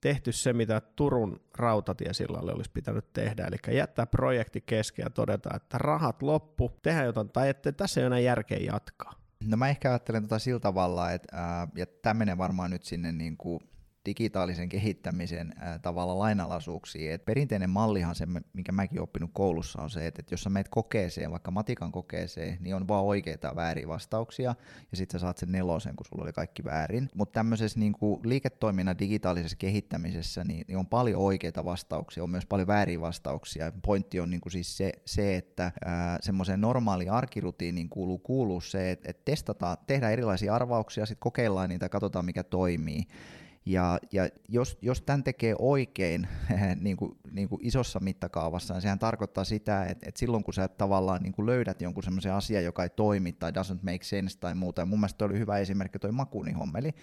tehty 0.00 0.32
se, 0.32 0.52
mitä 0.52 0.80
Turun 0.80 1.40
rautatiesillalle 1.56 2.52
olisi 2.52 2.70
pitänyt 2.74 3.12
tehdä, 3.12 3.44
eli 3.44 3.76
jättää 3.76 4.06
projekti 4.06 4.60
kesken 4.60 5.02
ja 5.02 5.10
todeta, 5.10 5.50
että 5.56 5.78
rahat 5.78 6.22
loppu, 6.22 6.70
tehdään 6.82 7.06
jotain, 7.06 7.28
tai 7.28 7.48
että 7.48 7.72
tässä 7.72 8.00
ei 8.00 8.06
enää 8.06 8.18
järkeä 8.18 8.58
jatkaa. 8.58 9.12
No 9.44 9.56
mä 9.56 9.68
ehkä 9.68 9.90
ajattelen 9.90 10.22
tota 10.22 10.38
sillä 10.38 10.60
tavalla, 10.60 11.10
että, 11.10 11.36
ää, 11.36 11.68
ja 11.76 11.86
tämä 11.86 12.14
menee 12.14 12.38
varmaan 12.38 12.70
nyt 12.70 12.84
sinne 12.84 13.12
niin 13.12 13.36
kuin 13.36 13.60
digitaalisen 14.08 14.68
kehittämisen 14.68 15.54
ää, 15.58 15.78
tavalla 15.78 16.18
lainalaisuuksiin. 16.18 17.12
Et 17.12 17.24
perinteinen 17.24 17.70
mallihan 17.70 18.14
se, 18.14 18.26
minkä 18.52 18.72
mäkin 18.72 19.00
oppinut 19.00 19.30
koulussa, 19.32 19.82
on 19.82 19.90
se, 19.90 20.06
että, 20.06 20.22
että 20.22 20.32
jos 20.32 20.42
sä 20.42 20.50
meet 20.50 20.68
kokeeseen, 20.68 21.30
vaikka 21.30 21.50
matikan 21.50 21.92
kokeeseen, 21.92 22.58
niin 22.60 22.74
on 22.74 22.88
vaan 22.88 23.04
oikeita 23.04 23.46
ja 23.46 23.56
vääriä 23.56 23.88
vastauksia, 23.88 24.54
ja 24.90 24.96
sitten 24.96 25.20
sä 25.20 25.22
saat 25.22 25.38
sen 25.38 25.52
nelosen, 25.52 25.96
kun 25.96 26.06
sulla 26.06 26.22
oli 26.22 26.32
kaikki 26.32 26.64
väärin. 26.64 27.08
Mutta 27.14 27.32
tämmöisessä 27.32 27.78
niin 27.78 27.94
liiketoiminnan 28.24 28.98
digitaalisessa 28.98 29.56
kehittämisessä 29.56 30.44
niin, 30.44 30.64
niin 30.68 30.78
on 30.78 30.86
paljon 30.86 31.22
oikeita 31.22 31.64
vastauksia, 31.64 32.22
on 32.22 32.30
myös 32.30 32.46
paljon 32.46 32.68
vääriä 32.68 33.00
vastauksia. 33.00 33.72
Pointti 33.86 34.20
on 34.20 34.30
niin 34.30 34.40
kuin 34.40 34.52
siis 34.52 34.76
se, 34.76 34.92
se 35.04 35.36
että 35.36 35.72
semmoiseen 36.20 36.60
normaaliin 36.60 37.12
arkirutiiniin 37.12 37.88
kuuluu, 37.88 38.18
kuuluu 38.18 38.60
se, 38.60 38.90
että, 38.90 39.10
että 39.10 39.22
testataan, 39.24 39.76
tehdään 39.86 40.12
erilaisia 40.12 40.54
arvauksia, 40.54 41.06
sitten 41.06 41.20
kokeillaan 41.20 41.68
niitä, 41.68 41.88
katsotaan 41.88 42.24
mikä 42.24 42.42
toimii. 42.42 43.06
Ja, 43.68 43.98
ja 44.12 44.28
jos, 44.48 44.78
jos 44.82 45.02
tämän 45.02 45.24
tekee 45.24 45.54
oikein 45.58 46.28
niin 46.80 46.96
kuin, 46.96 47.18
niin 47.32 47.48
kuin 47.48 47.66
isossa 47.66 48.00
mittakaavassa, 48.00 48.74
niin 48.74 48.82
sehän 48.82 48.98
tarkoittaa 48.98 49.44
sitä, 49.44 49.84
että, 49.84 50.08
että 50.08 50.18
silloin 50.18 50.44
kun 50.44 50.54
sä 50.54 50.68
tavallaan 50.68 51.22
niin 51.22 51.32
kuin 51.32 51.46
löydät 51.46 51.82
jonkun 51.82 52.02
semmoisen 52.02 52.32
asian, 52.32 52.64
joka 52.64 52.82
ei 52.82 52.88
toimi 52.88 53.32
tai 53.32 53.50
doesn't 53.50 53.82
make 53.82 54.04
sense 54.04 54.38
tai 54.38 54.54
muuta, 54.54 54.82
ja 54.82 54.86
mun 54.86 55.00
mielestä 55.00 55.24
oli 55.24 55.38
hyvä 55.38 55.58
esimerkki 55.58 55.98
toi 55.98 56.12
makunihommeli, 56.12 56.94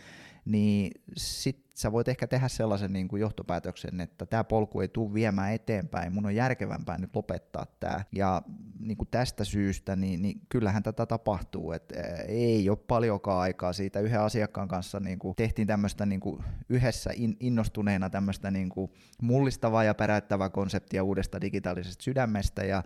niin 0.45 0.91
sit 1.17 1.65
sä 1.73 1.91
voit 1.91 2.07
ehkä 2.07 2.27
tehdä 2.27 2.47
sellaisen 2.47 2.93
niin 2.93 3.07
kuin 3.07 3.19
johtopäätöksen, 3.19 4.01
että 4.01 4.25
tämä 4.25 4.43
polku 4.43 4.81
ei 4.81 4.87
tule 4.87 5.13
viemään 5.13 5.53
eteenpäin, 5.53 6.13
mun 6.13 6.25
on 6.25 6.35
järkevämpää 6.35 6.97
nyt 6.97 7.15
lopettaa 7.15 7.65
tämä. 7.79 8.01
Ja 8.11 8.41
niin 8.79 8.97
kuin 8.97 9.07
tästä 9.11 9.43
syystä, 9.43 9.95
niin, 9.95 10.21
niin 10.21 10.41
kyllähän 10.49 10.83
tätä 10.83 11.05
tapahtuu, 11.05 11.71
että 11.71 11.95
ei 12.27 12.69
ole 12.69 12.77
paljonkaan 12.87 13.39
aikaa 13.39 13.73
siitä 13.73 13.99
yhden 13.99 14.21
asiakkaan 14.21 14.67
kanssa 14.67 14.99
niin 14.99 15.19
kuin 15.19 15.35
tehtiin 15.35 15.67
tämmöistä 15.67 16.05
niin 16.05 16.19
kuin 16.19 16.43
yhdessä 16.69 17.09
innostuneena 17.39 18.09
tämmöistä 18.09 18.51
niin 18.51 18.69
kuin 18.69 18.91
mullistavaa 19.21 19.83
ja 19.83 19.93
päräyttävää 19.93 20.49
konseptia 20.49 21.03
uudesta 21.03 21.41
digitaalisesta 21.41 22.03
sydämestä 22.03 22.63
ja 22.63 22.83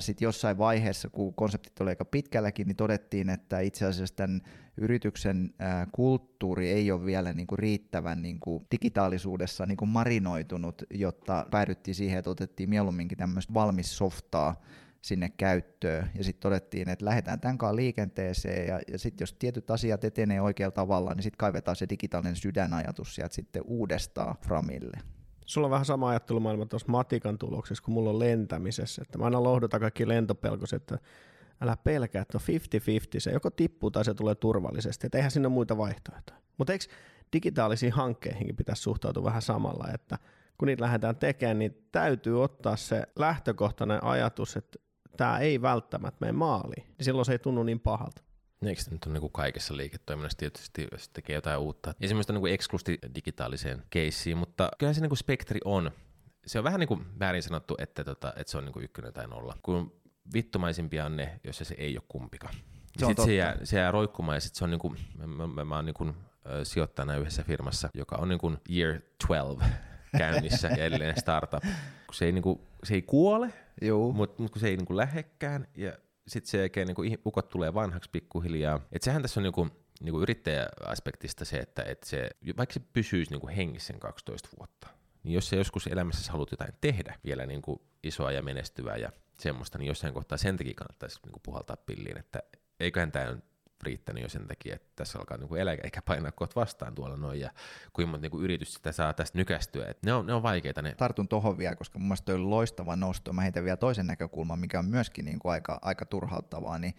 sitten 0.00 0.26
jossain 0.26 0.58
vaiheessa, 0.58 1.08
kun 1.08 1.34
konseptit 1.34 1.80
oli 1.80 1.90
aika 1.90 2.04
pitkälläkin, 2.04 2.66
niin 2.66 2.76
todettiin, 2.76 3.30
että 3.30 3.60
itse 3.60 3.86
asiassa 3.86 4.16
tämän 4.16 4.40
yrityksen 4.76 5.54
kulttuuri 5.92 6.70
ei 6.70 6.90
ole 6.90 7.04
vielä 7.04 7.32
niin 7.32 7.46
kuin 7.46 7.58
riittävän 7.58 8.22
niin 8.22 8.40
kuin 8.40 8.66
digitaalisuudessa 8.70 9.66
niin 9.66 9.76
kuin 9.76 9.88
marinoitunut, 9.88 10.82
jotta 10.90 11.46
päädyttiin 11.50 11.94
siihen, 11.94 12.18
että 12.18 12.30
otettiin 12.30 12.70
mieluumminkin 12.70 13.18
tämmöistä 13.18 13.54
valmis 13.54 13.98
softaa 13.98 14.60
sinne 15.02 15.32
käyttöön. 15.36 16.10
Ja 16.14 16.24
sitten 16.24 16.42
todettiin, 16.42 16.88
että 16.88 17.04
lähdetään 17.04 17.40
tämän 17.40 17.58
kanssa 17.58 17.76
liikenteeseen, 17.76 18.66
ja, 18.66 18.80
ja 18.92 18.98
sitten 18.98 19.22
jos 19.22 19.32
tietyt 19.32 19.70
asiat 19.70 20.04
etenee 20.04 20.40
oikealla 20.40 20.74
tavalla, 20.74 21.14
niin 21.14 21.22
sitten 21.22 21.38
kaivetaan 21.38 21.76
se 21.76 21.86
digitaalinen 21.88 22.36
sydänajatus 22.36 23.14
sieltä 23.14 23.34
sitten 23.34 23.62
uudestaan 23.66 24.36
Framille. 24.46 25.15
Sulla 25.46 25.66
on 25.66 25.70
vähän 25.70 25.84
sama 25.84 26.08
ajattelumaailma 26.08 26.66
tuossa 26.66 26.92
matikan 26.92 27.38
tuloksessa 27.38 27.84
kuin 27.84 27.92
mulla 27.92 28.10
on 28.10 28.18
lentämisessä. 28.18 29.02
Että 29.02 29.18
mä 29.18 29.24
aina 29.24 29.42
lohdutan 29.42 29.80
kaikki 29.80 30.08
lentopelkoiset, 30.08 30.82
että 30.82 30.98
älä 31.60 31.76
pelkää, 31.76 32.22
että 32.22 32.38
on 32.38 32.54
50-50, 33.16 33.18
se 33.18 33.30
joko 33.30 33.50
tippuu 33.50 33.90
tai 33.90 34.04
se 34.04 34.14
tulee 34.14 34.34
turvallisesti, 34.34 35.06
että 35.06 35.18
eihän 35.18 35.30
sinne 35.30 35.48
muita 35.48 35.76
vaihtoehtoja. 35.76 36.38
Mutta 36.58 36.72
eikö 36.72 36.84
digitaalisiin 37.32 37.92
hankkeihinkin 37.92 38.56
pitäisi 38.56 38.82
suhtautua 38.82 39.24
vähän 39.24 39.42
samalla, 39.42 39.88
että 39.94 40.18
kun 40.58 40.66
niitä 40.66 40.84
lähdetään 40.84 41.16
tekemään, 41.16 41.58
niin 41.58 41.86
täytyy 41.92 42.42
ottaa 42.42 42.76
se 42.76 43.06
lähtökohtainen 43.16 44.04
ajatus, 44.04 44.56
että 44.56 44.78
tämä 45.16 45.38
ei 45.38 45.62
välttämättä 45.62 46.16
mene 46.20 46.32
maaliin, 46.32 46.84
niin 46.86 47.04
silloin 47.04 47.24
se 47.26 47.32
ei 47.32 47.38
tunnu 47.38 47.62
niin 47.62 47.80
pahalta. 47.80 48.22
Eikö 48.62 48.82
se 48.82 48.90
nyt 48.90 49.06
ole 49.06 49.18
niin 49.18 49.32
kaikessa 49.32 49.76
liiketoiminnassa 49.76 50.38
tietysti, 50.38 50.88
jos 50.92 51.08
tekee 51.08 51.34
jotain 51.34 51.58
uutta? 51.58 51.94
Ei 52.00 52.08
semmoista 52.08 52.32
niin 52.32 52.46
eksklusti 52.46 52.98
digitaaliseen 53.14 53.82
keissiin, 53.90 54.38
mutta 54.38 54.68
kyllä 54.78 54.92
se 54.92 55.00
niin 55.00 55.16
spektri 55.16 55.60
on. 55.64 55.90
Se 56.46 56.58
on 56.58 56.64
vähän 56.64 56.80
niin 56.80 56.88
kuin 56.88 57.06
väärin 57.18 57.42
sanottu, 57.42 57.74
että, 57.78 58.04
tota, 58.04 58.32
että 58.36 58.50
se 58.50 58.58
on 58.58 58.64
niin 58.64 58.84
ykkönen 58.84 59.12
tai 59.12 59.26
nolla. 59.26 59.56
Kun 59.62 60.00
vittumaisimpia 60.34 61.06
on 61.06 61.16
ne, 61.16 61.40
jossa 61.44 61.64
se 61.64 61.74
ei 61.78 61.96
ole 61.96 62.04
kumpikaan. 62.08 62.54
Se, 62.98 63.06
sitten 63.06 63.24
se, 63.24 63.34
jää, 63.34 63.58
se 63.64 63.78
jää 63.78 63.90
roikkumaan 63.90 64.36
ja 64.36 64.40
sitten 64.40 64.58
se 64.58 64.64
on 64.64 64.70
niin 64.70 64.78
kuin, 64.78 64.98
mä, 65.26 65.46
mä, 65.46 65.64
mä 65.64 65.76
oon 65.76 65.84
niin 65.84 65.94
kuin, 65.94 66.14
sijoittajana 66.62 67.16
yhdessä 67.16 67.42
firmassa, 67.42 67.90
joka 67.94 68.16
on 68.16 68.28
niin 68.28 68.38
kuin 68.38 68.58
year 68.70 69.00
12 69.28 69.64
käynnissä 70.18 70.68
ja 70.68 70.84
edelleen 70.84 71.20
startup. 71.20 71.62
Kun 72.06 72.14
se 72.14 72.24
ei, 72.24 72.32
niin 72.32 72.42
kuin, 72.42 72.60
se 72.84 72.94
ei 72.94 73.02
kuole, 73.02 73.52
mutta 74.12 74.42
mut 74.42 74.52
kun 74.52 74.60
se 74.60 74.68
ei 74.68 74.76
niin 74.76 74.86
kuin 74.86 74.96
lähekkään 74.96 75.66
ja 75.76 75.92
sitten 76.28 76.50
se 76.50 76.58
jälkeen 76.58 76.86
niin 76.86 77.18
ukot 77.26 77.48
tulee 77.48 77.74
vanhaksi 77.74 78.10
pikkuhiljaa. 78.10 78.80
Et 78.92 79.02
sehän 79.02 79.22
tässä 79.22 79.40
on 79.40 79.42
niin 79.42 79.70
niinku 80.00 80.20
yrittäjäaspektista 80.22 81.44
se, 81.44 81.56
että 81.56 81.82
et 81.82 82.02
se, 82.02 82.30
vaikka 82.56 82.72
se 82.72 82.80
pysyisi 82.92 83.30
niin 83.30 83.48
hengissä 83.48 83.86
sen 83.86 84.00
12 84.00 84.48
vuotta, 84.58 84.88
niin 85.22 85.34
jos 85.34 85.48
se 85.48 85.56
joskus 85.56 85.86
elämässä 85.86 86.32
haluat 86.32 86.50
jotain 86.50 86.74
tehdä 86.80 87.14
vielä 87.24 87.46
niin 87.46 87.62
kuin 87.62 87.80
isoa 88.02 88.32
ja 88.32 88.42
menestyvää 88.42 88.96
ja 88.96 89.12
semmoista, 89.38 89.78
niin 89.78 89.86
jossain 89.86 90.14
kohtaa 90.14 90.38
sen 90.38 90.56
takia 90.56 90.74
kannattaisi 90.76 91.18
niin 91.22 91.32
kuin 91.32 91.42
puhaltaa 91.42 91.76
pilliin, 91.76 92.18
että 92.18 92.42
eiköhän 92.80 93.12
tämä 93.12 93.36
riittänyt 93.82 94.22
jo 94.22 94.28
sen 94.28 94.46
takia, 94.46 94.74
että 94.74 94.88
tässä 94.96 95.18
alkaa 95.18 95.36
niin 95.36 95.56
eläke 95.56 95.82
eikä 95.84 96.02
painaa 96.02 96.32
kohta 96.32 96.60
vastaan 96.60 96.94
tuolla 96.94 97.16
noin, 97.16 97.40
ja 97.40 97.50
kuinka 97.92 98.10
monta 98.10 98.28
niin 98.28 98.42
yritys 98.42 98.74
sitä 98.74 98.92
saa 98.92 99.12
tästä 99.12 99.38
nykästyä, 99.38 99.88
että 99.88 100.06
ne 100.06 100.12
on, 100.12 100.26
ne 100.26 100.34
on 100.34 100.42
vaikeita. 100.42 100.82
Ne. 100.82 100.94
Tartun 100.94 101.28
tuohon 101.28 101.58
vielä, 101.58 101.76
koska 101.76 101.98
mun 101.98 102.08
mielestä 102.08 102.32
oli 102.32 102.42
loistava 102.42 102.96
nosto, 102.96 103.32
mä 103.32 103.42
heitän 103.42 103.64
vielä 103.64 103.76
toisen 103.76 104.06
näkökulman, 104.06 104.58
mikä 104.58 104.78
on 104.78 104.86
myöskin 104.86 105.24
niin 105.24 105.38
kuin 105.38 105.52
aika, 105.52 105.78
aika 105.82 106.06
turhauttavaa, 106.06 106.78
niin 106.78 106.94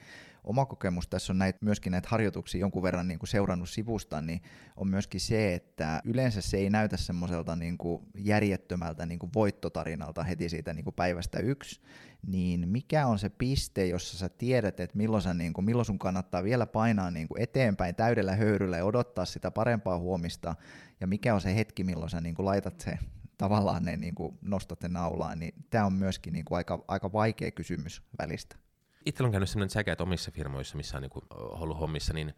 oma 0.47 0.65
kokemus 0.65 1.07
tässä 1.07 1.33
on 1.33 1.37
näitä, 1.37 1.59
myöskin 1.61 1.91
näitä 1.91 2.07
harjoituksia 2.11 2.61
jonkun 2.61 2.83
verran 2.83 3.07
niin 3.07 3.19
kuin 3.19 3.29
seurannut 3.29 3.69
sivusta, 3.69 4.21
niin 4.21 4.41
on 4.77 4.87
myöskin 4.87 5.21
se, 5.21 5.53
että 5.53 6.01
yleensä 6.05 6.41
se 6.41 6.57
ei 6.57 6.69
näytä 6.69 6.97
semmoiselta 6.97 7.55
niin 7.55 7.77
kuin 7.77 8.03
järjettömältä 8.17 9.05
niin 9.05 9.19
kuin 9.19 9.31
voittotarinalta 9.35 10.23
heti 10.23 10.49
siitä 10.49 10.73
niin 10.73 10.83
kuin 10.83 10.93
päivästä 10.93 11.39
yksi, 11.39 11.81
niin 12.27 12.69
mikä 12.69 13.07
on 13.07 13.19
se 13.19 13.29
piste, 13.29 13.85
jossa 13.85 14.17
sä 14.17 14.29
tiedät, 14.29 14.79
että 14.79 14.97
milloin, 14.97 15.23
sä, 15.23 15.33
niin 15.33 15.53
kuin, 15.53 15.65
milloin 15.65 15.85
sun 15.85 15.99
kannattaa 15.99 16.43
vielä 16.43 16.65
painaa 16.65 17.11
niin 17.11 17.27
kuin 17.27 17.41
eteenpäin 17.41 17.95
täydellä 17.95 18.35
höyryllä 18.35 18.77
ja 18.77 18.85
odottaa 18.85 19.25
sitä 19.25 19.51
parempaa 19.51 19.99
huomista, 19.99 20.55
ja 21.01 21.07
mikä 21.07 21.33
on 21.33 21.41
se 21.41 21.55
hetki, 21.55 21.83
milloin 21.83 22.09
sä 22.09 22.21
niin 22.21 22.35
kuin 22.35 22.45
laitat 22.45 22.79
se 22.79 22.97
tavallaan 23.37 23.85
ne 23.85 23.97
niin 23.97 24.15
kuin 24.15 24.37
nostat 24.41 24.81
ne 24.83 24.89
naulaan, 24.89 25.39
niin 25.39 25.53
tämä 25.69 25.85
on 25.85 25.93
myöskin 25.93 26.33
niin 26.33 26.45
kuin 26.45 26.57
aika, 26.57 26.83
aika 26.87 27.13
vaikea 27.13 27.51
kysymys 27.51 28.01
välistä 28.17 28.66
itse 29.07 29.23
on 29.23 29.31
käynyt 29.31 29.49
sellainen 29.49 29.69
säkä, 29.69 29.91
että 29.91 30.03
omissa 30.03 30.31
firmoissa, 30.31 30.77
missä 30.77 30.97
on 30.97 31.01
niin 31.01 31.11
ollut 31.31 31.79
hommissa, 31.79 32.13
niin 32.13 32.33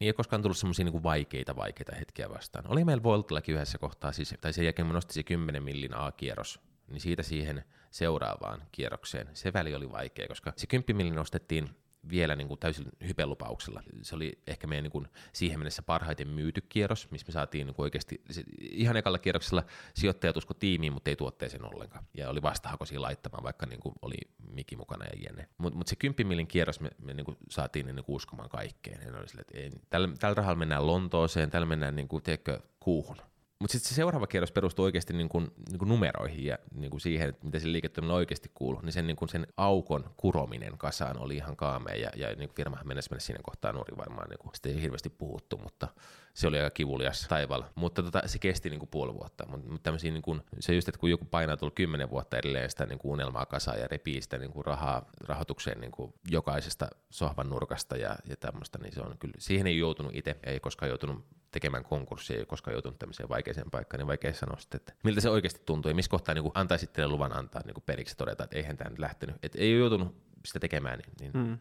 niin 0.00 0.06
ei 0.06 0.12
koskaan 0.12 0.42
tullut 0.42 0.56
semmoisia 0.56 0.84
niin 0.84 1.02
vaikeita, 1.02 1.56
vaikeita 1.56 1.94
hetkiä 1.94 2.30
vastaan. 2.30 2.64
Oli 2.68 2.84
meillä 2.84 3.02
Voltillakin 3.02 3.54
yhdessä 3.54 3.78
kohtaa, 3.78 4.12
siis, 4.12 4.34
tai 4.40 4.52
sen 4.52 4.64
jälkeen 4.64 4.88
nosti 4.88 5.14
se 5.14 5.22
10 5.22 5.62
millin 5.62 5.96
A-kierros, 5.96 6.60
niin 6.88 7.00
siitä 7.00 7.22
siihen 7.22 7.64
seuraavaan 7.90 8.62
kierrokseen. 8.72 9.28
Se 9.32 9.52
väli 9.52 9.74
oli 9.74 9.92
vaikea, 9.92 10.28
koska 10.28 10.52
se 10.56 10.66
10 10.66 10.96
millin 10.96 11.14
nostettiin 11.14 11.70
vielä 12.10 12.36
niin 12.36 12.48
kuin 12.48 12.60
täysin 12.60 12.86
hypelupauksella. 13.06 13.82
Se 14.02 14.14
oli 14.16 14.38
ehkä 14.46 14.66
meidän 14.66 14.82
niin 14.82 14.92
kuin 14.92 15.08
siihen 15.32 15.58
mennessä 15.58 15.82
parhaiten 15.82 16.28
myyty 16.28 16.60
kierros, 16.68 17.10
missä 17.10 17.26
me 17.26 17.32
saatiin 17.32 17.66
niin 17.66 17.74
kuin 17.74 17.84
oikeasti, 17.84 18.22
ihan 18.60 18.96
ekalla 18.96 19.18
kierroksella 19.18 19.64
sijoittajat 19.94 20.36
usko 20.36 20.54
tiimiin, 20.54 20.92
mutta 20.92 21.10
ei 21.10 21.16
tuotteeseen 21.16 21.74
ollenkaan. 21.74 22.04
Ja 22.14 22.30
oli 22.30 22.42
vastahakoisia 22.42 23.00
laittamaan, 23.00 23.44
vaikka 23.44 23.66
niin 23.66 23.80
kuin 23.80 23.94
oli 24.02 24.16
Miki 24.52 24.76
mukana 24.76 25.04
ja 25.04 25.22
Jenne. 25.24 25.48
Mutta 25.58 25.78
mut 25.78 25.86
se 25.86 25.96
10 25.96 26.28
millin 26.28 26.46
kierros 26.46 26.80
me, 26.80 26.90
me 26.98 27.14
niin 27.14 27.24
kuin 27.24 27.36
saatiin 27.50 27.86
niin 27.86 28.04
kuin 28.04 28.16
uskomaan 28.16 28.48
kaikkeen. 28.48 29.00
Ja 29.06 29.18
oli 29.18 29.28
sille, 29.28 29.40
että 29.40 29.58
ei, 29.58 29.70
tällä, 29.90 30.08
tällä 30.18 30.34
rahalla 30.34 30.58
mennään 30.58 30.86
Lontooseen, 30.86 31.50
tällä 31.50 31.66
mennään 31.66 31.96
niin 31.96 32.08
kuin, 32.08 32.22
tiedätkö, 32.22 32.60
kuuhun. 32.80 33.16
Mutta 33.60 33.72
sitten 33.72 33.88
se 33.88 33.94
seuraava 33.94 34.26
kierros 34.26 34.52
perustuu 34.52 34.84
oikeasti 34.84 35.12
niin 35.12 35.28
kuin, 35.28 35.50
niin 35.68 35.78
kuin 35.78 35.88
numeroihin 35.88 36.44
ja 36.44 36.58
niin 36.74 36.90
kuin 36.90 37.00
siihen, 37.00 37.28
että 37.28 37.44
mitä 37.46 37.58
se 37.58 37.72
liiketoiminta 37.72 38.14
oikeasti 38.14 38.50
kuuluu, 38.54 38.80
niin 38.80 38.92
sen, 38.92 39.06
niin 39.06 39.16
kuin 39.16 39.28
sen 39.28 39.46
aukon 39.56 40.10
kurominen 40.16 40.78
kasaan 40.78 41.18
oli 41.18 41.36
ihan 41.36 41.56
kaamea 41.56 41.94
ja, 41.94 42.10
ja 42.16 42.34
niin 42.34 42.50
firmahan 42.56 42.88
mennessä 42.88 43.10
mennä 43.10 43.20
siinä 43.20 43.40
kohtaa 43.42 43.72
nuori 43.72 43.96
varmaan, 43.96 44.28
niin 44.28 44.38
kuin, 44.38 44.50
sitä 44.54 44.68
ei 44.68 44.82
hirveästi 44.82 45.10
puhuttu, 45.10 45.58
mutta 45.58 45.88
se 46.34 46.46
oli 46.46 46.58
aika 46.58 46.70
kivulias 46.70 47.26
taivaalla. 47.28 47.70
Mutta 47.74 48.02
tota, 48.02 48.22
se 48.26 48.38
kesti 48.38 48.70
niin 48.70 48.80
kuin 48.80 48.90
puoli 48.90 49.14
vuotta. 49.14 49.46
Mutta 49.46 49.92
niin 50.02 50.22
kuin, 50.22 50.42
se 50.60 50.74
just, 50.74 50.88
että 50.88 50.98
kun 50.98 51.10
joku 51.10 51.24
painaa 51.24 51.56
tullut 51.56 51.74
kymmenen 51.74 52.10
vuotta 52.10 52.38
edelleen 52.38 52.70
sitä 52.70 52.86
niin 52.86 52.98
kuin 52.98 53.12
unelmaa 53.12 53.46
kasaan 53.46 53.80
ja 53.80 53.88
repii 53.88 54.22
sitä 54.22 54.38
niin 54.38 54.52
kuin 54.52 54.64
rahaa 54.64 55.10
rahoitukseen 55.20 55.80
niin 55.80 55.92
kuin 55.92 56.14
jokaisesta 56.30 56.88
sohvan 57.10 57.50
nurkasta 57.50 57.96
ja, 57.96 58.16
ja 58.28 58.36
tämmöistä, 58.36 58.78
niin 58.78 58.92
se 58.92 59.00
on 59.00 59.18
kyllä, 59.18 59.34
siihen 59.38 59.66
ei 59.66 59.78
joutunut 59.78 60.12
itse, 60.14 60.36
ei 60.42 60.60
koskaan 60.60 60.88
joutunut 60.88 61.24
tekemään 61.50 61.84
konkurssia, 61.84 62.38
ei 62.38 62.46
koskaan 62.46 62.72
joutunut 62.74 62.98
tämmöiseen 62.98 63.28
vaikeaseen 63.28 63.70
paikkaan, 63.70 63.98
niin 63.98 64.06
vaikea 64.06 64.34
sanoa 64.34 64.58
sitten, 64.58 64.78
että 64.78 64.94
miltä 65.04 65.20
se 65.20 65.30
oikeasti 65.30 65.62
tuntuu 65.66 65.88
ja 65.88 65.94
missä 65.94 66.10
kohtaa 66.10 66.34
niin 66.34 66.50
antaisi 66.54 66.86
teille 66.86 67.12
luvan 67.12 67.36
antaa 67.36 67.62
niin 67.64 67.82
periksi 67.86 68.16
todeta, 68.16 68.44
että 68.44 68.56
eihän 68.56 68.76
tämä 68.76 68.90
nyt 68.90 68.98
lähtenyt, 68.98 69.36
että 69.42 69.58
ei 69.58 69.72
ole 69.72 69.80
joutunut 69.80 70.16
sitä 70.46 70.60
tekemään. 70.60 70.98
Niin, 70.98 71.32
niin. 71.34 71.46
Mm. 71.46 71.58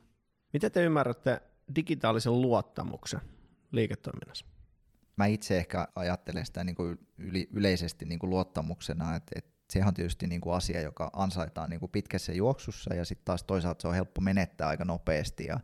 Miten 0.53 0.71
te 0.71 0.83
ymmärrätte 0.83 1.41
digitaalisen 1.75 2.41
luottamuksen 2.41 3.21
liiketoiminnassa? 3.71 4.45
Mä 5.15 5.25
itse 5.25 5.57
ehkä 5.57 5.87
ajattelen 5.95 6.45
sitä 6.45 6.63
niin 6.63 6.75
kuin 6.75 6.99
yli, 7.17 7.49
yleisesti 7.53 8.05
niin 8.05 8.19
kuin 8.19 8.29
luottamuksena, 8.29 9.15
että, 9.15 9.31
että 9.35 9.51
sehän 9.69 9.87
on 9.87 9.93
tietysti 9.93 10.27
niin 10.27 10.41
kuin 10.41 10.55
asia, 10.55 10.81
joka 10.81 11.09
ansaitaan 11.13 11.69
niin 11.69 11.79
kuin 11.79 11.91
pitkässä 11.91 12.33
juoksussa 12.33 12.93
ja 12.93 13.05
sitten 13.05 13.25
taas 13.25 13.43
toisaalta 13.43 13.81
se 13.81 13.87
on 13.87 13.93
helppo 13.93 14.21
menettää 14.21 14.67
aika 14.67 14.85
nopeasti 14.85 15.45
ja 15.45 15.59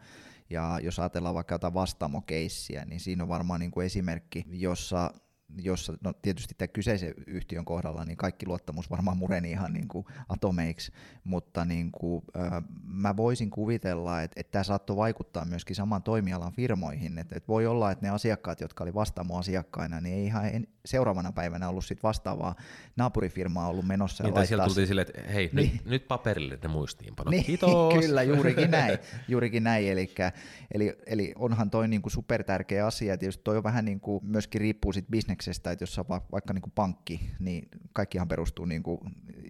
ja 0.50 0.80
jos 0.84 1.00
ajatellaan 1.00 1.36
vaikka 1.36 1.56
jotain 1.56 1.74
vastaamokeissiä, 1.74 2.86
niin 2.86 3.00
siinä 3.00 3.24
on 3.24 3.30
varmaan 3.30 3.60
niin 3.60 3.72
kuin 3.72 3.86
esimerkki, 3.86 4.46
jossa 4.50 5.12
jossa 5.62 5.94
no 6.04 6.14
tietysti 6.22 6.56
tämän 6.58 6.70
kyseisen 6.70 7.14
yhtiön 7.28 7.66
kohdalla 7.66 8.06
niin 8.06 8.18
kaikki 8.18 8.48
luottamus 8.48 8.90
varmaan 8.90 9.18
mureni 9.18 9.52
ihan 9.52 9.74
niin 9.74 9.88
kuin 9.88 10.06
atomeiksi, 10.30 10.92
mutta 11.24 11.66
niin 11.66 11.92
kuin, 11.92 12.24
äh, 12.38 12.64
mä 12.84 13.18
voisin 13.18 13.50
kuvitella, 13.50 14.22
että, 14.22 14.40
että 14.40 14.52
tämä 14.52 14.64
saattoi 14.64 14.96
vaikuttaa 14.96 15.46
myöskin 15.46 15.76
saman 15.76 16.04
toimialan 16.04 16.52
firmoihin, 16.52 17.18
että, 17.18 17.36
että 17.36 17.48
voi 17.48 17.68
olla, 17.68 17.92
että 17.92 18.06
ne 18.06 18.10
asiakkaat, 18.10 18.62
jotka 18.62 18.84
oli 18.84 18.94
vastaamo 18.94 19.38
asiakkaina, 19.38 20.02
niin 20.02 20.16
ei 20.16 20.26
ihan 20.26 20.46
en, 20.46 20.68
seuraavana 20.86 21.32
päivänä 21.32 21.70
ollut 21.70 21.86
sit 21.86 22.04
vastaavaa 22.04 22.56
naapurifirmaa 22.96 23.68
ollut 23.68 23.88
menossa. 23.88 24.24
Niin, 24.24 24.34
tai 24.34 24.48
siellä 24.48 24.66
tultiin 24.66 24.88
silleen, 24.88 25.08
että 25.08 25.32
hei, 25.32 25.50
niin. 25.54 25.72
nyt, 25.72 25.86
nyt 25.86 26.08
paperille 26.08 26.60
ne 26.64 26.68
muistiinpanot, 26.68 27.32
niin, 27.32 27.46
kiitos. 27.46 27.94
Kyllä, 28.02 28.24
juurikin 28.24 28.72
näin, 28.72 29.00
juurikin 29.28 29.64
näin. 29.64 29.88
eli, 29.88 30.10
eli, 30.74 30.98
eli 31.06 31.34
onhan 31.36 31.70
toi 31.70 31.88
niin 31.88 32.02
kuin 32.02 32.14
super 32.14 32.44
tärkeä 32.44 32.86
asia, 32.86 33.18
tietysti 33.18 33.44
toi 33.44 33.58
on 33.58 33.64
vähän 33.64 33.86
niin 33.86 34.00
kuin 34.00 34.26
myöskin 34.26 34.62
riippuu 34.62 34.94
sit 34.94 35.06
bisneksestä, 35.12 35.35
että 35.72 35.84
jos 35.84 36.00
on 36.00 36.06
va- 36.10 36.26
vaikka 36.32 36.54
niin 36.54 36.62
kuin 36.62 36.74
pankki, 36.76 37.32
niin 37.40 37.68
kaikkihan 37.94 38.28
perustuu 38.28 38.66
niin 38.66 38.84
kuin 38.84 39.00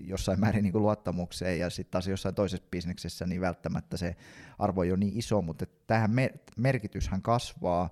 jossain 0.02 0.40
määrin 0.40 0.64
niin 0.64 0.72
kuin 0.72 0.82
luottamukseen, 0.82 1.60
ja 1.60 1.70
sitten 1.70 1.92
taas 1.92 2.08
jossain 2.08 2.36
toisessa 2.36 2.68
bisneksessä, 2.72 3.26
niin 3.26 3.42
välttämättä 3.42 3.98
se 3.98 4.16
arvo 4.60 4.84
ei 4.84 4.92
ole 4.92 5.00
niin 5.00 5.18
iso, 5.18 5.42
mutta 5.42 5.66
tähän 5.88 6.12
mer- 6.12 6.38
merkityshän 6.58 7.22
kasvaa, 7.22 7.90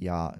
ja 0.00 0.32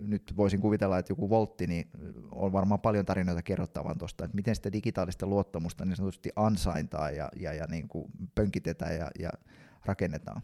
nyt 0.00 0.34
voisin 0.36 0.60
kuvitella, 0.60 0.98
että 0.98 1.12
joku 1.12 1.30
voltti, 1.30 1.66
niin 1.66 1.90
on 2.30 2.52
varmaan 2.52 2.80
paljon 2.80 3.06
tarinoita 3.06 3.42
kerrottavan 3.42 3.98
tuosta, 3.98 4.24
että 4.24 4.34
miten 4.34 4.54
sitä 4.54 4.72
digitaalista 4.72 5.26
luottamusta 5.26 5.84
niin 5.84 5.96
sanotusti 5.96 6.30
ansaintaa 6.36 7.10
ja, 7.10 7.28
ja, 7.36 7.52
ja 7.52 7.66
niin 7.66 7.88
kuin 7.88 8.10
pönkitetään 8.34 8.96
ja, 8.96 9.10
ja 9.18 9.30
rakennetaan. 9.84 10.42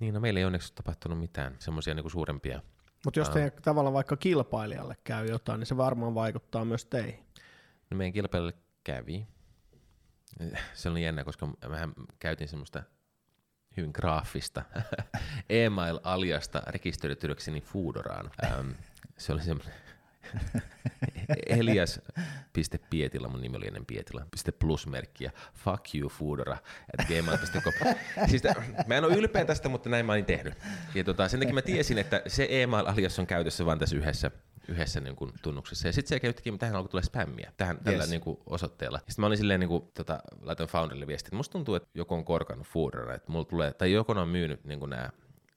Niin, 0.00 0.14
no 0.14 0.20
meillä 0.20 0.40
ei 0.40 0.44
onneksi 0.44 0.74
tapahtunut 0.74 1.18
mitään 1.18 1.56
semmoisia 1.58 1.94
niin 1.94 2.10
suurempia. 2.10 2.62
Mutta 3.04 3.20
jos 3.20 3.30
te 3.30 3.52
tavallaan 3.62 3.94
vaikka 3.94 4.16
kilpailijalle 4.16 4.96
käy 5.04 5.26
jotain, 5.26 5.58
niin 5.58 5.66
se 5.66 5.76
varmaan 5.76 6.14
vaikuttaa 6.14 6.64
myös 6.64 6.84
teihin. 6.84 7.24
No 7.90 7.96
meidän 7.96 8.12
kilpailijalle 8.12 8.58
kävi. 8.84 9.26
Se 10.74 10.88
oli 10.88 11.04
jännä, 11.04 11.24
koska 11.24 11.48
mähän 11.68 11.92
käytin 12.18 12.48
semmoista 12.48 12.82
hyvin 13.76 13.90
graafista 13.94 14.62
email-aliasta 15.48 16.62
rekisteröityäkseni 16.66 17.60
Foodoraan. 17.60 18.30
Ähm, 18.44 18.70
se 19.18 19.32
oli 19.32 19.42
semmoinen 19.42 19.74
Elias.pietila, 21.46 23.28
mun 23.28 23.40
nimi 23.40 23.56
oli 23.56 23.66
ennen 23.66 23.86
Pietila, 23.86 24.26
plusmerkkiä, 24.58 25.32
fuck 25.54 25.94
you 25.94 26.08
Foodora, 26.08 26.56
at 26.98 27.06
gmail.com. 27.06 27.94
siis 28.30 28.42
mä 28.86 28.94
en 28.94 29.04
ole 29.04 29.14
ylpeä 29.14 29.44
tästä, 29.44 29.68
mutta 29.68 29.88
näin 29.88 30.06
mä 30.06 30.12
olin 30.12 30.24
tehnyt. 30.24 30.54
Ja 30.94 31.04
tota, 31.04 31.28
sen 31.28 31.40
takia 31.40 31.54
mä 31.54 31.62
tiesin, 31.62 31.98
että 31.98 32.22
se 32.26 32.46
email-alias 32.50 33.18
on 33.18 33.26
käytössä 33.26 33.66
vain 33.66 33.78
tässä 33.78 33.96
yhdessä 33.96 34.30
yhdessä 34.68 35.00
niin 35.00 35.16
kuin, 35.16 35.32
tunnuksessa. 35.42 35.88
Ja 35.88 35.92
sitten 35.92 36.08
se 36.08 36.20
käyttikin, 36.20 36.52
mutta 36.52 36.66
tähän 36.66 36.76
alkoi 36.76 36.88
tulla 36.88 37.02
spämmiä 37.02 37.52
tähän, 37.56 37.76
yes. 37.76 37.84
tällä 37.84 38.06
niin 38.06 38.20
kuin, 38.20 38.38
osoitteella. 38.46 38.98
Sitten 38.98 39.14
mä 39.22 39.26
olin 39.26 39.38
silleen, 39.38 39.60
niin 39.60 39.68
kuin, 39.68 39.88
tota, 39.94 40.20
laitan 40.42 40.66
founderille 40.66 41.06
viestiä, 41.06 41.28
että 41.28 41.36
musta 41.36 41.52
tuntuu, 41.52 41.74
että 41.74 41.88
joku 41.94 42.14
on 42.14 42.24
korkannut 42.24 42.66
Foodora, 42.66 43.14
että 43.14 43.32
mulla 43.32 43.44
tulee, 43.44 43.72
tai 43.72 43.92
joku 43.92 44.12
on 44.12 44.28
myynyt 44.28 44.64
niin 44.64 44.78
kuin 44.78 44.90
nämä 44.90 45.10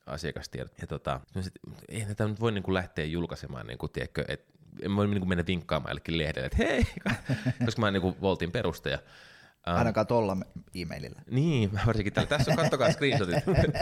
asiakastiedot. 0.05 0.72
Ja 0.82 0.88
tota, 0.88 1.20
sit, 1.41 1.53
ei 1.89 2.05
näitä 2.05 2.28
nyt 2.28 2.39
voi 2.39 2.51
niin 2.51 2.63
kuin 2.63 2.74
lähteä 2.74 3.05
julkaisemaan, 3.05 3.68
niin 3.68 3.78
kuin, 3.78 3.91
tiedätkö, 3.91 4.26
että 4.28 4.57
en 4.82 4.95
voi 4.95 5.07
niin 5.07 5.28
mennä 5.28 5.43
vinkkaamaan 5.47 5.91
jollekin 5.91 6.17
lehdelle, 6.17 6.45
että 6.45 6.57
hei, 6.57 6.88
koska 7.65 7.82
mä 7.82 7.86
oon 7.86 7.93
niin 7.93 8.21
Voltin 8.21 8.51
perustaja. 8.51 8.99
Um, 9.69 9.78
Ainakaan 9.78 10.07
tuolla 10.07 10.38
e-mailillä. 10.75 11.21
Niin, 11.32 11.71
varsinkin 11.88 12.13
täällä. 12.13 12.30
Tässä 12.30 12.51
on, 12.51 12.57
kattokaa 12.57 12.91
screenshotit. 12.91 13.36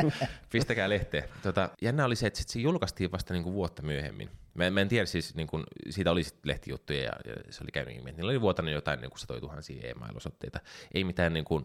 Pistäkää 0.51 0.89
lehteen. 0.89 1.23
Tota, 1.43 1.69
jännä 1.81 2.05
oli 2.05 2.15
se, 2.15 2.27
että 2.27 2.39
sit 2.39 2.49
se 2.49 2.59
julkaistiin 2.59 3.11
vasta 3.11 3.33
niinku 3.33 3.53
vuotta 3.53 3.81
myöhemmin. 3.81 4.29
Mä, 4.53 4.69
mä 4.69 4.81
en 4.81 4.87
tiedä 4.87 5.05
siis, 5.05 5.35
niinku, 5.35 5.63
siitä 5.89 6.11
oli 6.11 6.23
sit 6.23 6.45
lehtijuttuja 6.45 7.03
ja, 7.03 7.13
ja 7.25 7.35
se 7.49 7.63
oli 7.63 7.71
käynyt 7.71 7.95
ilmi, 7.95 8.11
niillä 8.11 8.29
oli 8.29 8.41
vuotanut 8.41 8.73
jotain 8.73 9.01
niinku 9.01 9.17
satoi 9.17 9.41
tuhansia 9.41 9.89
e-mail-osoitteita. 9.89 10.59
Ei 10.93 11.03
mitään 11.03 11.33
niinku, 11.33 11.63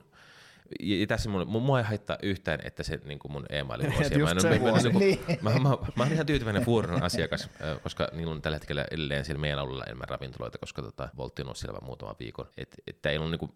ja 0.81 1.07
tässä 1.07 1.31
mun, 1.31 1.63
mua 1.63 1.79
ei 1.79 1.85
haittaa 1.85 2.17
yhtään, 2.23 2.61
että 2.65 2.83
se 2.83 3.01
niin 3.05 3.19
kuin 3.19 3.33
mun 3.33 3.47
e-mail 3.51 3.83
vuosi. 3.83 4.19
Mä, 4.19 4.35
mä, 4.35 4.93
mä, 4.93 4.99
niin 4.99 5.21
mä, 5.43 5.51
mä, 5.51 5.77
mä, 5.97 6.07
ihan 6.07 6.27
tyytyväinen 6.27 6.65
Fuuron 6.65 7.03
asiakas, 7.03 7.51
koska 7.83 8.09
niillä 8.13 8.33
on 8.33 8.43
tällä 8.43 8.57
hetkellä 8.57 8.85
edelleen 8.91 9.25
siellä 9.25 9.41
meidän 9.41 9.59
alueella 9.59 9.85
enemmän 9.85 10.09
ravintoloita, 10.09 10.59
koska 10.59 10.83
tota, 10.83 11.09
Voltti 11.17 11.43
on 11.43 11.47
ollut 11.47 11.57
siellä 11.57 11.79
muutaman 11.83 12.17
viikon. 12.21 12.47
Että 12.57 12.77
et, 12.87 13.07
ei 13.07 13.19
ollut 13.19 13.31
niin 13.31 13.39
kuin, 13.39 13.53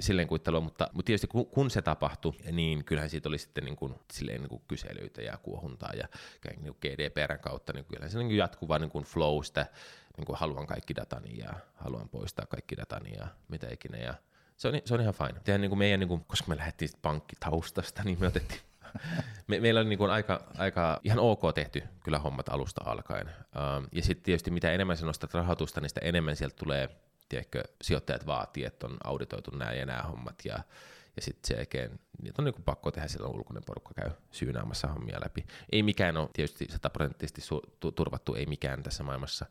silleen 0.00 0.28
kuittelua, 0.28 0.60
mutta, 0.60 0.90
mutta 0.92 1.06
tietysti 1.06 1.26
kun, 1.26 1.46
kun, 1.46 1.70
se 1.70 1.82
tapahtui, 1.82 2.32
niin 2.52 2.84
kyllähän 2.84 3.10
siitä 3.10 3.28
oli 3.28 3.38
sitten 3.38 3.64
niin 3.64 3.76
kuin, 3.76 3.94
silleen 4.12 4.40
niin 4.40 4.48
kuin 4.48 4.62
kyselyitä 4.68 5.22
ja 5.22 5.38
kuohuntaa 5.42 5.92
ja 5.92 6.08
niin 6.44 6.74
kuin 6.74 6.76
GDPRn 6.80 7.38
kautta, 7.40 7.72
niin 7.72 7.84
kyllähän 7.84 8.10
se 8.10 8.18
niin 8.18 8.28
kuin 8.28 8.36
jatkuva 8.36 8.78
niin 8.78 8.90
kuin 8.90 9.04
flow 9.04 9.42
sitä, 9.42 9.66
niin 10.16 10.26
kuin 10.26 10.38
haluan 10.38 10.66
kaikki 10.66 10.96
datani 10.96 11.38
ja 11.38 11.52
haluan 11.74 12.08
poistaa 12.08 12.46
kaikki 12.46 12.76
datani 12.76 13.14
ja 13.16 13.26
mitä 13.48 13.68
ikinä 13.70 13.98
ja 13.98 14.14
se 14.58 14.68
on, 14.68 14.74
se 14.84 14.94
on 14.94 15.00
ihan 15.00 15.14
fine. 15.14 15.40
Tehän 15.44 15.60
niin 15.60 15.70
kuin 15.70 15.78
meidän, 15.78 16.00
niin 16.00 16.08
kuin, 16.08 16.24
koska 16.26 16.48
me 16.48 16.56
lähdettiin 16.56 16.90
pankkitaustasta, 17.02 18.02
niin 18.04 18.20
me 18.20 18.26
otettiin 18.26 18.60
me, 19.46 19.60
meillä 19.60 19.80
on 19.80 19.88
niin 19.88 19.98
kuin 19.98 20.10
aika, 20.10 20.42
aika 20.58 21.00
ihan 21.04 21.18
ok 21.18 21.40
tehty 21.54 21.82
kyllä 22.04 22.18
hommat 22.18 22.48
alusta 22.48 22.80
alkaen. 22.84 23.26
Um, 23.26 23.86
ja 23.92 24.02
sitten 24.02 24.24
tietysti 24.24 24.50
mitä 24.50 24.72
enemmän 24.72 24.96
sä 24.96 25.06
nostat 25.06 25.34
rahoitusta, 25.34 25.80
niin 25.80 25.88
sitä 25.88 26.00
enemmän 26.04 26.36
sieltä 26.36 26.56
tulee 26.56 26.88
tiedätkö, 27.28 27.62
sijoittajat 27.82 28.26
vaatii, 28.26 28.64
että 28.64 28.86
on 28.86 28.96
auditoitu 29.04 29.50
nämä 29.50 29.72
ja 29.72 29.86
nämä 29.86 30.02
hommat, 30.02 30.44
ja, 30.44 30.58
ja 31.16 31.22
sitten 31.22 31.48
sen 31.48 31.56
jälkeen 31.56 32.00
niitä 32.22 32.42
on 32.42 32.44
niin 32.44 32.64
pakko 32.64 32.90
tehdä, 32.90 33.08
silloin 33.08 33.34
ulkoinen 33.36 33.64
porukka 33.66 33.94
käy 33.94 34.10
syynäämässä 34.30 34.88
hommia 34.88 35.20
läpi. 35.20 35.46
Ei 35.72 35.82
mikään 35.82 36.16
ole 36.16 36.28
tietysti 36.32 36.66
sataprosenttisesti 36.70 37.40
su- 37.40 37.92
turvattu, 37.94 38.34
ei 38.34 38.46
mikään 38.46 38.82
tässä 38.82 39.02
maailmassa, 39.02 39.46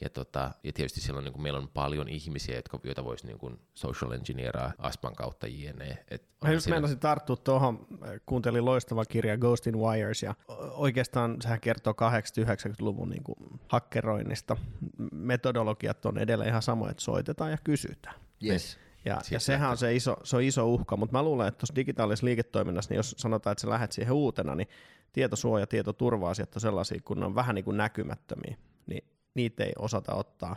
ja, 0.00 0.10
tota, 0.10 0.50
ja 0.64 0.72
tietysti 0.72 1.00
silloin 1.00 1.24
niin 1.24 1.32
kuin 1.32 1.42
meillä 1.42 1.58
on 1.58 1.68
paljon 1.68 2.08
ihmisiä, 2.08 2.56
jotka, 2.56 2.80
joita 2.84 3.04
voisi 3.04 3.26
niin 3.26 3.38
kuin 3.38 3.60
social 3.74 4.12
engineeraa 4.12 4.72
Aspan 4.78 5.14
kautta 5.14 5.46
jne. 5.46 6.04
Et 6.08 6.22
Mä 6.44 6.52
just 6.52 6.68
meinasin 6.68 6.98
tarttua 6.98 7.36
tuohon, 7.36 7.86
kuuntelin 8.26 8.64
loistava 8.64 9.04
kirja 9.04 9.38
Ghost 9.38 9.66
in 9.66 9.78
Wires, 9.78 10.22
ja 10.22 10.34
oikeastaan 10.70 11.36
sehän 11.42 11.60
kertoo 11.60 11.92
80-90-luvun 11.92 13.10
niin 13.10 13.24
kuin 13.24 13.38
hakkeroinnista. 13.68 14.56
Metodologiat 15.12 16.06
on 16.06 16.18
edelleen 16.18 16.50
ihan 16.50 16.62
samoja, 16.62 16.90
että 16.90 17.02
soitetaan 17.02 17.50
ja 17.50 17.58
kysytään. 17.64 18.16
Yes. 18.44 18.78
Ja, 19.04 19.20
ja 19.30 19.40
sehän 19.40 19.70
on 19.70 19.76
se 19.76 19.94
iso, 19.94 20.16
se 20.24 20.36
on 20.36 20.42
iso 20.42 20.66
uhka, 20.66 20.96
mutta 20.96 21.12
mä 21.12 21.22
luulen, 21.22 21.48
että 21.48 21.58
tuossa 21.58 21.74
digitaalisessa 21.74 22.26
liiketoiminnassa, 22.26 22.90
niin 22.90 22.96
jos 22.96 23.14
sanotaan, 23.18 23.52
että 23.52 23.62
sä 23.62 23.70
lähdet 23.70 23.92
siihen 23.92 24.14
uutena, 24.14 24.54
niin 24.54 24.68
tietosuoja 25.12 25.62
ja 25.62 25.66
tietoturva-asiat 25.66 26.56
on 26.56 26.60
sellaisia, 26.60 27.00
kun 27.04 27.20
ne 27.20 27.26
on 27.26 27.34
vähän 27.34 27.54
niin 27.54 27.64
kuin 27.64 27.76
näkymättömiä, 27.76 28.56
niin 28.86 29.04
niitä 29.36 29.64
ei 29.64 29.72
osata 29.78 30.14
ottaa 30.14 30.56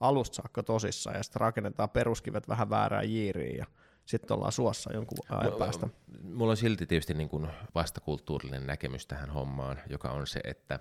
alusta 0.00 0.34
saakka 0.34 0.62
tosissaan, 0.62 1.16
ja 1.16 1.22
sitten 1.22 1.40
rakennetaan 1.40 1.90
peruskivet 1.90 2.48
vähän 2.48 2.70
väärään 2.70 3.10
jiiriin, 3.10 3.56
ja 3.56 3.66
sitten 4.06 4.36
ollaan 4.36 4.52
suossa 4.52 4.92
jonkun 4.92 5.18
ajan 5.30 5.58
päästä. 5.58 5.88
Mulla 6.22 6.50
on 6.50 6.56
silti 6.56 6.86
tietysti 6.86 7.14
niin 7.14 7.28
kuin 7.28 7.48
vastakulttuurillinen 7.74 8.66
näkemys 8.66 9.06
tähän 9.06 9.30
hommaan, 9.30 9.80
joka 9.88 10.10
on 10.10 10.26
se, 10.26 10.40
että 10.44 10.78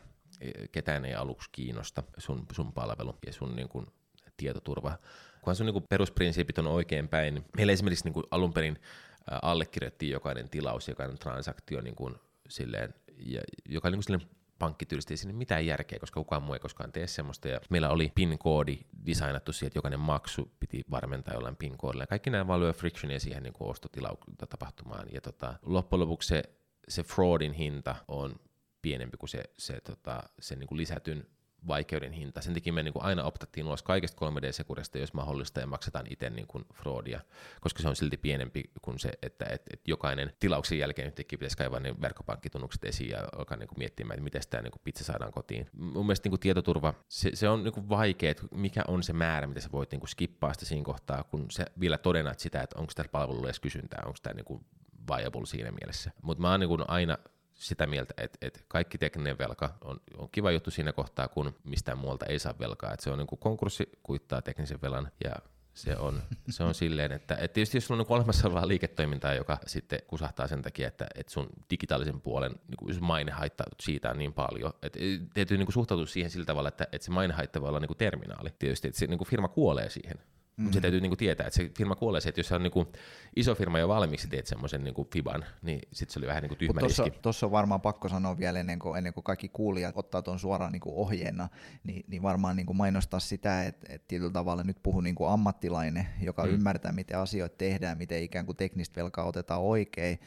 ketään 0.71 1.05
ei 1.05 1.13
aluksi 1.13 1.49
kiinnosta 1.51 2.03
sun, 2.17 2.45
sun 2.51 2.73
palvelu 2.73 3.15
ja 3.25 3.33
sun 3.33 3.55
niin 3.55 3.69
kuin 3.69 3.85
tietoturva. 4.37 4.97
Kunhan 5.41 5.55
sun 5.55 5.65
niin 5.65 5.73
kuin 5.73 5.85
perusprinsiipit 5.89 6.57
on 6.57 6.67
oikein 6.67 7.07
päin. 7.07 7.33
Niin 7.33 7.45
meillä 7.57 7.73
esimerkiksi 7.73 8.05
niin 8.05 8.13
kuin 8.13 8.25
alun 8.31 8.53
perin 8.53 8.79
allekirjoittiin 9.41 10.11
jokainen 10.11 10.49
tilaus, 10.49 10.87
jokainen 10.87 11.19
transaktio 11.19 11.81
niin 11.81 11.95
kuin 11.95 12.15
silleen, 12.49 12.93
ja 13.17 13.41
joka 13.69 13.89
niin 13.89 13.97
kuin 13.97 14.03
silleen 14.03 14.29
pankkityyllisesti 14.59 15.13
ei 15.13 15.17
sinne 15.17 15.33
mitään 15.33 15.65
järkeä, 15.65 15.99
koska 15.99 16.19
kukaan 16.19 16.43
muu 16.43 16.53
ei 16.53 16.59
koskaan 16.59 16.91
tee 16.91 17.07
semmoista. 17.07 17.47
Ja 17.47 17.59
meillä 17.69 17.89
oli 17.89 18.11
PIN-koodi 18.15 18.79
designattu 19.05 19.53
siihen, 19.53 19.67
että 19.67 19.77
jokainen 19.77 19.99
maksu 19.99 20.51
piti 20.59 20.85
varmentaa 20.91 21.33
jollain 21.33 21.55
PIN-koodilla. 21.55 22.07
Kaikki 22.07 22.29
nämä 22.29 22.47
vaan 22.47 22.59
lyö 22.59 22.73
frictionia 22.73 23.19
siihen 23.19 23.43
niin 23.43 23.53
ostotapahtumaan. 23.59 25.07
Ja 25.11 25.21
tota, 25.21 25.53
loppujen 25.61 25.99
lopuksi 25.99 26.27
se, 26.27 26.43
se 26.87 27.03
fraudin 27.03 27.53
hinta 27.53 27.95
on 28.07 28.39
pienempi 28.81 29.17
kuin 29.17 29.29
se, 29.29 29.43
se, 29.57 29.81
tota, 29.81 30.23
se 30.39 30.55
niin 30.55 30.67
kuin 30.67 30.77
lisätyn 30.77 31.27
vaikeuden 31.67 32.11
hinta. 32.11 32.41
Sen 32.41 32.53
takia 32.53 32.73
me 32.73 32.83
niin 32.83 32.93
kuin 32.93 33.03
aina 33.03 33.23
optattiin 33.23 33.65
ulos 33.67 33.83
kaikesta 33.83 34.25
3D-sekurista, 34.25 34.97
jos 34.97 35.13
mahdollista, 35.13 35.59
ja 35.59 35.67
maksetaan 35.67 36.05
itse 36.09 36.29
niin 36.29 36.47
kuin 36.47 36.65
fraudia, 36.73 37.21
koska 37.61 37.81
se 37.81 37.89
on 37.89 37.95
silti 37.95 38.17
pienempi 38.17 38.63
kuin 38.81 38.99
se, 38.99 39.11
että 39.21 39.45
et, 39.49 39.61
et 39.73 39.87
jokainen 39.87 40.33
tilauksen 40.39 40.79
jälkeen 40.79 41.07
yhtäkkiä 41.07 41.37
pitäisi 41.37 41.57
kaivaa 41.57 41.79
ne 41.79 42.01
verkkopankkitunnukset 42.01 42.83
esiin 42.83 43.09
ja 43.09 43.27
alkaa 43.37 43.57
niin 43.57 43.67
kuin 43.67 43.79
miettimään, 43.79 44.15
että 44.15 44.23
miten 44.23 44.41
tämä 44.49 44.61
niin 44.61 44.71
kuin 44.71 44.81
pizza 44.83 45.03
saadaan 45.03 45.31
kotiin. 45.31 45.69
Mun 45.73 46.05
mielestä 46.05 46.25
niin 46.25 46.31
kuin 46.31 46.39
tietoturva, 46.39 46.93
se, 47.07 47.31
se 47.33 47.49
on 47.49 47.63
niin 47.63 47.73
kuin 47.73 47.89
vaikea, 47.89 48.31
että 48.31 48.43
mikä 48.55 48.83
on 48.87 49.03
se 49.03 49.13
määrä, 49.13 49.47
mitä 49.47 49.61
sä 49.61 49.69
voit 49.71 49.91
niin 49.91 49.99
kuin 49.99 50.09
skippaa 50.09 50.53
sitä 50.53 50.65
siinä 50.65 50.83
kohtaa, 50.83 51.23
kun 51.23 51.51
sä 51.51 51.65
vielä 51.79 51.97
todennat 51.97 52.39
sitä, 52.39 52.61
että 52.61 52.79
onko 52.79 52.91
tällä 52.95 53.09
palvelulla 53.09 53.47
edes 53.47 53.59
kysyntää, 53.59 54.03
onko 54.05 54.17
tämä 54.23 54.33
niin 54.33 54.45
kuin 54.45 54.65
viable 55.17 55.45
siinä 55.45 55.71
mielessä. 55.71 56.11
Mutta 56.21 56.41
mä 56.41 56.51
oon 56.51 56.59
niin 56.59 56.89
aina 56.89 57.17
sitä 57.59 57.87
mieltä, 57.87 58.13
että, 58.17 58.37
että 58.41 58.59
kaikki 58.67 58.97
tekninen 58.97 59.37
velka 59.37 59.73
on, 59.81 60.01
on 60.17 60.29
kiva 60.31 60.51
juttu 60.51 60.71
siinä 60.71 60.93
kohtaa, 60.93 61.27
kun 61.27 61.55
mistään 61.63 61.97
muualta 61.97 62.25
ei 62.25 62.39
saa 62.39 62.59
velkaa. 62.59 62.93
Että 62.93 63.03
se 63.03 63.09
on 63.09 63.17
niin 63.17 63.27
kuin 63.27 63.39
konkurssi 63.39 63.89
kuittaa 64.03 64.41
teknisen 64.41 64.81
velan 64.81 65.11
ja 65.23 65.35
se 65.73 65.97
on, 65.97 66.21
se 66.49 66.63
on 66.63 66.73
silleen, 66.73 67.11
että, 67.11 67.35
että 67.35 67.53
tietysti 67.53 67.77
jos 67.77 67.85
sulla 67.87 68.01
on 68.01 68.05
niin 68.05 68.15
olemassa 68.15 68.47
olevaa 68.47 68.67
liiketoimintaa, 68.67 69.33
joka 69.33 69.57
sitten 69.67 69.99
kusahtaa 70.07 70.47
sen 70.47 70.61
takia, 70.61 70.87
että, 70.87 71.07
että 71.15 71.31
sun 71.31 71.49
digitaalisen 71.69 72.21
puolen 72.21 72.51
niin 72.67 73.03
maine 73.03 73.31
haittaa 73.31 73.67
siitä 73.79 74.13
niin 74.13 74.33
paljon, 74.33 74.73
että 74.81 74.99
täytyy 75.33 75.57
niin 75.57 75.73
suhtautua 75.73 76.05
siihen 76.05 76.31
sillä 76.31 76.45
tavalla, 76.45 76.69
että, 76.69 76.87
että 76.91 77.05
se 77.05 77.11
mainehaitta 77.11 77.61
voi 77.61 77.69
olla 77.69 77.79
niin 77.79 77.87
kuin 77.87 77.97
terminaali. 77.97 78.49
Tietysti, 78.59 78.87
että 78.87 78.99
se 78.99 79.07
niin 79.07 79.17
kuin 79.17 79.27
firma 79.27 79.47
kuolee 79.47 79.89
siihen. 79.89 80.19
Mm-hmm. 80.59 80.65
Mutta 80.65 80.77
se 80.77 80.81
täytyy 80.81 81.01
niinku 81.01 81.15
tietää, 81.15 81.47
että 81.47 81.57
se 81.57 81.71
firma 81.77 81.95
kuolee 81.95 82.21
se, 82.21 82.29
että 82.29 82.39
jos 82.39 82.47
se 82.47 82.55
on 82.55 82.63
niinku 82.63 82.87
iso 83.35 83.55
firma 83.55 83.79
jo 83.79 83.87
valmiiksi, 83.87 84.27
teet 84.27 84.47
semmoisen 84.47 84.83
niinku 84.83 85.07
fiban, 85.13 85.45
niin 85.61 85.81
sitten 85.93 86.13
se 86.13 86.19
oli 86.19 86.27
vähän 86.27 86.41
niinku 86.41 86.55
tyhmä 86.55 86.79
tossa, 86.79 87.03
riski. 87.03 87.19
Tuossa 87.21 87.45
on 87.45 87.51
varmaan 87.51 87.81
pakko 87.81 88.09
sanoa 88.09 88.37
vielä 88.37 88.59
ennen 88.59 88.79
kuin, 88.79 88.97
ennen 88.97 89.13
kuin 89.13 89.23
kaikki 89.23 89.49
kuulijat 89.49 89.97
ottaa 89.97 90.21
tuon 90.21 90.39
suoraan 90.39 90.71
niinku 90.71 91.01
ohjeena, 91.01 91.49
niin, 91.83 92.05
niin 92.07 92.21
varmaan 92.21 92.55
niinku 92.55 92.73
mainostaa 92.73 93.19
sitä, 93.19 93.63
että, 93.63 93.87
että 93.89 94.07
tietyllä 94.07 94.31
tavalla 94.31 94.63
nyt 94.63 94.77
puhuu 94.83 95.01
niinku 95.01 95.25
ammattilainen, 95.25 96.07
joka 96.21 96.45
mm. 96.45 96.53
ymmärtää, 96.53 96.91
miten 96.91 97.17
asioita 97.17 97.57
tehdään, 97.57 97.97
miten 97.97 98.23
ikään 98.23 98.45
kuin 98.45 98.57
teknistä 98.57 99.01
velkaa 99.01 99.25
otetaan 99.25 99.61
oikein, 99.61 100.19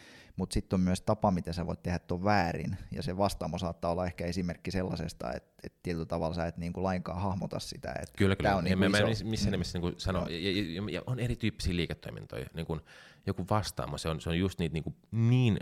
mutta 0.43 0.55
sitten 0.55 0.76
on 0.76 0.80
myös 0.80 1.01
tapa, 1.01 1.30
miten 1.30 1.55
sä 1.55 1.66
voit 1.66 1.82
tehdä 1.82 1.99
tuon 1.99 2.24
väärin, 2.24 2.76
ja 2.90 3.03
se 3.03 3.16
vastaamo 3.16 3.59
saattaa 3.59 3.90
olla 3.90 4.07
ehkä 4.07 4.26
esimerkki 4.26 4.70
sellaisesta, 4.70 5.32
että, 5.32 5.51
että 5.64 5.78
tietyllä 5.82 6.07
tavalla 6.07 6.34
sä 6.34 6.47
et 6.47 6.57
niinku 6.57 6.82
lainkaan 6.82 7.22
hahmota 7.22 7.59
sitä. 7.59 7.95
Että 8.03 8.14
kyllä, 8.16 8.36
kyllä. 8.36 8.57
On 8.57 8.64
niinku 8.64 8.78
mä, 8.78 8.88
mä 8.88 8.99
missään 9.24 9.51
mm. 9.51 9.51
nimessä 9.51 9.78
niinku 9.78 10.01
sano, 10.01 10.26
ja, 10.28 10.36
ja, 10.36 10.82
ja, 10.90 11.03
on 11.07 11.20
erityyppisiä 11.20 11.76
liiketoimintoja, 11.76 12.47
niin 12.55 12.66
kuin 12.66 12.80
joku 13.26 13.47
vastaamo, 13.51 13.99
se 13.99 14.09
on, 14.09 14.20
se 14.20 14.30
on 14.30 14.38
just 14.38 14.59
niitä 14.59 14.72
niinku 14.72 14.95
niin 15.11 15.59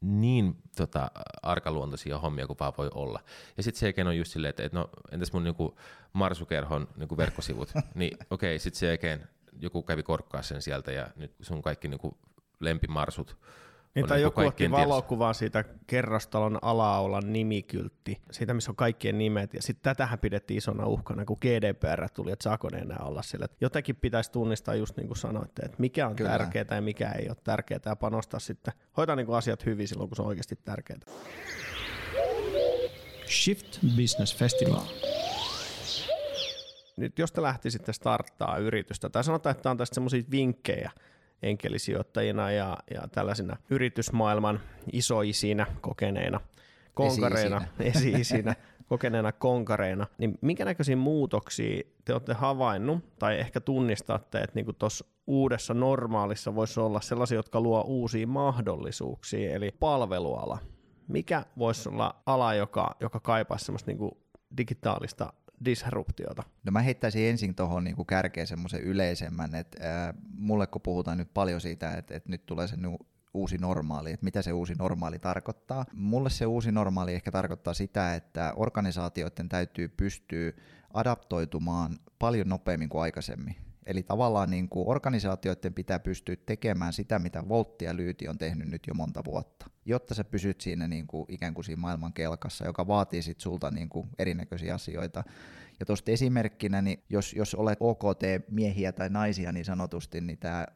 niin 0.00 0.56
tota, 0.76 1.10
arkaluontoisia 1.42 2.18
hommia 2.18 2.46
kuin 2.46 2.58
vaan 2.60 2.72
voi 2.78 2.90
olla. 2.94 3.20
Ja 3.56 3.62
sitten 3.62 3.94
se 3.94 4.08
on 4.08 4.16
just 4.16 4.32
silleen, 4.32 4.50
että 4.50 4.62
et 4.62 4.72
no, 4.72 4.90
entäs 5.10 5.32
mun 5.32 5.44
niinku 5.44 5.78
marsukerhon 6.12 6.88
niinku 6.96 7.16
verkkosivut, 7.16 7.72
niin 7.94 8.18
okei, 8.30 8.54
okay, 8.54 8.58
sitten 8.58 8.78
se 8.78 8.98
joku 9.60 9.82
kävi 9.82 10.02
korkkaa 10.02 10.42
sen 10.42 10.62
sieltä 10.62 10.92
ja 10.92 11.06
nyt 11.16 11.34
sun 11.40 11.62
kaikki 11.62 11.88
niinku 11.88 12.18
lempimarsut 12.60 13.36
niin, 13.94 14.06
tai 14.06 14.22
joku 14.22 14.40
otti 14.40 14.70
valokuvaa 14.70 15.32
siitä 15.32 15.64
kerrostalon 15.86 16.58
alaolan 16.62 17.32
nimikyltti, 17.32 18.22
siitä 18.30 18.54
missä 18.54 18.70
on 18.70 18.76
kaikkien 18.76 19.18
nimet, 19.18 19.54
ja 19.54 19.62
sitten 19.62 19.82
tätähän 19.82 20.18
pidettiin 20.18 20.58
isona 20.58 20.86
uhkana, 20.86 21.24
kun 21.24 21.36
GDPR 21.40 22.08
tuli, 22.14 22.32
että 22.32 22.42
saako 22.42 22.68
ne 22.72 22.78
enää 22.78 22.98
olla 23.02 23.22
sillä. 23.22 23.46
Jotenkin 23.60 23.96
pitäisi 23.96 24.32
tunnistaa 24.32 24.74
just 24.74 24.96
niin 24.96 25.06
kuin 25.06 25.18
sanoitte, 25.18 25.62
että 25.62 25.76
mikä 25.78 26.06
on 26.06 26.16
Kyllä. 26.16 26.30
tärkeää 26.30 26.66
ja 26.70 26.82
mikä 26.82 27.12
ei 27.12 27.28
ole 27.28 27.36
tärkeää, 27.44 27.80
ja 27.84 27.96
panostaa 27.96 28.40
sitten, 28.40 28.74
hoitaa 28.96 29.16
niin 29.16 29.26
kuin 29.26 29.36
asiat 29.36 29.66
hyvin 29.66 29.88
silloin, 29.88 30.08
kun 30.08 30.16
se 30.16 30.22
on 30.22 30.28
oikeasti 30.28 30.58
tärkeää. 30.64 31.00
Shift 33.26 33.78
Business 33.96 34.36
Festival. 34.36 34.82
Nyt 36.96 37.18
jos 37.18 37.32
te 37.32 37.42
lähtisitte 37.42 37.92
starttaa 37.92 38.58
yritystä, 38.58 39.08
tai 39.08 39.24
sanotaan, 39.24 39.56
että 39.56 39.70
on 39.70 39.76
tästä 39.76 39.94
semmoisia 39.94 40.22
vinkkejä, 40.30 40.90
enkelisijoittajina 41.42 42.50
ja, 42.50 42.76
ja 42.94 43.08
tällaisina 43.08 43.56
yritysmaailman 43.70 44.60
isoisinä, 44.92 45.66
kokeneina 45.80 46.40
konkareina, 46.94 47.62
esi-isinä, 47.80 48.54
kokeneena 48.86 49.32
konkareina, 49.32 50.06
niin 50.18 50.38
minkä 50.40 50.64
näköisiä 50.64 50.96
muutoksia 50.96 51.82
te 52.04 52.12
olette 52.12 52.32
havainnut 52.32 53.18
tai 53.18 53.38
ehkä 53.38 53.60
tunnistatte, 53.60 54.38
että 54.38 54.54
niin 54.54 54.76
tuossa 54.78 55.04
uudessa 55.26 55.74
normaalissa 55.74 56.54
voisi 56.54 56.80
olla 56.80 57.00
sellaisia, 57.00 57.38
jotka 57.38 57.60
luo 57.60 57.80
uusia 57.86 58.26
mahdollisuuksia, 58.26 59.52
eli 59.52 59.70
palveluala. 59.80 60.58
Mikä 61.08 61.44
voisi 61.58 61.88
olla 61.88 62.22
ala, 62.26 62.54
joka, 62.54 62.96
joka 63.00 63.20
kaipaisi 63.20 63.64
semmoista 63.64 63.90
niin 63.90 64.10
digitaalista 64.56 65.32
disruptiota? 65.64 66.42
No 66.64 66.72
mä 66.72 66.80
heittäisin 66.80 67.28
ensin 67.28 67.54
tuohon 67.54 67.84
niin 67.84 68.06
kärkeen 68.06 68.46
semmoisen 68.46 68.80
yleisemmän, 68.80 69.54
että 69.54 70.08
äh, 70.08 70.14
mulle 70.34 70.66
kun 70.66 70.82
puhutaan 70.82 71.18
nyt 71.18 71.34
paljon 71.34 71.60
siitä, 71.60 71.90
että, 71.94 72.14
että 72.16 72.30
nyt 72.30 72.46
tulee 72.46 72.68
se 72.68 72.76
uusi 73.34 73.58
normaali, 73.58 74.12
että 74.12 74.24
mitä 74.24 74.42
se 74.42 74.52
uusi 74.52 74.74
normaali 74.74 75.18
tarkoittaa. 75.18 75.84
Mulle 75.94 76.30
se 76.30 76.46
uusi 76.46 76.72
normaali 76.72 77.14
ehkä 77.14 77.30
tarkoittaa 77.32 77.74
sitä, 77.74 78.14
että 78.14 78.52
organisaatioiden 78.56 79.48
täytyy 79.48 79.88
pystyä 79.88 80.52
adaptoitumaan 80.94 81.98
paljon 82.18 82.48
nopeammin 82.48 82.88
kuin 82.88 83.02
aikaisemmin. 83.02 83.56
Eli 83.86 84.02
tavallaan 84.02 84.50
niin 84.50 84.68
kuin 84.68 84.88
organisaatioiden 84.88 85.74
pitää 85.74 85.98
pystyä 85.98 86.36
tekemään 86.46 86.92
sitä, 86.92 87.18
mitä 87.18 87.48
Voltti 87.48 87.84
ja 87.84 87.96
Lyyti 87.96 88.28
on 88.28 88.38
tehnyt 88.38 88.68
nyt 88.68 88.86
jo 88.86 88.94
monta 88.94 89.24
vuotta, 89.24 89.70
jotta 89.84 90.14
sä 90.14 90.24
pysyt 90.24 90.60
siinä 90.60 90.88
niin 90.88 91.06
kuin, 91.06 91.24
ikään 91.28 91.54
kuin 91.54 91.64
siinä 91.64 91.80
maailman 91.80 92.12
kelkassa, 92.12 92.64
joka 92.64 92.86
vaatii 92.86 93.22
sit 93.22 93.40
sulta 93.40 93.70
niin 93.70 93.88
kuin 93.88 94.08
erinäköisiä 94.18 94.74
asioita. 94.74 95.24
Ja 95.80 95.86
tuosta 95.86 96.10
esimerkkinä, 96.10 96.82
niin 96.82 97.02
jos, 97.08 97.34
jos 97.34 97.54
olet 97.54 97.78
OKT-miehiä 97.80 98.92
tai 98.92 99.08
naisia 99.08 99.52
niin 99.52 99.64
sanotusti, 99.64 100.20
niin 100.20 100.38
tämä 100.38 100.66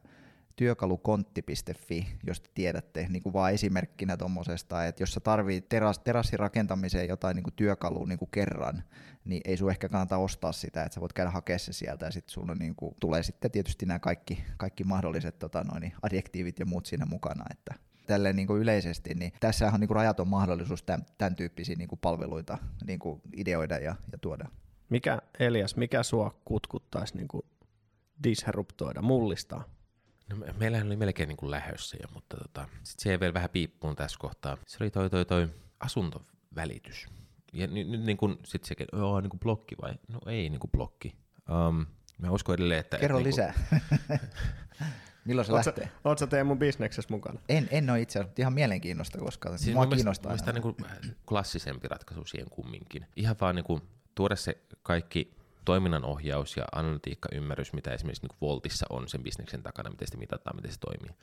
työkalukontti.fi, 0.57 2.07
jos 2.27 2.41
te 2.41 2.49
tiedätte, 2.53 3.07
niin 3.09 3.23
kuin 3.23 3.33
vaan 3.33 3.53
esimerkkinä 3.53 4.17
tuommoisesta, 4.17 4.85
että 4.85 5.03
jos 5.03 5.13
sä 5.13 5.19
tarvii 5.19 5.61
teras, 5.61 5.99
terassirakentamiseen 5.99 7.07
jotain 7.07 7.35
niin 7.35 7.43
kuin 7.43 7.53
työkalua 7.55 8.05
niin 8.05 8.19
kuin 8.19 8.31
kerran, 8.31 8.83
niin 9.25 9.41
ei 9.45 9.57
sun 9.57 9.69
ehkä 9.69 9.89
kannata 9.89 10.17
ostaa 10.17 10.51
sitä, 10.51 10.83
että 10.83 10.93
sä 10.93 11.01
voit 11.01 11.13
käydä 11.13 11.31
hakemaan 11.31 11.59
se 11.59 11.73
sieltä 11.73 12.05
ja 12.05 12.11
sitten 12.11 12.33
sulla 12.33 12.55
niin 12.55 12.75
kuin, 12.75 12.95
tulee 12.99 13.23
sitten 13.23 13.51
tietysti 13.51 13.85
nämä 13.85 13.99
kaikki, 13.99 14.43
kaikki 14.57 14.83
mahdolliset 14.83 15.39
tota 15.39 15.63
noin, 15.63 15.93
adjektiivit 16.01 16.59
ja 16.59 16.65
muut 16.65 16.85
siinä 16.85 17.05
mukana, 17.05 17.45
että 17.51 17.73
tälleen 18.07 18.35
niin 18.35 18.47
kuin 18.47 18.61
yleisesti, 18.61 19.13
niin 19.13 19.33
tässä 19.39 19.71
on 19.73 19.79
niin 19.79 19.87
kuin 19.87 19.95
rajaton 19.95 20.27
mahdollisuus 20.27 20.83
tämän, 20.83 21.05
tämän 21.17 21.35
tyyppisiä 21.35 21.75
niin 21.75 21.87
kuin 21.87 21.99
palveluita 21.99 22.57
niin 22.87 22.99
kuin 22.99 23.21
ideoida 23.35 23.77
ja, 23.77 23.95
ja 24.11 24.17
tuoda. 24.21 24.49
Mikä, 24.89 25.21
Elias, 25.39 25.75
mikä 25.75 26.03
sua 26.03 26.41
kutkuttaisi 26.45 27.17
niin 27.17 27.27
kuin 27.27 27.45
disruptoida, 28.23 29.01
mullistaa? 29.01 29.76
No, 30.29 30.45
meillähän 30.57 30.87
oli 30.87 30.95
melkein 30.95 31.29
niin 31.29 31.37
kuin 31.37 31.51
lähössä 31.51 31.97
jo, 32.01 32.07
mutta 32.13 32.37
tota, 32.37 32.69
sit 32.83 32.99
se 32.99 33.11
ei 33.11 33.19
vielä 33.19 33.33
vähän 33.33 33.49
piippuun 33.49 33.95
tässä 33.95 34.17
kohtaa. 34.19 34.57
Se 34.65 34.77
oli 34.81 34.91
toi, 34.91 35.09
toi, 35.09 35.25
toi 35.25 35.49
asuntovälitys. 35.79 37.07
Ja 37.53 37.67
nyt, 37.67 37.89
nyt 37.89 38.01
niin 38.01 38.17
kuin, 38.17 38.37
sit 38.45 38.63
se, 38.63 38.75
joo, 38.93 39.21
niin 39.21 39.29
kuin 39.29 39.39
blokki 39.39 39.75
vai? 39.81 39.93
No 40.07 40.19
ei 40.25 40.49
niin 40.49 40.59
kuin 40.59 40.71
blokki. 40.71 41.15
Um, 41.67 41.85
mä 42.17 42.31
uskon 42.31 42.55
edelleen, 42.55 42.79
että... 42.79 42.97
Kerro 42.97 43.19
et, 43.19 43.23
niinku- 43.23 43.41
lisää. 43.41 43.53
Niin 43.71 43.81
kuin, 44.77 44.89
Milloin 45.25 45.45
se 45.45 45.53
oot 45.53 45.65
lähtee? 45.65 45.91
Oletko 46.03 46.27
sä 46.31 46.43
mun 46.43 46.59
bisneksessä 46.59 47.13
mukana? 47.13 47.39
En, 47.49 47.67
en 47.71 47.89
ole 47.89 48.01
itse 48.01 48.19
asiassa, 48.19 48.41
ihan 48.41 48.53
mielenkiinnosta, 48.53 49.17
koska 49.17 49.57
siis 49.57 49.75
mua 49.75 49.87
kiinnostaa. 49.87 50.29
Mielestäni 50.29 50.59
niin 50.59 50.75
kuin 50.75 50.75
klassisempi 51.27 51.87
ratkaisu 51.87 52.25
siihen 52.25 52.49
kumminkin. 52.49 53.05
Ihan 53.15 53.35
vaan 53.41 53.55
niin 53.55 53.65
kuin 53.65 53.81
tuoda 54.15 54.35
se 54.35 54.57
kaikki 54.83 55.37
toiminnanohjaus 55.67 56.57
ja 56.57 56.65
analytiikkaymmärrys, 56.71 57.73
mitä 57.73 57.91
esimerkiksi 57.93 58.27
niin 58.27 58.37
Voltissa 58.41 58.85
on 58.89 59.07
sen 59.07 59.23
bisneksen 59.23 59.63
takana, 59.63 59.89
miten 59.89 60.07
se 60.07 60.17
mitataan, 60.17 60.55
miten 60.55 60.71
se 60.71 60.79
toimii. 60.79 61.15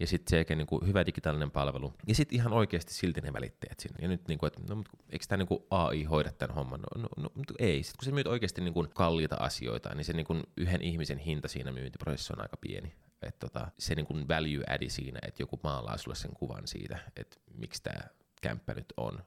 Ja 0.00 0.06
sitten 0.06 0.44
se 0.48 0.54
niin 0.54 0.66
kuin 0.66 0.86
hyvä 0.86 1.06
digitaalinen 1.06 1.50
palvelu. 1.50 1.94
Ja 2.06 2.14
sitten 2.14 2.36
ihan 2.36 2.52
oikeasti 2.52 2.94
silti 2.94 3.20
ne 3.20 3.32
välittäjät 3.32 3.80
sinne. 3.80 3.98
Ja 4.02 4.08
nyt, 4.08 4.28
niin 4.28 4.38
kuin, 4.38 4.48
että 4.48 4.74
no, 4.74 4.84
eikö 5.10 5.24
tämä 5.28 5.44
niin 5.44 5.64
AI 5.70 6.04
hoida 6.04 6.32
tämän 6.32 6.54
homman? 6.54 6.80
No, 6.80 7.02
no, 7.16 7.30
no 7.36 7.44
ei. 7.58 7.82
Sitten 7.82 7.98
kun 7.98 8.04
sä 8.04 8.14
myyt 8.14 8.26
oikeasti 8.26 8.60
niin 8.60 8.74
kuin 8.74 8.88
kalliita 8.94 9.36
asioita, 9.36 9.94
niin 9.94 10.04
se 10.04 10.12
niin 10.12 10.26
kuin 10.26 10.42
yhden 10.56 10.82
ihmisen 10.82 11.18
hinta 11.18 11.48
siinä 11.48 11.72
myyntiprosessissa 11.72 12.34
on 12.34 12.42
aika 12.42 12.56
pieni. 12.56 12.94
Että 13.22 13.46
tota, 13.46 13.70
se 13.78 13.94
niin 13.94 14.06
kuin 14.06 14.28
value 14.28 14.64
addi 14.68 14.90
siinä, 14.90 15.18
että 15.22 15.42
joku 15.42 15.60
maalaa 15.62 15.98
sulle 15.98 16.16
sen 16.16 16.32
kuvan 16.34 16.66
siitä, 16.66 16.98
että 17.16 17.36
miksi 17.54 17.82
tämä 17.82 18.00
kämppä 18.42 18.74
nyt 18.74 18.92
on 18.96 19.24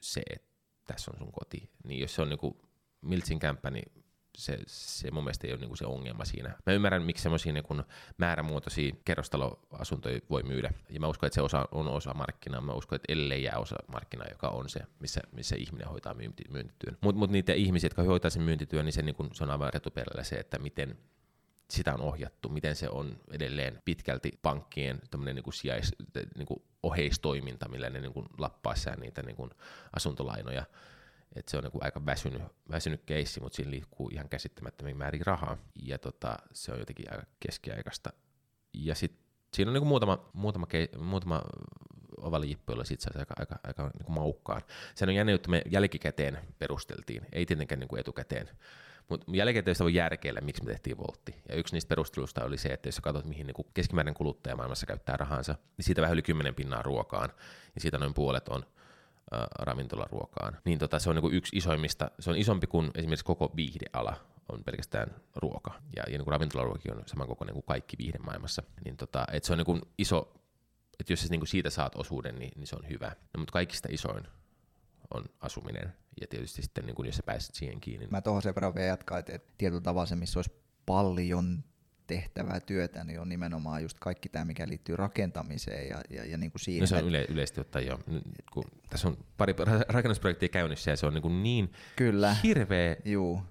se, 0.00 0.22
että 0.30 0.48
tässä 0.86 1.10
on 1.10 1.18
sun 1.18 1.32
koti. 1.32 1.70
Niin 1.84 2.00
jos 2.00 2.14
se 2.14 2.22
on 2.22 2.28
niin 2.28 2.38
kuin 2.38 2.56
Miltsin 3.02 3.38
kämppä, 3.38 3.70
niin 3.70 3.92
se, 4.36 4.58
se 4.66 5.10
mun 5.10 5.24
mielestä 5.24 5.46
ei 5.46 5.52
ole 5.52 5.60
niinku 5.60 5.76
se 5.76 5.86
ongelma 5.86 6.24
siinä. 6.24 6.48
Mä 6.66 6.72
ymmärrän, 6.72 7.02
miksi 7.02 7.22
semmoisia 7.22 7.52
niinku 7.52 7.74
määrämuotoisia 8.18 8.94
kerrostaloasuntoja 9.04 10.20
voi 10.30 10.42
myydä. 10.42 10.70
Ja 10.90 11.00
mä 11.00 11.08
uskon, 11.08 11.26
että 11.26 11.34
se 11.34 11.42
osa 11.42 11.68
on 11.72 11.88
osa 11.88 12.14
markkinaa. 12.14 12.60
Mä 12.60 12.72
uskon, 12.72 12.96
että 12.96 13.12
ellei 13.12 13.42
jää 13.42 13.58
osa 13.58 13.76
markkinaa, 13.88 14.26
joka 14.30 14.48
on 14.48 14.68
se, 14.68 14.80
missä, 15.00 15.20
missä 15.32 15.56
ihminen 15.56 15.88
hoitaa 15.88 16.14
myynti, 16.14 16.44
myyntityön. 16.50 16.96
Mutta 17.00 17.18
mut 17.18 17.30
niitä 17.30 17.52
ihmisiä, 17.52 17.86
jotka 17.86 18.02
hoitaa 18.02 18.30
sen 18.30 18.42
myyntityön, 18.42 18.84
niin 18.84 18.92
se, 18.92 19.02
niinku, 19.02 19.28
se 19.32 19.44
on 19.44 19.50
aivan 19.50 19.72
retuperällä 19.74 20.24
se, 20.24 20.36
että 20.36 20.58
miten 20.58 20.98
sitä 21.70 21.94
on 21.94 22.00
ohjattu, 22.00 22.48
miten 22.48 22.76
se 22.76 22.88
on 22.88 23.18
edelleen 23.30 23.82
pitkälti 23.84 24.38
pankkien 24.42 25.00
niinku 25.34 25.52
sijais, 25.52 25.94
niinku 26.36 26.62
oheistoiminta, 26.82 27.68
millä 27.68 27.90
ne 27.90 28.00
niinku 28.00 28.24
lappaa 28.38 28.74
niitä 29.00 29.22
niinku 29.22 29.50
asuntolainoja 29.96 30.64
et 31.34 31.48
se 31.48 31.56
on 31.56 31.62
niinku 31.62 31.78
aika 31.80 32.06
väsynyt, 32.06 32.42
väsynyt 32.70 33.02
keissi, 33.06 33.40
mutta 33.40 33.56
siinä 33.56 33.70
liikkuu 33.70 34.08
ihan 34.12 34.28
käsittämättömiin 34.28 34.96
määrin 34.96 35.26
rahaa. 35.26 35.56
Ja 35.82 35.98
tota, 35.98 36.36
se 36.52 36.72
on 36.72 36.78
jotenkin 36.78 37.12
aika 37.12 37.26
keskiaikaista. 37.40 38.12
Ja 38.74 38.94
sitten 38.94 39.26
siinä 39.54 39.68
on 39.68 39.72
niinku 39.72 39.88
muutama, 39.88 40.30
muutama, 40.32 40.66
kei, 40.66 40.88
muutama 40.98 41.42
ovalijippu, 42.16 42.72
jolla 42.72 42.84
sit 42.84 43.00
saisi 43.00 43.18
aika, 43.18 43.34
aika, 43.38 43.58
aika 43.64 43.90
niinku 43.98 44.12
maukkaan. 44.12 44.62
Se 44.94 45.04
on 45.04 45.14
jännä 45.14 45.32
juttu, 45.32 45.50
me 45.50 45.62
jälkikäteen 45.70 46.38
perusteltiin, 46.58 47.26
ei 47.32 47.46
tietenkään 47.46 47.78
niinku 47.78 47.96
etukäteen. 47.96 48.48
Mutta 49.08 49.26
jälkikäteen 49.32 49.76
voi 49.80 49.94
järkeillä, 49.94 50.40
miksi 50.40 50.64
me 50.64 50.70
tehtiin 50.70 50.98
voltti. 50.98 51.34
Ja 51.48 51.54
yksi 51.54 51.74
niistä 51.74 51.88
perusteluista 51.88 52.44
oli 52.44 52.58
se, 52.58 52.68
että 52.68 52.88
jos 52.88 53.00
katsot, 53.00 53.24
mihin 53.24 53.46
niinku 53.46 53.64
keskimääräinen 53.74 54.14
kuluttaja 54.14 54.56
maailmassa 54.56 54.86
käyttää 54.86 55.16
rahansa, 55.16 55.52
niin 55.76 55.84
siitä 55.84 56.02
vähän 56.02 56.12
yli 56.12 56.22
10 56.22 56.54
pinnaa 56.54 56.82
ruokaan, 56.82 57.28
niin 57.74 57.82
siitä 57.82 57.98
noin 57.98 58.14
puolet 58.14 58.48
on 58.48 58.66
ravintolaruokaan. 59.58 60.58
Niin 60.64 60.78
tota, 60.78 60.98
se 60.98 61.08
on 61.10 61.16
niinku 61.16 61.30
yksi 61.30 61.56
isoimmista, 61.56 62.10
se 62.20 62.30
on 62.30 62.36
isompi 62.36 62.66
kuin 62.66 62.90
esimerkiksi 62.94 63.24
koko 63.24 63.52
viihdeala 63.56 64.16
on 64.48 64.64
pelkästään 64.64 65.14
ruoka. 65.36 65.70
Ja, 65.96 66.02
ja 66.10 66.18
niin 66.18 66.26
ravintolaruokakin 66.26 66.94
on 66.94 67.02
samankokoinen 67.06 67.54
kuin 67.54 67.64
kaikki 67.66 67.98
viihde 67.98 68.18
maailmassa. 68.18 68.62
Niin 68.84 68.96
tota, 68.96 69.26
et 69.32 69.44
se 69.44 69.52
on 69.52 69.58
niin 69.58 69.82
iso, 69.98 70.34
että 71.00 71.12
jos 71.12 71.22
sä 71.22 71.28
niin 71.30 71.46
siitä 71.46 71.70
saat 71.70 71.96
osuuden, 71.96 72.38
niin, 72.38 72.52
niin 72.56 72.66
se 72.66 72.76
on 72.76 72.88
hyvä. 72.88 73.06
No, 73.06 73.38
mutta 73.38 73.52
kaikista 73.52 73.88
isoin 73.90 74.24
on 75.14 75.24
asuminen. 75.40 75.92
Ja 76.20 76.26
tietysti 76.26 76.62
sitten, 76.62 76.86
niin 76.86 76.94
kun, 76.94 77.06
jos 77.06 77.16
sä 77.16 77.22
pääset 77.22 77.54
siihen 77.54 77.80
kiinni. 77.80 77.98
Niin 77.98 78.10
Mä 78.10 78.20
tuohon 78.20 78.42
sen 78.42 78.54
verran 78.54 78.74
vielä 78.74 78.86
jatkaa, 78.86 79.18
että 79.18 79.38
tietyllä 79.58 79.82
tavalla 79.82 80.06
se, 80.06 80.16
missä 80.16 80.38
olisi 80.38 80.52
paljon 80.86 81.64
tehtävää 82.06 82.60
työtä, 82.60 83.04
niin 83.04 83.20
on 83.20 83.28
nimenomaan 83.28 83.82
just 83.82 83.98
kaikki 84.00 84.28
tämä, 84.28 84.44
mikä 84.44 84.68
liittyy 84.68 84.96
rakentamiseen 84.96 85.88
ja, 85.88 86.00
ja, 86.10 86.24
ja 86.24 86.38
niin 86.38 86.50
kuin 86.50 86.60
siihen. 86.60 86.80
No 86.80 86.86
se 86.86 86.96
on 86.96 87.04
yle, 87.04 87.26
yleisesti 87.28 87.60
ottaen 87.60 87.86
jo. 87.86 88.00
Kun 88.52 88.64
tässä 88.90 89.08
on 89.08 89.16
pari 89.36 89.54
rakennusprojektia 89.88 90.48
käynnissä 90.48 90.90
ja 90.90 90.96
se 90.96 91.06
on 91.06 91.14
niin, 91.14 91.22
kuin 91.22 91.42
niin 91.42 91.72
Kyllä. 91.96 92.36
hirveä 92.42 92.96
Juu. 93.04 93.42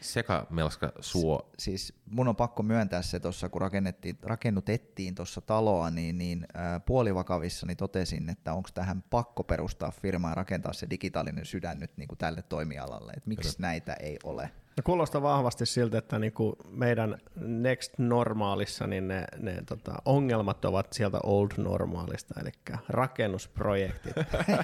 sekamelska 0.00 0.92
suo. 1.00 1.50
S- 1.60 1.64
siis 1.64 1.92
mun 2.10 2.28
on 2.28 2.36
pakko 2.36 2.62
myöntää 2.62 3.02
se 3.02 3.20
tuossa, 3.20 3.48
kun 3.48 3.60
rakennettiin, 3.60 4.18
rakennutettiin 4.22 5.14
tuossa 5.14 5.40
taloa, 5.40 5.90
niin, 5.90 6.18
niin 6.18 6.46
äh, 6.56 6.84
puolivakavissa 6.86 7.66
niin 7.66 7.76
totesin, 7.76 8.30
että 8.30 8.52
onko 8.52 8.68
tähän 8.74 9.02
pakko 9.10 9.44
perustaa 9.44 9.90
firmaa 9.90 10.30
ja 10.30 10.34
rakentaa 10.34 10.72
se 10.72 10.86
digitaalinen 10.90 11.44
sydän 11.46 11.80
nyt 11.80 11.96
niin 11.96 12.08
kuin 12.08 12.18
tälle 12.18 12.42
toimialalle, 12.42 13.12
että 13.12 13.28
miksi 13.28 13.56
Kyllä. 13.56 13.68
näitä 13.68 13.94
ei 13.94 14.18
ole. 14.24 14.50
No 14.76 14.82
kuulostaa 14.84 15.22
vahvasti 15.22 15.66
siltä, 15.66 15.98
että 15.98 16.18
niinku 16.18 16.56
meidän 16.70 17.18
next 17.36 17.92
normaalissa 17.98 18.86
niin 18.86 19.08
ne, 19.08 19.24
ne 19.36 19.62
tota, 19.66 19.94
ongelmat 20.04 20.64
ovat 20.64 20.92
sieltä 20.92 21.18
old 21.22 21.50
normaalista, 21.56 22.40
eli 22.40 22.50
rakennusprojektit. 22.88 24.16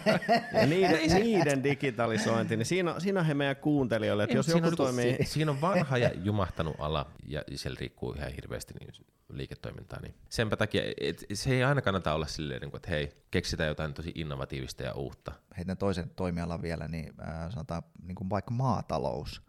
ja 0.60 0.66
niiden, 0.66 1.22
niiden 1.22 1.64
digitalisointi, 1.64 2.56
niin 2.56 2.66
siinä, 2.66 3.00
siinä 3.00 3.20
on 3.20 3.26
he 3.26 3.34
meidän 3.34 3.56
kuuntelijoille, 3.56 4.24
että 4.24 4.36
jos 4.36 4.48
joku 4.48 4.66
on, 4.66 4.76
toimii... 4.76 5.16
Si, 5.16 5.32
siinä 5.32 5.50
on 5.50 5.60
vanha 5.60 5.98
ja 5.98 6.10
jumahtanut 6.22 6.76
ala, 6.78 7.06
ja 7.26 7.42
siellä 7.54 7.76
riikkuu 7.80 8.12
ihan 8.12 8.32
hirveästi 8.32 8.74
niin 8.80 8.92
liiketoimintaa. 9.32 10.00
Niin 10.00 10.14
senpä 10.28 10.56
takia 10.56 10.82
et, 11.00 11.24
se 11.32 11.50
ei 11.50 11.64
aina 11.64 11.82
kannata 11.82 12.14
olla 12.14 12.26
silleen, 12.26 12.60
niin 12.60 12.76
että 12.76 12.90
hei, 12.90 13.12
keksitään 13.30 13.68
jotain 13.68 13.94
tosi 13.94 14.12
innovatiivista 14.14 14.82
ja 14.82 14.94
uutta. 14.94 15.32
Heitän 15.56 15.76
toisen 15.76 16.10
toimialan 16.16 16.62
vielä, 16.62 16.88
niin 16.88 17.14
äh, 17.20 17.50
sanotaan 17.50 17.82
niin 18.02 18.14
kuin 18.14 18.30
vaikka 18.30 18.50
maatalous 18.50 19.42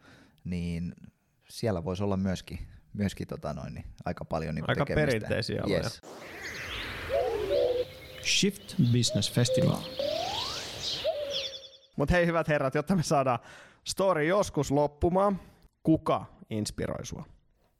niin 0.43 0.93
siellä 1.49 1.83
voisi 1.83 2.03
olla 2.03 2.17
myöskin, 2.17 2.59
myöskin 2.93 3.27
tota 3.27 3.53
noin, 3.53 3.73
niin 3.73 3.85
aika 4.05 4.25
paljon 4.25 4.55
niin 4.55 4.65
Aika 4.67 4.85
tekemistä. 4.85 5.11
perinteisiä 5.11 5.61
aloja. 5.63 5.77
Yes. 5.77 6.01
Shift 8.23 8.75
Business 8.91 9.33
Festival. 9.33 9.77
Mutta 11.97 12.13
hei 12.13 12.25
hyvät 12.25 12.47
herrat, 12.47 12.75
jotta 12.75 12.95
me 12.95 13.03
saadaan 13.03 13.39
story 13.83 14.25
joskus 14.25 14.71
loppumaan, 14.71 15.39
kuka 15.83 16.25
inspiroi 16.49 17.05
sua? 17.05 17.25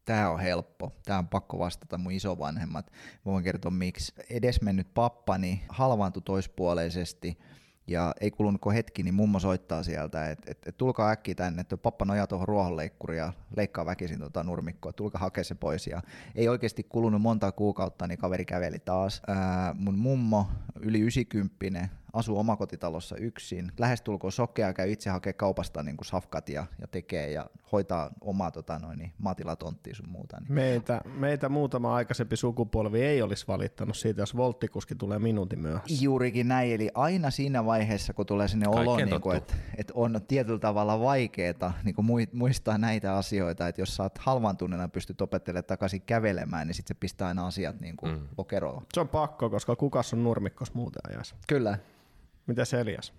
Tämä 0.05 0.30
on 0.30 0.39
helppo. 0.39 0.91
Tämä 1.05 1.20
on 1.20 1.28
pakko 1.28 1.59
vastata 1.59 1.97
mun 1.97 2.11
isovanhemmat. 2.11 2.91
Voin 3.26 3.43
kertoa 3.43 3.72
miksi. 3.72 4.14
Edesmennyt 4.30 4.93
pappani 4.93 5.64
halvaantui 5.70 6.22
toispuoleisesti– 6.26 7.38
ja 7.88 8.13
ei 8.21 8.31
kulunut 8.31 8.61
hetki, 8.73 9.03
niin 9.03 9.13
mummo 9.13 9.39
soittaa 9.39 9.84
sieltä, 9.84 10.29
että 10.31 10.51
et, 10.51 10.67
et, 10.67 10.77
tulkaa 10.77 11.09
äkkiä 11.09 11.36
tänne, 11.36 11.61
että 11.61 11.77
pappa 11.77 12.05
nojaa 12.05 12.27
tuohon 12.27 12.47
ruohonleikkuriin 12.47 13.17
ja 13.17 13.34
leikkaa 13.57 13.86
väkisin 13.86 14.19
tuota 14.19 14.43
nurmikkoa, 14.43 14.93
tulkaa 14.93 15.21
hakea 15.21 15.43
se 15.43 15.55
pois. 15.55 15.88
Ja 15.88 16.01
ei 16.36 16.47
oikeasti 16.47 16.84
kulunut 16.84 17.21
monta 17.21 17.51
kuukautta, 17.51 18.07
niin 18.07 18.17
kaveri 18.17 18.45
käveli 18.45 18.79
taas. 18.79 19.21
Ää, 19.27 19.75
mun 19.79 19.97
mummo, 19.97 20.47
yli 20.79 20.99
90 20.99 21.89
asuu 22.14 22.39
omakotitalossa 22.39 23.16
yksin, 23.16 23.72
lähestulkoon 23.78 24.32
sokea, 24.32 24.74
käy 24.74 24.91
itse 24.91 25.09
hakee 25.09 25.34
kaupasta 25.34 25.84
niin 25.84 25.97
kuin 25.97 26.05
safkat 26.05 26.49
ja, 26.49 26.66
ja 26.82 26.88
tekee 26.88 27.32
ja 27.32 27.49
hoitaa 27.72 28.09
omaa 28.22 28.51
tota, 28.51 28.80
noin, 28.80 28.99
niin, 28.99 29.14
maatilatonttia 29.18 29.95
sun 29.95 30.09
muuta. 30.09 30.39
Niin. 30.39 30.53
Meitä, 30.53 31.01
meitä 31.05 31.49
muutama 31.49 31.95
aikaisempi 31.95 32.38
sukupolvi 32.38 33.01
ei 33.01 33.22
olisi 33.22 33.47
valittanut 33.47 33.97
siitä, 33.97 34.22
jos 34.22 34.38
volttikuski 34.38 34.95
tulee 34.95 35.20
minuutin 35.20 35.59
myöhässä. 35.59 36.03
Juurikin 36.03 36.47
näin, 36.47 36.72
eli 36.72 36.89
aina 36.93 37.32
siinä 37.32 37.66
vaiheessa, 37.66 38.14
kun 38.14 38.26
tulee 38.26 38.47
sinne 38.47 38.68
olo, 38.68 38.97
niin 38.97 39.22
kuin, 39.22 39.38
että, 39.38 39.53
että 39.78 39.93
on 39.95 40.22
tietyllä 40.28 40.59
tavalla 40.59 40.99
vaikeaa 40.99 41.74
niin 41.84 41.95
kuin 41.95 42.07
muistaa 42.34 42.78
näitä 42.78 43.18
asioita, 43.18 43.68
että 43.68 43.82
jos 43.82 43.95
sä 43.95 44.03
oot 44.03 44.18
halvaantuneena 44.18 44.88
pystyt 44.88 45.22
opettelemaan 45.22 45.66
takaisin 45.66 46.01
kävelemään, 46.01 46.68
niin 46.68 46.76
sitten 46.76 46.95
se 46.95 46.99
pistää 46.99 47.28
aina 47.28 47.47
asiat 47.47 47.80
niin 47.80 47.97
kuin 47.97 48.11
mm. 48.11 48.28
lokeroon. 48.38 48.86
Se 48.93 48.99
on 48.99 49.07
pakko, 49.07 49.49
koska 49.49 49.76
kukas 49.76 50.14
on 50.14 50.24
nurmikkos 50.24 50.74
muuten 50.74 51.01
ajassa. 51.09 51.36
Kyllä. 51.47 51.78
Mitä 52.47 52.65
se 52.65 52.81
Elias? 52.81 53.13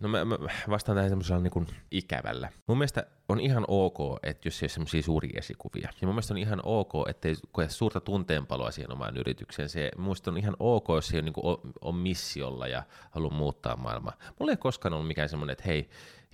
No 0.00 0.08
mä, 0.08 0.24
mä 0.24 0.36
vastaan 0.68 0.96
tähän 0.96 1.10
semmoisella 1.10 1.40
niin 1.40 1.66
ikävällä. 1.90 2.48
Mun 2.66 2.78
mielestä 2.78 3.06
on 3.28 3.40
ihan 3.40 3.64
ok, 3.68 3.98
että 4.22 4.48
jos 4.48 4.62
ei 4.62 4.66
ole 4.66 4.70
semmoisia 4.70 5.02
suuria 5.02 5.38
esikuvia. 5.38 5.88
Ja 6.00 6.06
mun 6.06 6.14
mielestä 6.14 6.34
on 6.34 6.38
ihan 6.38 6.60
ok, 6.62 6.92
että 7.08 7.28
ei 7.28 7.34
koe 7.52 7.68
suurta 7.68 8.00
tunteenpaloa 8.00 8.70
siihen 8.70 8.92
omaan 8.92 9.16
yritykseen. 9.16 9.68
Se, 9.68 9.90
mun 9.96 10.04
mielestä 10.04 10.30
on 10.30 10.38
ihan 10.38 10.56
ok, 10.58 10.88
jos 10.88 11.08
se 11.08 11.18
on, 11.18 11.24
niin 11.24 11.32
kuin, 11.32 11.58
on 11.80 11.94
missiolla 11.94 12.66
ja 12.66 12.82
haluaa 13.10 13.34
muuttaa 13.34 13.76
maailmaa. 13.76 14.16
Mulla 14.40 14.52
ei 14.52 14.56
koskaan 14.56 14.92
ollut 14.94 15.08
mikään 15.08 15.28
semmoinen, 15.28 15.52
että 15.52 15.64
hei, 15.66 15.88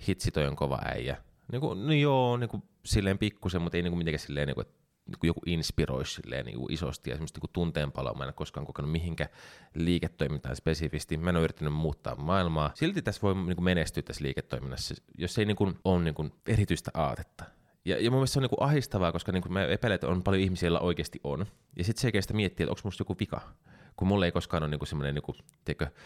hitsi 0.07 0.31
toi 0.31 0.47
on 0.47 0.55
kova 0.55 0.79
äijä. 0.85 1.17
Niin 1.51 1.61
kuin, 1.61 1.87
no 1.87 1.93
joo, 1.93 2.37
niin 2.37 2.49
kuin, 2.49 2.63
silleen 2.85 3.17
pikkusen, 3.17 3.61
mutta 3.61 3.77
ei 3.77 3.83
niin 3.83 3.91
kuin 3.91 3.97
mitenkään 3.97 4.19
silleen, 4.19 4.47
niin 4.47 4.55
kuin, 4.55 4.65
että 4.67 4.80
niin 5.07 5.17
joku 5.23 5.41
inspiroisi 5.45 6.13
silleen, 6.13 6.45
niin 6.45 6.57
kuin 6.57 6.73
isosti 6.73 7.09
ja 7.09 7.15
semmoista 7.15 7.39
niin 7.43 7.53
tunteenpaloa. 7.53 8.13
Mä 8.13 8.23
en 8.23 8.27
ole 8.27 8.33
koskaan 8.33 8.65
kokenut 8.65 8.91
mihinkä 8.91 9.29
liiketoimintaan 9.75 10.55
spesifisti. 10.55 11.17
Mä 11.17 11.29
en 11.29 11.35
ole 11.35 11.43
yrittänyt 11.43 11.73
muuttaa 11.73 12.15
maailmaa. 12.15 12.71
Silti 12.73 13.01
tässä 13.01 13.21
voi 13.21 13.35
niin 13.35 13.55
kuin 13.55 13.63
menestyä 13.63 14.03
tässä 14.03 14.23
liiketoiminnassa, 14.23 14.95
jos 15.17 15.37
ei 15.37 15.45
niin 15.45 15.57
kuin, 15.57 15.79
ole 15.83 16.03
niin 16.03 16.15
kuin 16.15 16.33
erityistä 16.47 16.91
aatetta. 16.93 17.43
Ja, 17.85 18.03
ja 18.03 18.11
mun 18.11 18.19
mielestä 18.19 18.33
se 18.33 18.39
on 18.39 18.43
niin 18.43 18.57
kuin 18.57 18.67
ahistavaa, 18.67 19.11
koska 19.11 19.31
niin 19.31 19.43
kuin 19.43 19.53
mä 19.53 19.65
epäilen, 19.65 19.95
että 19.95 20.07
on 20.07 20.23
paljon 20.23 20.43
ihmisiä, 20.43 20.67
joilla 20.67 20.79
oikeasti 20.79 21.19
on. 21.23 21.45
Ja 21.77 21.83
sitten 21.83 22.01
se 22.01 22.11
kestä 22.11 22.33
miettiä, 22.33 22.63
että 22.63 22.71
onko 22.71 22.81
musta 22.83 23.01
joku 23.01 23.15
vika 23.19 23.41
kun 24.01 24.07
mulle 24.07 24.25
ei 24.25 24.31
koskaan 24.31 24.63
ole 24.63 24.69
niinku 24.69 24.85
semmoinen 24.85 25.15
niinku, 25.15 25.35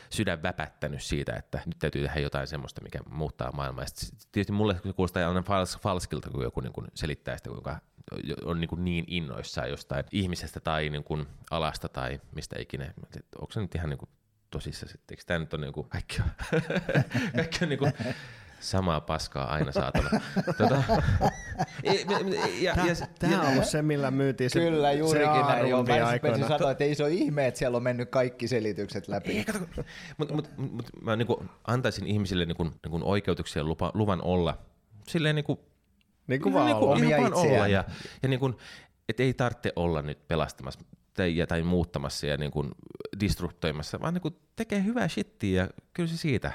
sydän 0.09 0.43
väpättänyt 0.43 1.03
siitä, 1.03 1.35
että 1.35 1.59
nyt 1.65 1.79
täytyy 1.79 2.03
tehdä 2.03 2.19
jotain 2.19 2.47
semmoista, 2.47 2.81
mikä 2.81 2.99
muuttaa 3.09 3.51
maailmaa. 3.51 3.83
Ja 3.83 3.89
tietysti 4.31 4.53
mulle 4.53 4.79
se 4.83 4.93
kuulostaa 4.93 5.27
aina 5.27 5.41
fals, 5.41 5.77
falskilta, 5.81 6.29
kun 6.29 6.43
joku 6.43 6.61
niinku 6.61 6.83
selittää 6.93 7.37
sitä, 7.37 7.49
kuinka 7.49 7.79
on 8.45 8.61
niin, 8.61 8.69
niin 8.77 9.05
innoissaan 9.07 9.69
jostain 9.69 10.05
ihmisestä 10.11 10.59
tai 10.59 10.89
niin 10.89 11.03
kuin 11.03 11.27
alasta 11.51 11.89
tai 11.89 12.21
mistä 12.35 12.55
ikinä. 12.59 12.93
Onko 13.39 13.51
se 13.51 13.59
nyt 13.59 13.75
ihan 13.75 13.89
niin 13.89 13.97
kuin 13.97 14.09
tosissaan 14.49 14.91
sitten? 14.91 15.13
Eikö 15.13 15.23
tämä 15.25 15.39
nyt 15.39 15.53
ole 15.53 15.61
niin 15.61 15.73
kuin, 15.73 15.89
kaikki 15.89 16.21
on, 16.21 16.29
kaikki 17.35 17.57
on 17.61 17.69
niin 17.69 17.79
kuin 17.79 17.93
Samaa 18.59 19.01
paskaa 19.01 19.53
aina 19.53 19.71
saatana. 19.71 20.09
tota, 20.57 20.83
me- 22.23 22.49
ja, 22.61 22.75
Tämä 23.19 23.41
on 23.41 23.47
ollut 23.47 23.65
se, 23.65 23.81
millä 23.81 24.11
myytiin 24.11 24.49
se, 24.49 24.59
Kyllä, 24.59 24.91
se 24.91 24.97
juurikin 24.97 25.47
näin. 25.47 25.69
Joo, 25.69 25.79
A-rundi 25.79 26.39
mä 26.39 26.47
sanoa, 26.47 26.71
että 26.71 26.83
ei 26.83 26.95
se 26.95 27.03
ole 27.03 27.11
ihme, 27.11 27.47
että 27.47 27.57
siellä 27.57 27.77
on 27.77 27.83
mennyt 27.83 28.09
kaikki 28.09 28.47
selitykset 28.47 29.07
läpi. 29.07 29.45
Mutta 30.17 30.33
mut, 30.33 30.49
mut, 30.57 30.89
mä 31.01 31.15
niinku 31.15 31.45
antaisin 31.67 32.07
ihmisille 32.07 32.45
niinku, 32.45 32.63
niinku 32.63 33.01
oikeutuksia 33.03 33.63
lupa, 33.63 33.91
luvan 33.93 34.21
olla 34.21 34.57
silleen 35.07 35.35
niinku, 35.35 35.65
Niin 36.27 36.41
kuin 36.41 36.53
vaan 36.53 36.65
niinku, 36.65 36.85
olla. 36.85 36.95
Omia 36.95 37.17
vaan 37.17 37.33
olla. 37.33 37.67
Ja, 37.67 37.83
ja 38.23 38.29
niinku, 38.29 38.53
et 39.09 39.19
ei 39.19 39.33
tarvitse 39.33 39.73
olla 39.75 40.01
nyt 40.01 40.27
pelastamassa 40.27 40.79
tai, 41.13 41.37
ja, 41.37 41.47
tai 41.47 41.63
muuttamassa 41.63 42.27
ja 42.27 42.37
niinku 42.37 42.67
disruptoimassa, 43.19 44.01
vaan 44.01 44.13
niinku 44.13 44.31
tekee 44.55 44.83
hyvää 44.83 45.07
shittiä 45.07 45.63
ja 45.63 45.69
kyllä 45.93 46.09
se 46.09 46.17
siitä. 46.17 46.51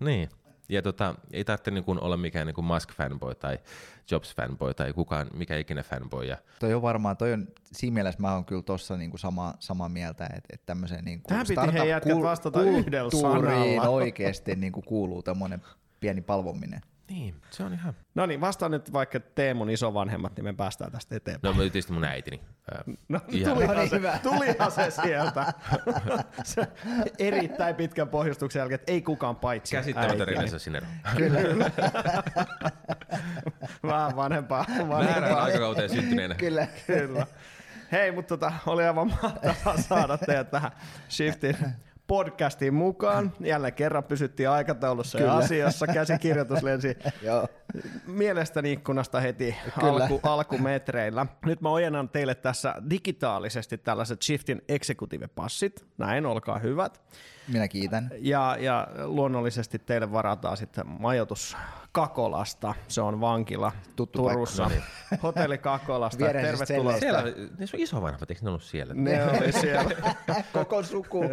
Niin. 0.00 0.28
Ja 0.68 0.82
tota, 0.82 1.14
ei 1.32 1.44
tarvitse 1.44 1.70
niinku 1.70 1.96
olla 2.00 2.16
mikään 2.16 2.46
niinku 2.46 2.62
Musk-fanboy 2.62 3.34
tai 3.34 3.58
Jobs-fanboy 4.10 4.74
tai 4.74 4.92
kukaan, 4.92 5.26
mikä 5.34 5.56
ikinä 5.56 5.82
fanboy. 5.82 6.24
Ja 6.24 6.36
Toi 6.60 6.74
on 6.74 6.82
varmaan, 6.82 7.16
toi 7.16 7.32
on, 7.32 7.48
siinä 7.72 7.94
mielessä 7.94 8.20
mä 8.20 8.34
oon 8.34 8.44
kyllä 8.44 8.62
tossa 8.62 8.96
niinku 8.96 9.18
sama, 9.18 9.54
samaa 9.58 9.88
mieltä, 9.88 10.24
että, 10.24 10.48
että 10.52 10.66
tämmöiseen 10.66 11.04
niinku 11.04 11.28
Tähän 11.28 11.46
piti 11.48 11.72
hei 11.78 11.88
jätkät 11.88 12.22
vastata 12.22 12.62
yhdellä 12.62 13.10
sanalla. 13.10 13.88
oikeasti 13.88 14.56
niinku 14.56 14.82
kuuluu 14.82 15.22
tämmöinen 15.22 15.62
pieni 16.00 16.20
palvominen. 16.20 16.80
Niin, 17.10 17.34
se 17.50 17.62
on 17.62 17.72
ihan... 17.72 17.94
No 18.14 18.26
niin, 18.26 18.40
vastaan 18.40 18.70
nyt 18.70 18.92
vaikka 18.92 19.20
Teemun 19.20 19.70
isovanhemmat, 19.70 20.36
niin 20.36 20.44
me 20.44 20.52
päästään 20.52 20.92
tästä 20.92 21.16
eteenpäin. 21.16 21.56
No 21.56 21.62
tietysti 21.62 21.92
mun 21.92 22.04
äitini. 22.04 22.40
No, 23.08 23.20
ihan- 23.28 23.54
tulihan, 23.54 23.76
No 23.76 23.80
niin, 23.82 23.90
se, 23.90 23.96
hyvä. 23.96 24.18
tulihan 24.22 24.70
se 24.72 24.90
sieltä. 24.90 25.52
se 26.44 26.68
erittäin 27.18 27.74
pitkän 27.76 28.08
pohjustuksen 28.08 28.60
jälkeen, 28.60 28.80
että 28.80 28.92
ei 28.92 29.02
kukaan 29.02 29.36
paitsi 29.36 29.76
Käsittämätön 29.76 30.20
äiti. 30.20 30.32
Renessa 30.32 30.58
Sinero. 30.58 30.86
Vähän 33.82 34.16
vanhempaa. 34.16 34.64
Väärään 34.68 34.88
vanhempaa. 34.88 35.42
aikakauteen 35.42 35.90
syntyneenä. 35.90 36.34
Kyllä. 36.34 36.66
Kyllä. 36.86 37.26
Hei, 37.92 38.12
mutta 38.12 38.28
tota, 38.36 38.52
oli 38.66 38.84
aivan 38.84 39.06
mahtavaa 39.22 39.76
saada 39.76 40.18
teidät 40.18 40.50
tähän 40.50 40.70
Shiftin 41.10 41.56
podcastiin 42.10 42.74
mukaan. 42.74 43.32
Jälleen 43.40 43.72
kerran 43.72 44.04
pysyttiin 44.04 44.50
aikataulussa 44.50 45.18
ja 45.18 45.24
Kyllä. 45.24 45.36
asiassa. 45.36 45.86
Käsikirjoitus 45.86 46.62
lensi 46.62 46.96
Joo. 47.22 47.48
mielestäni 48.06 48.72
ikkunasta 48.72 49.20
heti 49.20 49.56
Kyllä. 49.80 50.04
alku, 50.04 50.20
alkumetreillä. 50.22 51.26
Nyt 51.46 51.60
mä 51.60 51.68
ojennan 51.68 52.08
teille 52.08 52.34
tässä 52.34 52.74
digitaalisesti 52.90 53.78
tällaiset 53.78 54.22
Shiftin 54.22 54.62
executive-passit. 54.68 55.86
Näin, 55.98 56.26
olkaa 56.26 56.58
hyvät. 56.58 57.00
Minä 57.48 57.68
kiitän. 57.68 58.10
Ja, 58.18 58.56
ja 58.60 58.88
luonnollisesti 59.04 59.78
teille 59.78 60.12
varataan 60.12 60.56
sitten 60.56 60.86
majoitus 60.86 61.56
Kakolasta. 61.92 62.74
Se 62.88 63.00
on 63.00 63.20
vankila 63.20 63.72
Tuttu 63.96 64.18
Turussa. 64.22 64.62
paikka. 64.62 64.84
Hotelli 65.22 65.58
Kakolasta. 65.58 66.24
Tervetuloa. 66.26 66.98
Siellä, 66.98 67.22
ne 67.58 67.66
sun 67.66 67.80
isovanhemmat, 67.80 68.30
eikö 68.30 68.42
ne 68.42 68.48
ollut 68.48 68.62
siellä? 68.62 68.94
Ne 68.94 69.24
oli 69.24 69.52
siellä. 69.62 69.90
Koko 70.52 70.82
suku. 70.82 71.24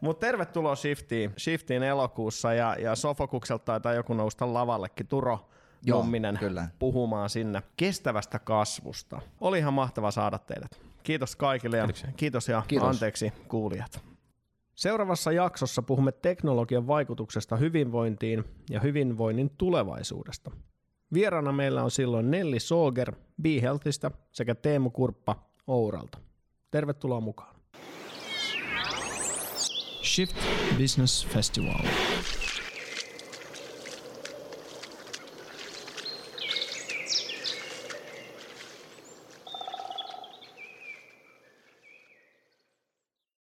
Mutta 0.00 0.26
tervetuloa 0.26 0.76
Shiftiin, 0.76 1.32
Shiftiin 1.38 1.82
elokuussa 1.82 2.54
ja, 2.54 2.76
ja 2.78 2.94
Sofokukselta 2.96 3.64
taitaa 3.64 3.94
joku 3.94 4.14
nousta 4.14 4.54
lavallekin 4.54 5.06
Turo 5.06 5.48
Joo, 5.84 5.98
Numminen 5.98 6.38
kyllä. 6.38 6.68
puhumaan 6.78 7.30
sinne 7.30 7.62
kestävästä 7.76 8.38
kasvusta. 8.38 9.20
Oli 9.40 9.58
ihan 9.58 9.74
mahtava 9.74 10.10
saada 10.10 10.38
teidät. 10.38 10.80
Kiitos 11.02 11.36
kaikille 11.36 11.76
ja 11.76 11.82
Kiitoksia. 11.84 12.10
kiitos 12.16 12.48
ja 12.48 12.62
Kiitos. 12.68 12.88
anteeksi 12.88 13.32
kuulijat. 13.48 14.11
Seuraavassa 14.74 15.32
jaksossa 15.32 15.82
puhumme 15.82 16.12
teknologian 16.12 16.86
vaikutuksesta 16.86 17.56
hyvinvointiin 17.56 18.44
ja 18.70 18.80
hyvinvoinnin 18.80 19.50
tulevaisuudesta. 19.58 20.50
Vieraana 21.14 21.52
meillä 21.52 21.82
on 21.82 21.90
silloin 21.90 22.30
Nelli 22.30 22.60
Sooger 22.60 23.12
BeHealthista 23.42 24.10
sekä 24.32 24.54
Teemu 24.54 24.90
Kurppa 24.90 25.36
Ouralta. 25.66 26.18
Tervetuloa 26.70 27.20
mukaan. 27.20 27.56
Shift 30.02 30.36
Business 30.78 31.26
Festival. 31.26 31.80